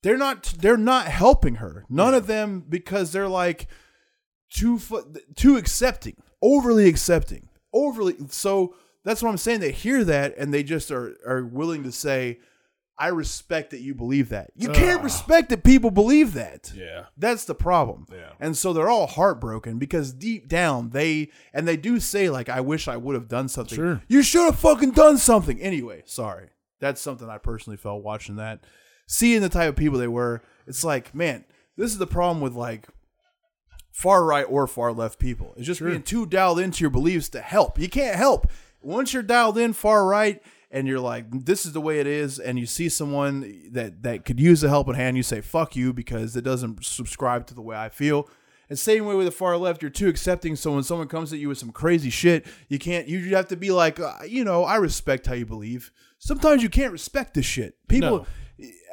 [0.03, 0.44] they're not.
[0.60, 1.84] They're not helping her.
[1.90, 3.68] None of them because they're like
[4.52, 4.80] too
[5.36, 8.15] too accepting, overly accepting, overly.
[8.30, 9.60] So that's what I'm saying.
[9.61, 12.40] They hear that and they just are are willing to say,
[12.98, 14.52] I respect that you believe that.
[14.56, 15.04] You can't Ugh.
[15.04, 16.72] respect that people believe that.
[16.74, 17.06] Yeah.
[17.18, 18.06] That's the problem.
[18.12, 18.32] Yeah.
[18.40, 22.62] And so they're all heartbroken because deep down they and they do say like I
[22.62, 23.76] wish I would have done something.
[23.76, 24.02] Sure.
[24.08, 25.60] You should have fucking done something.
[25.60, 26.50] Anyway, sorry.
[26.80, 28.64] That's something I personally felt watching that.
[29.08, 31.46] Seeing the type of people they were, it's like, man,
[31.78, 32.88] this is the problem with like
[33.92, 35.54] far right or far left people.
[35.58, 37.80] It's just being too dialed into your beliefs to help.
[37.80, 38.52] You can't help.
[38.82, 40.42] Once you're dialed in far right
[40.76, 44.26] and you're like, this is the way it is, and you see someone that that
[44.26, 47.61] could use a helping hand, you say, fuck you, because it doesn't subscribe to the
[47.61, 48.30] way I feel.
[48.68, 50.56] And same way with the far left, you're too accepting.
[50.56, 53.07] So when someone comes at you with some crazy shit, you can't.
[53.07, 55.91] You have to be like, uh, you know, I respect how you believe.
[56.19, 57.76] Sometimes you can't respect this shit.
[57.88, 58.27] People,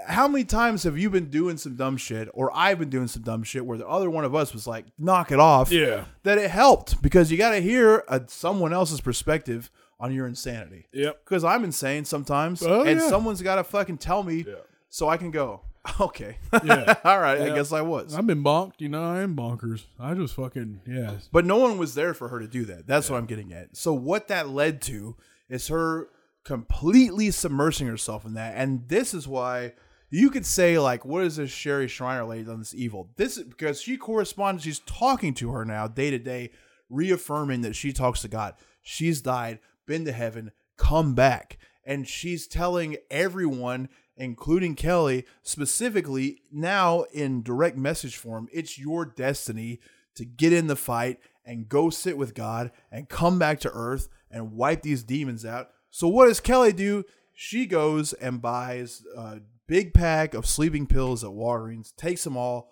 [0.07, 3.23] how many times have you been doing some dumb shit, or I've been doing some
[3.23, 5.73] dumb shit, where the other one of us was like, knock it off.
[5.73, 6.05] Yeah.
[6.23, 9.71] That it helped because you got to hear a, someone else's perspective
[10.03, 10.85] on your insanity.
[10.93, 11.25] Yep.
[11.25, 13.09] Because I'm insane sometimes, Oh, and yeah.
[13.09, 14.45] someone's got to fucking tell me
[14.91, 15.63] so I can go.
[15.99, 16.37] Okay.
[16.65, 16.95] Yeah.
[17.05, 17.41] All right.
[17.41, 18.15] I guess I was.
[18.15, 18.75] I've been bonked.
[18.79, 19.87] You know, I am bonkers.
[19.99, 21.15] I just fucking yeah.
[21.33, 22.87] But no one was there for her to do that.
[22.87, 23.77] That's what I'm getting at.
[23.77, 25.17] So what that led to
[25.49, 26.07] is her
[26.45, 28.55] completely submersing herself in that.
[28.57, 29.73] And this is why
[30.09, 33.11] you could say, like, what is this Sherry Shriner lady done this evil?
[33.17, 36.51] This is because she corresponds, she's talking to her now day to day,
[36.91, 38.55] reaffirming that she talks to God.
[38.83, 41.59] She's died, been to heaven, come back.
[41.85, 49.81] And she's telling everyone, including Kelly, specifically now in direct message form, it's your destiny
[50.15, 54.09] to get in the fight and go sit with God and come back to earth
[54.31, 55.71] and wipe these demons out.
[55.91, 57.05] So what does Kelly do?
[57.35, 62.71] She goes and buys a big pack of sleeping pills at Walgreens, takes them all,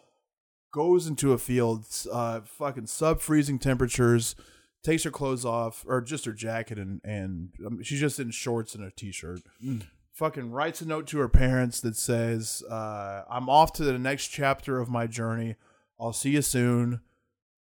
[0.73, 4.37] goes into a field, uh, fucking sub freezing temperatures,
[4.83, 8.75] takes her clothes off or just her jacket and and um, she's just in shorts
[8.75, 9.41] and a t-shirt.
[10.13, 14.29] Fucking writes a note to her parents that says, uh, "I'm off to the next
[14.29, 15.57] chapter of my journey.
[15.99, 17.01] I'll see you soon.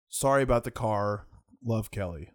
[0.09, 1.27] Sorry about the car.
[1.65, 2.31] Love Kelly."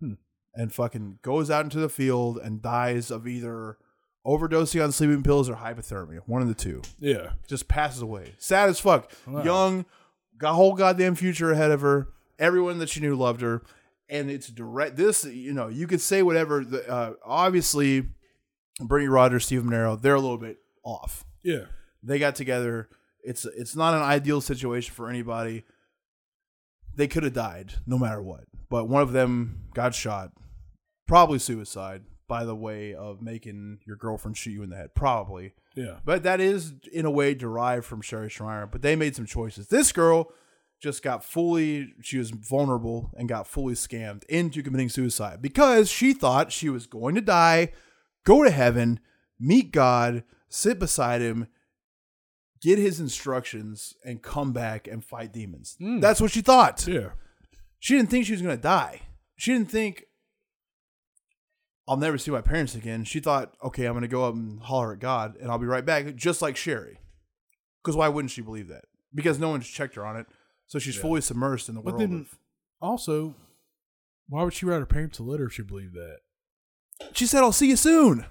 [0.00, 0.14] Hmm.
[0.54, 3.76] And fucking goes out into the field and dies of either
[4.26, 6.20] overdosing on sleeping pills or hypothermia.
[6.26, 7.32] One of the two Yeah.
[7.48, 8.34] just passes away.
[8.38, 9.10] Sad as fuck.
[9.26, 9.42] Wow.
[9.42, 9.84] Young,
[10.38, 12.08] got a whole goddamn future ahead of her.
[12.42, 13.62] Everyone that she knew loved her,
[14.08, 14.96] and it's direct.
[14.96, 16.64] This, you know, you could say whatever.
[16.64, 18.08] The, uh, obviously,
[18.80, 21.24] Bernie Rogers, Steve Monero, they're a little bit off.
[21.44, 21.66] Yeah.
[22.02, 22.88] They got together.
[23.22, 25.64] It's it's not an ideal situation for anybody.
[26.94, 30.32] They could have died no matter what, but one of them got shot,
[31.06, 35.52] probably suicide by the way of making your girlfriend shoot you in the head, probably.
[35.74, 35.98] Yeah.
[36.04, 38.66] But that is in a way derived from Sherry Shriner.
[38.66, 39.68] But they made some choices.
[39.68, 40.32] This girl
[40.82, 46.12] just got fully she was vulnerable and got fully scammed into committing suicide because she
[46.12, 47.72] thought she was going to die,
[48.24, 48.98] go to heaven,
[49.38, 51.46] meet God, sit beside him,
[52.60, 55.76] get his instructions, and come back and fight demons.
[55.78, 56.00] Hmm.
[56.00, 56.86] That's what she thought.
[56.86, 57.10] Yeah.
[57.78, 59.02] She didn't think she was going to die.
[59.36, 60.04] She didn't think
[61.86, 63.04] I'll never see my parents again.
[63.04, 65.66] She thought, okay, I'm going to go up and holler at God and I'll be
[65.66, 66.98] right back, just like Sherry.
[67.82, 68.84] Because why wouldn't she believe that?
[69.14, 70.26] Because no one's checked her on it.
[70.72, 72.00] So she's fully submersed in the But world.
[72.10, 72.38] then- of,
[72.80, 73.34] Also,
[74.26, 76.20] why would she write her parents a letter if she believed that?
[77.12, 78.24] she said, I'll see you soon.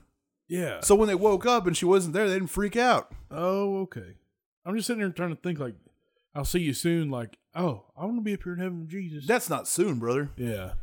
[0.48, 0.80] Yeah.
[0.82, 3.14] So when they woke up and she wasn't there, they didn't freak out.
[3.30, 4.18] oh, okay.
[4.66, 5.76] I'm just sitting there trying to think like,
[6.34, 7.12] I'll see you soon.
[7.12, 9.28] Like, oh, I want to be up here in heaven with Jesus.
[9.28, 10.32] That's not soon, brother.
[10.36, 10.74] yeah.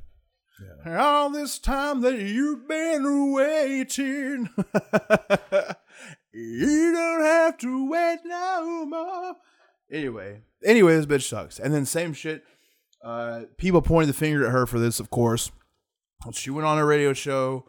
[0.87, 4.49] All this time that you've been waiting,
[6.33, 9.35] you don't have to wait no more.
[9.91, 11.59] Anyway, anyway, this bitch sucks.
[11.59, 12.45] And then same shit.
[13.03, 15.51] Uh, people pointed the finger at her for this, of course.
[16.33, 17.65] She went on a radio show.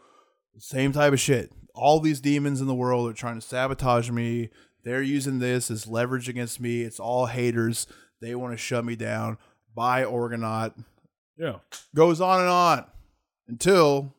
[0.57, 1.51] Same type of shit.
[1.75, 4.49] All these demons in the world are trying to sabotage me.
[4.83, 6.81] They're using this as leverage against me.
[6.81, 7.85] It's all haters.
[8.21, 9.37] They want to shut me down.
[9.75, 10.73] Buy Orgonite
[11.37, 11.57] Yeah.
[11.95, 12.85] goes on and on
[13.47, 14.13] until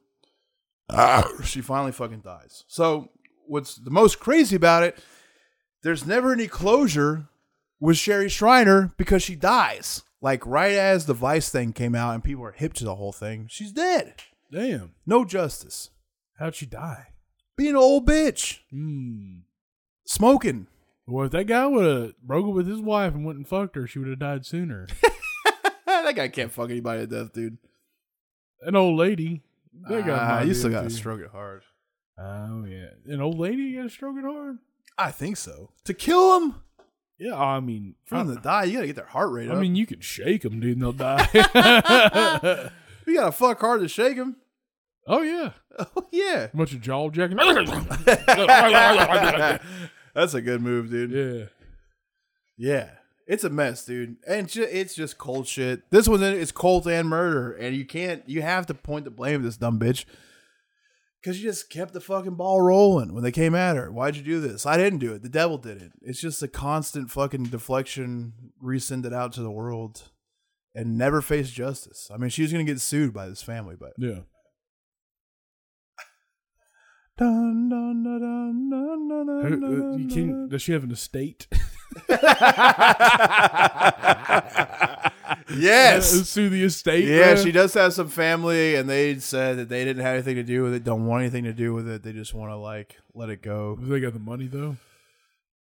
[0.89, 2.65] ah, she finally fucking dies.
[2.69, 3.11] So,
[3.47, 4.99] what's the most crazy about it?
[5.83, 7.27] There's never any closure
[7.81, 10.03] with Sherry Shriner because she dies.
[10.21, 13.13] Like right as the Vice thing came out and people were hip to the whole
[13.13, 14.15] thing, she's dead.
[14.53, 14.93] Damn.
[15.07, 15.91] No justice.
[16.39, 17.09] How'd she die?
[17.57, 19.41] Being an old bitch, Hmm.
[20.07, 20.67] smoking.
[21.07, 23.77] Well, if that guy would have broke up with his wife and went and fucked
[23.77, 24.87] her, she would have died sooner.
[25.87, 27.59] that guy can't fuck anybody to death, dude.
[28.63, 29.43] An old lady.
[29.89, 31.63] That guy might you still gotta stroke it hard.
[32.19, 34.59] Oh yeah, an old lady gotta stroke it hard.
[34.99, 35.71] I think so.
[35.85, 36.55] To kill him,
[37.21, 39.53] Yeah, I mean, for them to die, you gotta get their heart rate up.
[39.53, 39.61] I up.
[39.63, 41.29] mean, you can shake them, dude, and they'll die.
[43.07, 44.37] you gotta fuck hard to shake them.
[45.07, 45.51] Oh yeah,
[45.97, 46.49] Oh yeah.
[46.53, 47.37] a bunch of jaw jacking.
[50.15, 51.13] That's a good move, dude.
[51.13, 51.45] yeah,
[52.57, 52.91] Yeah.
[53.27, 54.17] It's a mess, dude.
[54.27, 55.89] And ju- it's just cold shit.
[55.93, 57.53] This one is cold and murder.
[57.53, 60.05] And you can't, you have to point the blame at this dumb bitch.
[61.21, 63.93] Because you just kept the fucking ball rolling when they came at her.
[63.93, 64.65] Why'd you do this?
[64.65, 65.23] I didn't do it.
[65.23, 65.93] The devil did it.
[66.01, 68.33] It's just a constant fucking deflection,
[68.63, 70.11] resend it out to the world,
[70.75, 72.09] and never face justice.
[72.13, 73.93] I mean, she's going to get sued by this family, but.
[73.99, 74.21] yeah.
[77.19, 79.27] Dun, dun, dun, dun, dun, dun,
[79.61, 81.47] dun, uh, you dun, can, does she have an estate?
[85.57, 86.15] yes.
[86.15, 87.05] Uh, sue the estate.
[87.05, 90.43] Yeah, she does have some family, and they said that they didn't have anything to
[90.43, 92.03] do with it, don't want anything to do with it.
[92.03, 93.79] They just want to like let it go.
[93.81, 94.77] They got the money though.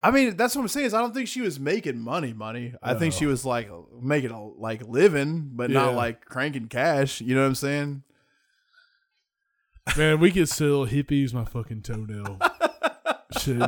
[0.01, 0.87] I mean, that's what I'm saying.
[0.87, 2.73] Is I don't think she was making money, money.
[2.83, 3.69] I think she was like
[4.01, 7.21] making a like living, but not like cranking cash.
[7.21, 8.03] You know what I'm saying?
[9.97, 12.39] Man, we could sell hippies my fucking toenail.
[13.39, 13.59] Shit,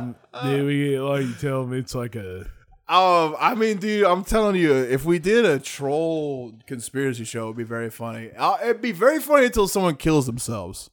[0.42, 2.46] dude, we get like you tell me it's like a
[2.88, 7.56] Um, I mean, dude, I'm telling you, if we did a troll conspiracy show, it'd
[7.56, 8.30] be very funny.
[8.36, 10.88] Uh, it'd be very funny until someone kills themselves.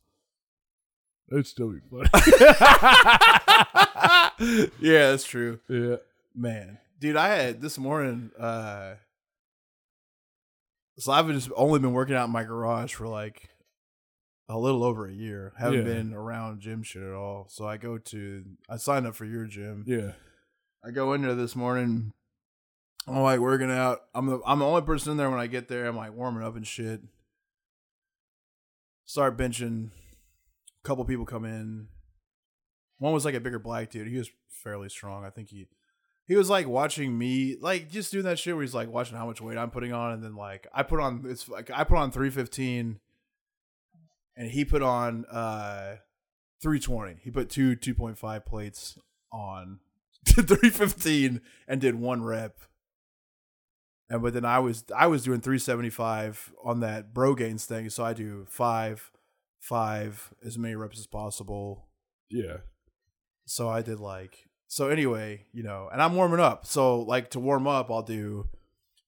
[1.32, 2.10] it'd still be funny.
[4.80, 5.60] yeah, that's true.
[5.70, 5.98] yeah.
[6.36, 8.32] Man, dude, I had this morning.
[8.40, 8.96] uh
[10.98, 13.50] So I've just only been working out in my garage for like
[14.50, 15.54] a little over a year.
[15.60, 15.94] Haven't Yeah.
[15.94, 17.46] been around gym shit at all.
[17.50, 18.44] So I go to.
[18.68, 19.84] I signed up for your gym.
[19.86, 20.14] Yeah.
[20.86, 22.12] I go in there this morning.
[23.08, 24.02] I'm like working out.
[24.14, 25.86] I'm the I'm the only person in there when I get there.
[25.86, 27.02] I'm like warming up and shit.
[29.06, 29.92] Start benching.
[30.84, 31.88] A couple people come in.
[32.98, 34.08] One was like a bigger black dude.
[34.08, 35.26] He was fairly strong.
[35.26, 35.68] I think he
[36.26, 39.26] he was like watching me, like just doing that shit where he's like watching how
[39.26, 41.98] much weight I'm putting on, and then like I put on it's like I put
[41.98, 43.00] on 315,
[44.36, 45.96] and he put on uh
[46.62, 47.18] 320.
[47.22, 48.98] He put two 2.5 plates
[49.32, 49.80] on
[50.36, 52.58] to 315 and did one rep.
[54.10, 58.04] And but then I was I was doing 375 on that bro gains thing, so
[58.04, 59.12] I do five,
[59.60, 61.88] five, as many reps as possible.
[62.30, 62.58] Yeah.
[63.46, 66.66] So I did like so anyway, you know, and I'm warming up.
[66.66, 68.50] So like to warm up, I'll do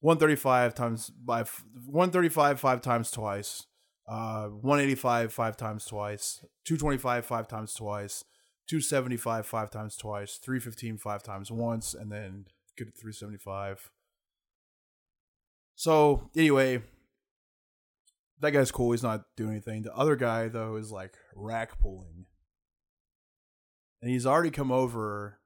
[0.01, 3.65] 135 times by 135 five times twice,
[4.07, 8.23] uh 185 five times twice, 225 five times twice,
[8.67, 12.45] 275 five times twice, 315 five times once, and then
[12.77, 13.91] get to 375.
[15.75, 16.81] So anyway,
[18.39, 18.91] that guy's cool.
[18.91, 19.83] He's not doing anything.
[19.83, 22.25] The other guy though is like rack pulling,
[24.01, 25.39] and he's already come over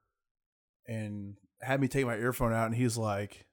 [0.86, 3.46] and had me take my earphone out, and he's like,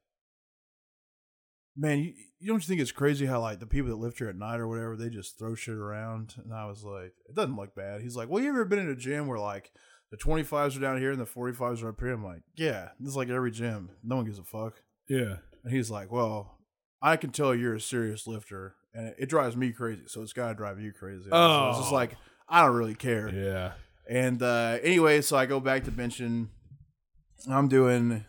[1.75, 4.29] "Man, you, you don't you think it's crazy how like the people that lift here
[4.29, 7.55] at night or whatever they just throw shit around?" And I was like, "It doesn't
[7.55, 9.71] look bad." He's like, "Well, you ever been in a gym where like
[10.11, 13.09] the 25s are down here and the 45s are up here?" I'm like, "Yeah, this
[13.09, 13.89] is like every gym.
[14.03, 15.37] No one gives a fuck." Yeah.
[15.63, 16.59] And he's like, "Well,
[17.01, 20.33] I can tell you're a serious lifter, and it, it drives me crazy, so it's
[20.33, 21.95] got to drive you crazy." So it's just Oh.
[21.95, 22.15] like
[22.49, 23.29] I don't really care.
[23.29, 23.73] Yeah.
[24.09, 26.47] And uh, anyway, so I go back to benching.
[27.49, 28.23] I'm doing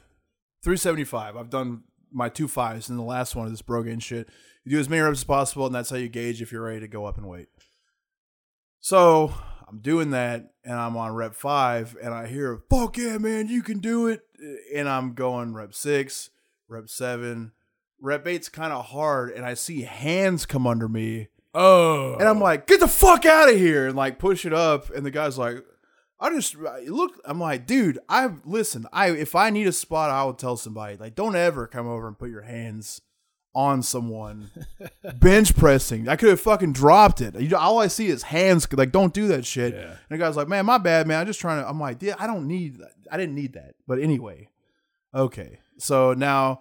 [0.64, 1.36] 375.
[1.36, 1.82] I've done
[2.12, 4.28] my two fives, and the last one is this Brogan shit.
[4.64, 6.80] You do as many reps as possible, and that's how you gauge if you're ready
[6.80, 7.48] to go up in weight.
[8.80, 9.35] So
[9.68, 13.62] I'm doing that, and I'm on rep five, and I hear, "Fuck yeah, man, you
[13.62, 14.22] can do it!"
[14.74, 16.30] And I'm going rep six,
[16.68, 17.52] rep seven,
[18.01, 21.28] rep eight's kind of hard, and I see hands come under me.
[21.55, 22.14] Oh.
[22.14, 24.90] And I'm like, get the fuck out of here, and like push it up.
[24.90, 25.64] And the guy's like,
[26.20, 27.20] I just look.
[27.24, 28.86] I'm like, dude, I listen.
[28.93, 30.97] I if I need a spot, I will tell somebody.
[30.97, 33.01] Like, don't ever come over and put your hands
[33.55, 34.51] on someone
[35.20, 36.09] bench pressing.
[36.09, 37.39] I could have fucking dropped it.
[37.40, 38.70] You know, all I see is hands.
[38.73, 39.74] Like, don't do that shit.
[39.74, 39.81] Yeah.
[39.81, 41.20] And the guy's like, man, my bad, man.
[41.20, 41.69] I'm just trying to.
[41.69, 42.81] I'm like, yeah, I don't need.
[43.11, 43.74] I didn't need that.
[43.86, 44.49] But anyway,
[45.15, 45.61] okay.
[45.78, 46.61] So now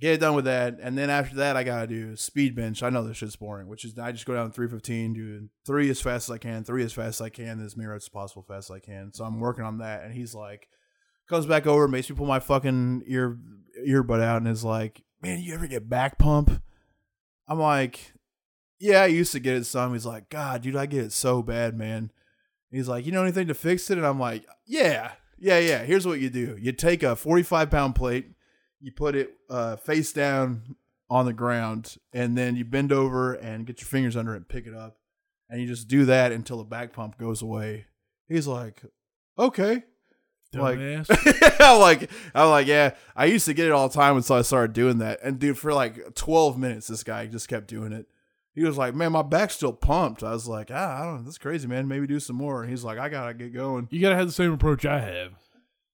[0.00, 2.82] get it done with that, and then after that, I gotta do speed bench.
[2.82, 5.88] I know this shit's boring, which is I just go down three fifteen, do three
[5.90, 8.08] as fast as I can, three as fast as I can, as many reps as
[8.08, 9.12] possible, fast as I can.
[9.12, 9.40] So I'm mm-hmm.
[9.40, 10.68] working on that, and he's like,
[11.28, 13.38] comes back over, makes me pull my fucking ear
[13.86, 16.62] earbud out, and is like, "Man, you ever get back pump?"
[17.48, 18.12] I'm like,
[18.78, 21.42] "Yeah, I used to get it some." He's like, "God, dude, I get it so
[21.42, 22.10] bad, man."
[22.70, 25.84] He's like, "You know anything to fix it?" And I'm like, "Yeah, yeah, yeah.
[25.84, 28.35] Here's what you do: you take a 45 pound plate."
[28.80, 30.76] You put it uh, face down
[31.08, 34.48] on the ground, and then you bend over and get your fingers under it and
[34.48, 34.98] pick it up,
[35.48, 37.86] and you just do that until the back pump goes away.
[38.28, 38.82] He's like,
[39.38, 39.84] okay.
[40.54, 41.56] Like, Dumbass.
[41.60, 42.94] I'm like, I'm like, yeah.
[43.14, 45.58] I used to get it all the time until I started doing that, and dude,
[45.58, 48.06] for like 12 minutes, this guy just kept doing it.
[48.56, 51.22] He was like, "Man, my back's still pumped." I was like, "Ah, I don't know.
[51.24, 51.88] That's crazy, man.
[51.88, 54.32] Maybe do some more." And he's like, "I gotta get going." You gotta have the
[54.32, 55.32] same approach I have.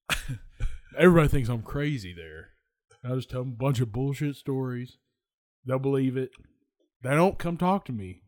[0.96, 2.50] Everybody thinks I'm crazy there.
[3.04, 4.98] I just tell them a bunch of bullshit stories.
[5.66, 6.30] They'll believe it.
[7.02, 8.22] They don't come talk to me.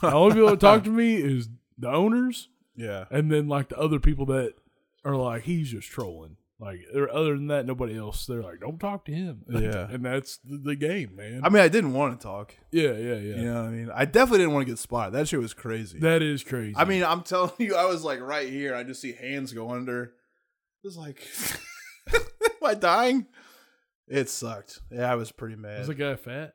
[0.00, 3.78] The only people that talk to me is the owners Yeah, and then like the
[3.78, 4.54] other people that
[5.04, 6.36] are like, he's just trolling.
[6.60, 8.26] Like other than that, nobody else.
[8.26, 9.42] They're like, don't talk to him.
[9.48, 9.88] Yeah.
[9.90, 11.40] and that's the, the game, man.
[11.42, 12.54] I mean, I didn't want to talk.
[12.70, 13.36] yeah, yeah, yeah.
[13.36, 13.90] You know what I mean?
[13.94, 15.14] I definitely didn't want to get spotted.
[15.14, 15.98] That shit was crazy.
[16.00, 16.74] That is crazy.
[16.76, 18.74] I mean, I'm telling you, I was like right here.
[18.74, 20.02] I just see hands go under.
[20.04, 21.26] It was like,
[22.12, 22.20] am
[22.62, 23.26] I dying?
[24.10, 24.80] It sucked.
[24.90, 25.78] Yeah, I was pretty mad.
[25.78, 26.54] was the guy fat?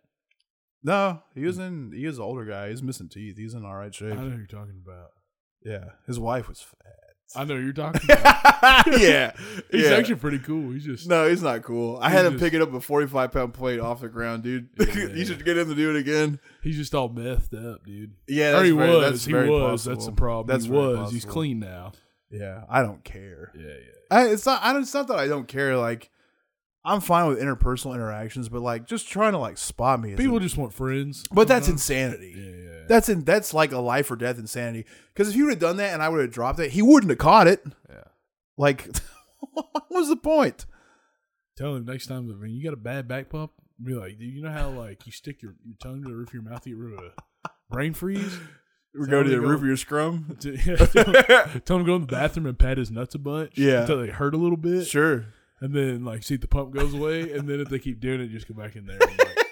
[0.84, 1.92] no, he was in.
[1.96, 2.70] He was an older guy.
[2.70, 3.38] He's missing teeth.
[3.38, 4.12] He's in all right shape.
[4.14, 5.10] I know who you're talking about.
[5.64, 6.92] Yeah, his wife was fat.
[7.36, 9.00] I know who you're talking about.
[9.00, 9.32] yeah,
[9.72, 9.96] He's yeah.
[9.96, 10.72] actually pretty cool.
[10.74, 11.98] He's just No, he's not cool.
[12.00, 14.70] I had him just- picking up a 45 pound plate off the ground, dude.
[14.80, 15.08] Yeah.
[15.08, 16.40] you should get him to do it again.
[16.62, 18.12] he's just all methed up, dude.
[18.28, 19.02] Yeah, or that's he very, was.
[19.04, 19.50] That's he was.
[19.50, 19.96] possible.
[19.96, 20.48] That's the problem.
[20.48, 21.12] That's he was.
[21.14, 21.94] He's clean now.
[22.30, 23.52] Yeah, I don't care.
[23.58, 23.92] Yeah, yeah.
[24.12, 24.62] I, it's not.
[24.62, 25.78] I don't, it's not that I don't care.
[25.78, 26.12] Like,
[26.86, 30.16] I'm fine with interpersonal interactions, but like, just trying to like spot me.
[30.16, 31.26] People just want friends.
[31.32, 31.90] but that's sometimes.
[31.90, 32.34] insanity.
[32.38, 32.86] Yeah, yeah.
[32.88, 33.24] That's in.
[33.24, 34.86] That's like a life or death insanity.
[35.14, 37.10] Because if he would have done that and I would have dropped it, he wouldn't
[37.10, 37.66] have caught it.
[37.90, 38.04] Yeah.
[38.58, 38.88] Like,
[39.54, 40.66] what was the point?
[41.58, 43.52] Tell him next time when you got a bad back pump,
[43.84, 46.28] be like, do you know how like you stick your, your tongue to the roof
[46.30, 47.00] of your mouth to get rid of
[47.46, 48.38] a brain freeze?
[48.94, 50.38] We go to the roof of your scrum.
[50.42, 53.16] To- yeah, tell, him, tell him to go in the bathroom and pat his nuts
[53.16, 53.58] a bunch.
[53.58, 53.82] Yeah.
[53.82, 54.86] Until they hurt a little bit.
[54.86, 55.26] Sure.
[55.62, 57.32] And then like see the pump goes away.
[57.32, 59.00] And then if they keep doing it, just go back in there.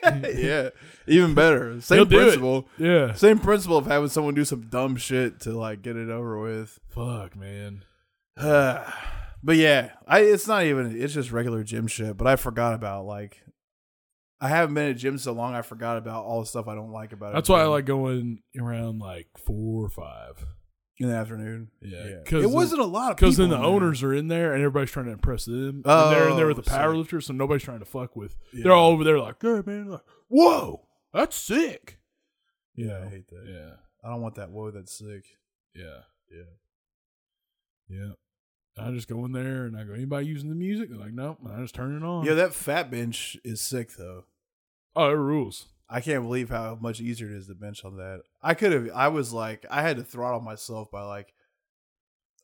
[0.03, 0.69] And, like, yeah.
[1.07, 1.80] Even better.
[1.81, 2.09] Same it.
[2.09, 2.67] principle.
[2.77, 3.13] Yeah.
[3.13, 6.80] Same principle of having someone do some dumb shit to like get it over with.
[6.89, 7.84] Fuck, man.
[8.35, 12.17] but yeah, I it's not even it's just regular gym shit.
[12.17, 13.41] But I forgot about like
[14.41, 15.55] I haven't been at gym so long.
[15.55, 17.35] I forgot about all the stuff I don't like about it.
[17.35, 20.45] That's why I like going around like four or five.
[20.99, 21.70] In the afternoon.
[21.82, 23.65] Yeah, because it wasn't a lot of Because then the there.
[23.65, 25.82] owners are in there and everybody's trying to impress them.
[25.86, 28.36] and they're in there with the Oh, power lifters, so nobody's trying to fuck with.
[28.53, 28.64] Yeah.
[28.64, 31.99] They're all over there like, hey man, like, whoa, that's sick.
[32.76, 33.45] You Yeah, I hate that.
[33.48, 33.72] Yeah,
[34.03, 34.49] I don't want that.
[34.52, 35.26] Whoa, that's sick.
[35.76, 36.02] yeah,
[36.32, 36.44] Yeah.
[37.90, 38.11] yeah.
[38.78, 40.90] I just go in there and I go, anybody using the music?
[40.90, 41.38] They're like, nope.
[41.48, 42.26] I just turn it on.
[42.26, 44.26] Yeah, that fat bench is sick though.
[44.95, 45.68] oh, it rules.
[45.94, 48.22] I can't believe how much easier it is to bench on that.
[48.41, 48.90] I could have.
[48.95, 51.34] I was like, I had to throttle myself by like,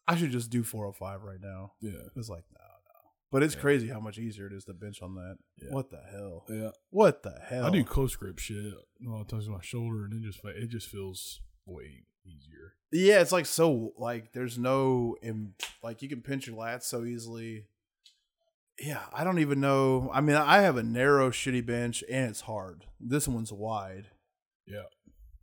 [0.07, 1.73] I should just do 405 right now.
[1.81, 3.09] Yeah, It was like, no, no.
[3.31, 3.61] But it's Yeah.
[3.61, 5.37] crazy how much easier it is to bench on that.
[5.61, 5.69] Yeah.
[5.71, 6.45] What the hell?
[6.49, 6.71] yeah.
[6.89, 7.65] What the hell?
[7.65, 10.67] I do close grip shit a lot of times my shoulder, and it just it
[10.67, 12.73] just feels way easier.
[12.91, 15.53] Yeah, it's like so like there's no im-
[15.83, 17.65] like you can pinch your lats so easily.
[18.81, 20.09] Yeah, I don't even know.
[20.13, 22.85] I mean, I have a narrow shitty bench and it's hard.
[22.99, 24.07] This one's wide.
[24.65, 24.83] Yeah,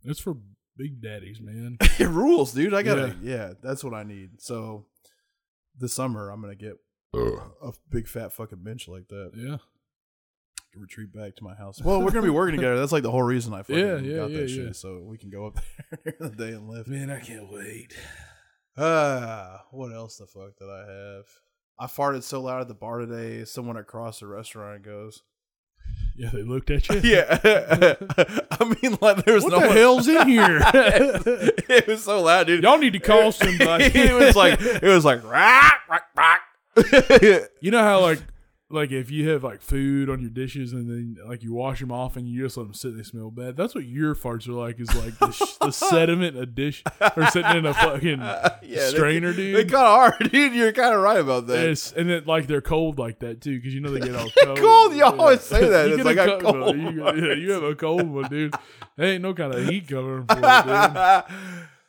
[0.03, 0.37] it's for
[0.77, 1.77] big daddies, man.
[1.99, 2.73] it rules, dude.
[2.73, 3.53] I gotta yeah.
[3.61, 4.41] that's what I need.
[4.41, 4.85] So
[5.77, 6.77] this summer I'm gonna get
[7.13, 9.31] a big fat fucking bench like that.
[9.35, 9.57] yeah,
[10.75, 11.81] Retreat back to my house.
[11.81, 12.77] Well, we're gonna be working together.
[12.79, 14.65] That's like the whole reason I fucking Yeah, yeah, got yeah, that yeah.
[14.65, 14.75] shit.
[14.75, 15.59] So we can go up
[16.03, 16.87] there in the day and live.
[16.87, 17.95] man, I can't wait.
[18.77, 21.25] Ah, what else the fuck did I have?
[21.79, 23.45] I farted so loud at the bar today.
[23.45, 25.21] Someone across the restaurant goes,
[26.15, 26.99] Yeah, they looked at you.
[27.03, 27.39] "Yeah."
[28.51, 30.59] I mean, like there was What no the one- hell's in here?
[30.73, 32.63] it was so loud, dude.
[32.63, 33.85] Y'all need to call somebody.
[33.85, 36.39] it was like it was like rock, rock, rock.
[37.61, 38.19] you know how like
[38.69, 41.89] like if you have like food on your dishes and then like you wash them
[41.91, 43.55] off and you just let them sit and they smell bad.
[43.55, 44.77] That's what your farts are like.
[44.79, 46.83] Is like the, sh- the sediment a dish
[47.15, 48.19] or sitting in a fucking
[48.63, 49.55] Yeah, strainer, they, dude.
[49.55, 50.53] They kind of are, dude.
[50.53, 51.65] You're kind of right about that.
[51.65, 54.29] Yes, and then like they're cold like that too, because you know they get all
[54.43, 54.57] cold.
[54.59, 54.93] Cold?
[54.95, 55.89] You always say that.
[55.89, 58.53] It's like a cold You, yeah, you have a cold one, dude.
[58.97, 61.37] There ain't no kind of heat covering for it, dude.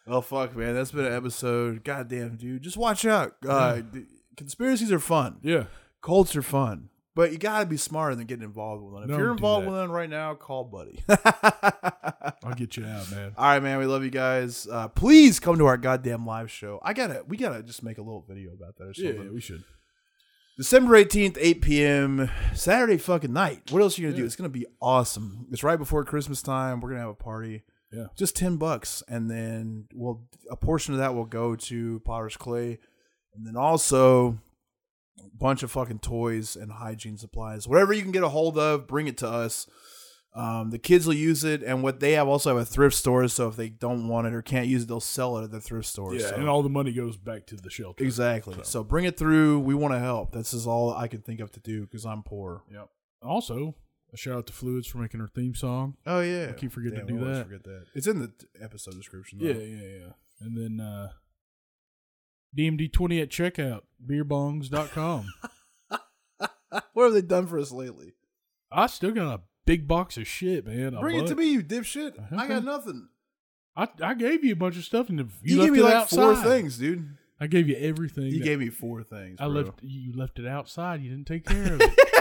[0.06, 0.74] well, fuck, man.
[0.74, 1.82] That's been an episode.
[1.82, 2.62] Goddamn, dude.
[2.62, 3.34] Just watch out.
[3.46, 4.04] Uh, d-
[4.36, 5.38] Conspiracies are fun.
[5.42, 5.64] Yeah,
[6.02, 6.90] Cults are fun.
[7.14, 9.02] But you got to be smarter than getting involved with one.
[9.02, 11.00] If Don't you're involved with one right now, call buddy.
[12.44, 13.32] I'll get you out, man.
[13.36, 13.78] All right, man.
[13.80, 14.68] We love you guys.
[14.70, 16.78] Uh, please come to our goddamn live show.
[16.82, 19.26] I gotta, we gotta just make a little video about that or Yeah, something.
[19.26, 19.64] yeah, we should.
[20.56, 23.70] December 18th, 8 p.m., Saturday fucking night.
[23.70, 24.24] What else are you gonna do?
[24.24, 25.46] It's gonna be awesome.
[25.50, 26.80] It's right before Christmas time.
[26.80, 27.62] We're gonna have a party.
[27.92, 28.06] Yeah.
[28.16, 29.02] Just 10 bucks.
[29.08, 32.78] And then we'll, a portion of that will go to Potter's Clay.
[33.34, 34.38] And then also
[35.38, 37.68] bunch of fucking toys and hygiene supplies.
[37.68, 39.66] Whatever you can get a hold of, bring it to us.
[40.34, 43.26] Um, the kids will use it, and what they have also have a thrift store.
[43.28, 45.60] So if they don't want it or can't use it, they'll sell it at the
[45.60, 46.14] thrift store.
[46.14, 46.36] Yeah, so.
[46.36, 48.04] and all the money goes back to the shelter.
[48.04, 48.54] Exactly.
[48.58, 48.62] So.
[48.62, 48.84] So.
[48.84, 49.60] bring it through.
[49.60, 50.32] We want to help.
[50.32, 52.62] This is all I can think of to do because I'm poor.
[52.70, 52.88] Yep.
[53.22, 53.74] Also,
[54.12, 55.96] A shout out to Fluids for making our theme song.
[56.06, 57.46] Oh yeah, I keep forgetting to do that.
[57.46, 57.86] Forget that.
[57.94, 58.30] It's in the
[58.60, 59.38] episode description.
[59.40, 59.46] Though.
[59.46, 60.12] Yeah, yeah, yeah.
[60.40, 61.08] And then uh
[62.56, 65.26] DMD20 at checkout, beerbongs.com.
[66.92, 68.12] what have they done for us lately?
[68.70, 70.96] I still got a big box of shit, man.
[71.00, 72.14] Bring it to me, you dipshit.
[72.32, 72.48] I Okay.
[72.54, 73.08] got nothing.
[73.76, 75.84] I, I gave you a bunch of stuff and you, You, left gave me it
[75.84, 76.16] like outside.
[76.16, 77.16] four things, dude.
[77.40, 78.24] I gave you everything.
[78.26, 79.38] You gave me four things.
[79.40, 79.54] I bro.
[79.60, 81.00] left you left it outside.
[81.00, 82.17] You didn't take care of it.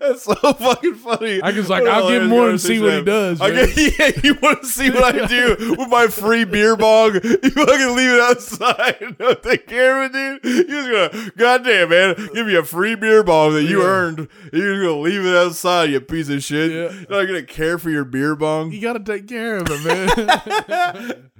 [0.00, 1.40] That's so fucking funny.
[1.42, 4.34] I was like, I'll give him and see what he does, I get, yeah, you
[4.42, 7.14] want to see what I do with my free beer bong?
[7.14, 10.68] You fucking leave it outside don't take care of it, dude.
[10.68, 13.86] You're just gonna, goddamn, man, give me a free beer bong that you Yeah.
[13.88, 14.28] earned.
[14.52, 16.70] You're gonna leave it outside, you piece of shit.
[16.70, 16.90] Yeah.
[17.08, 18.72] You're not gonna care for your beer bong.
[18.72, 21.30] you got to take care of it, man.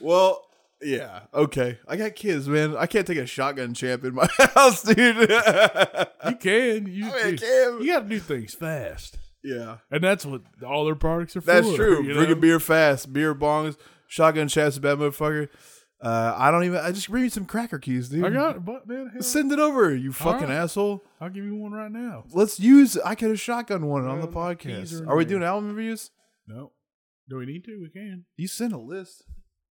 [0.00, 0.44] Well,
[0.82, 1.78] yeah, okay.
[1.86, 2.76] I got kids, man.
[2.76, 4.96] I can't take a shotgun champ in my house, dude.
[4.98, 6.86] you can.
[6.86, 7.78] You, I mean, I can.
[7.80, 9.78] you got to do things fast, yeah.
[9.90, 11.46] and that's what all their products are for.
[11.46, 12.02] That's true.
[12.04, 12.40] you Drink a know?
[12.40, 13.12] beer fast.
[13.12, 13.76] Beer bongs.
[14.08, 15.48] Shotgun chaps, bad motherfucker.
[16.02, 16.80] Uh, I don't even.
[16.80, 18.24] I just bring you some cracker keys, dude.
[18.24, 20.56] I got it, but man, hell, Send it over, you fucking right.
[20.56, 21.02] asshole.
[21.20, 22.24] I'll give you one right now.
[22.32, 22.98] Let's use.
[22.98, 25.06] I could have shotgun one on the Well, the keys podcast.
[25.06, 26.10] are Are we doing album reviews?
[26.48, 26.72] No,
[27.30, 27.78] do we need to?
[27.80, 28.24] We can.
[28.36, 29.24] You sent a list.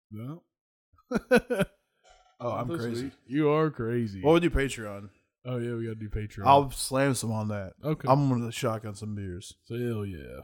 [0.09, 0.43] No.
[2.43, 3.11] Oh, I'm crazy.
[3.27, 4.19] You are crazy.
[4.21, 5.09] What would you Patreon?
[5.45, 6.45] oh yeah, we got to do Patreon.
[6.45, 7.73] I'll slam some on that.
[7.83, 8.07] okay.
[8.09, 9.53] I'm gonna shotgun some beers.
[9.65, 10.41] so hell yeah.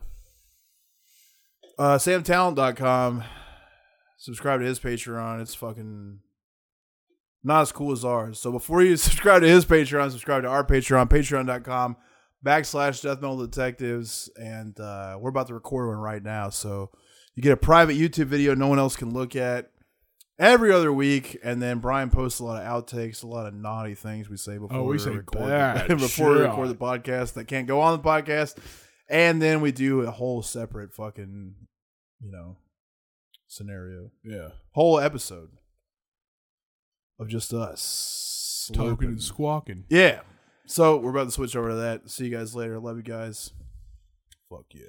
[1.80, 3.24] Uh, SamTallent.com.
[4.18, 5.42] Subscribe to his Patreon.
[5.42, 6.20] It's fucking
[7.44, 8.40] not as cool as ours.
[8.40, 11.98] So before you subscribe to his Patreon, subscribe to our Patreon, patreon.com
[12.46, 14.30] backslash death metal detectives.
[14.36, 16.50] And uh, we're about to record one right now.
[16.50, 16.92] So
[17.36, 19.72] you get a private YouTube video no one else can look at
[20.40, 21.38] every other week.
[21.44, 24.58] And then Brian posts a lot of outtakes, a lot of naughty things we say
[24.58, 27.82] oh, before Oh, we say record bad before we record the podcast that can't go
[27.82, 28.56] on the podcast.
[29.10, 31.56] And then we do a whole separate fucking,
[32.22, 32.58] you know,
[33.48, 34.50] scenario, Yeah.
[34.72, 35.50] whole episode
[37.20, 39.08] of just us Talking slurping.
[39.08, 39.86] and squawking.
[39.90, 40.20] Yeah.
[40.66, 42.10] So we're about to switch over to that.
[42.10, 42.78] See you guys later.
[42.80, 43.52] Love you guys.
[44.50, 44.84] Fuck yeah.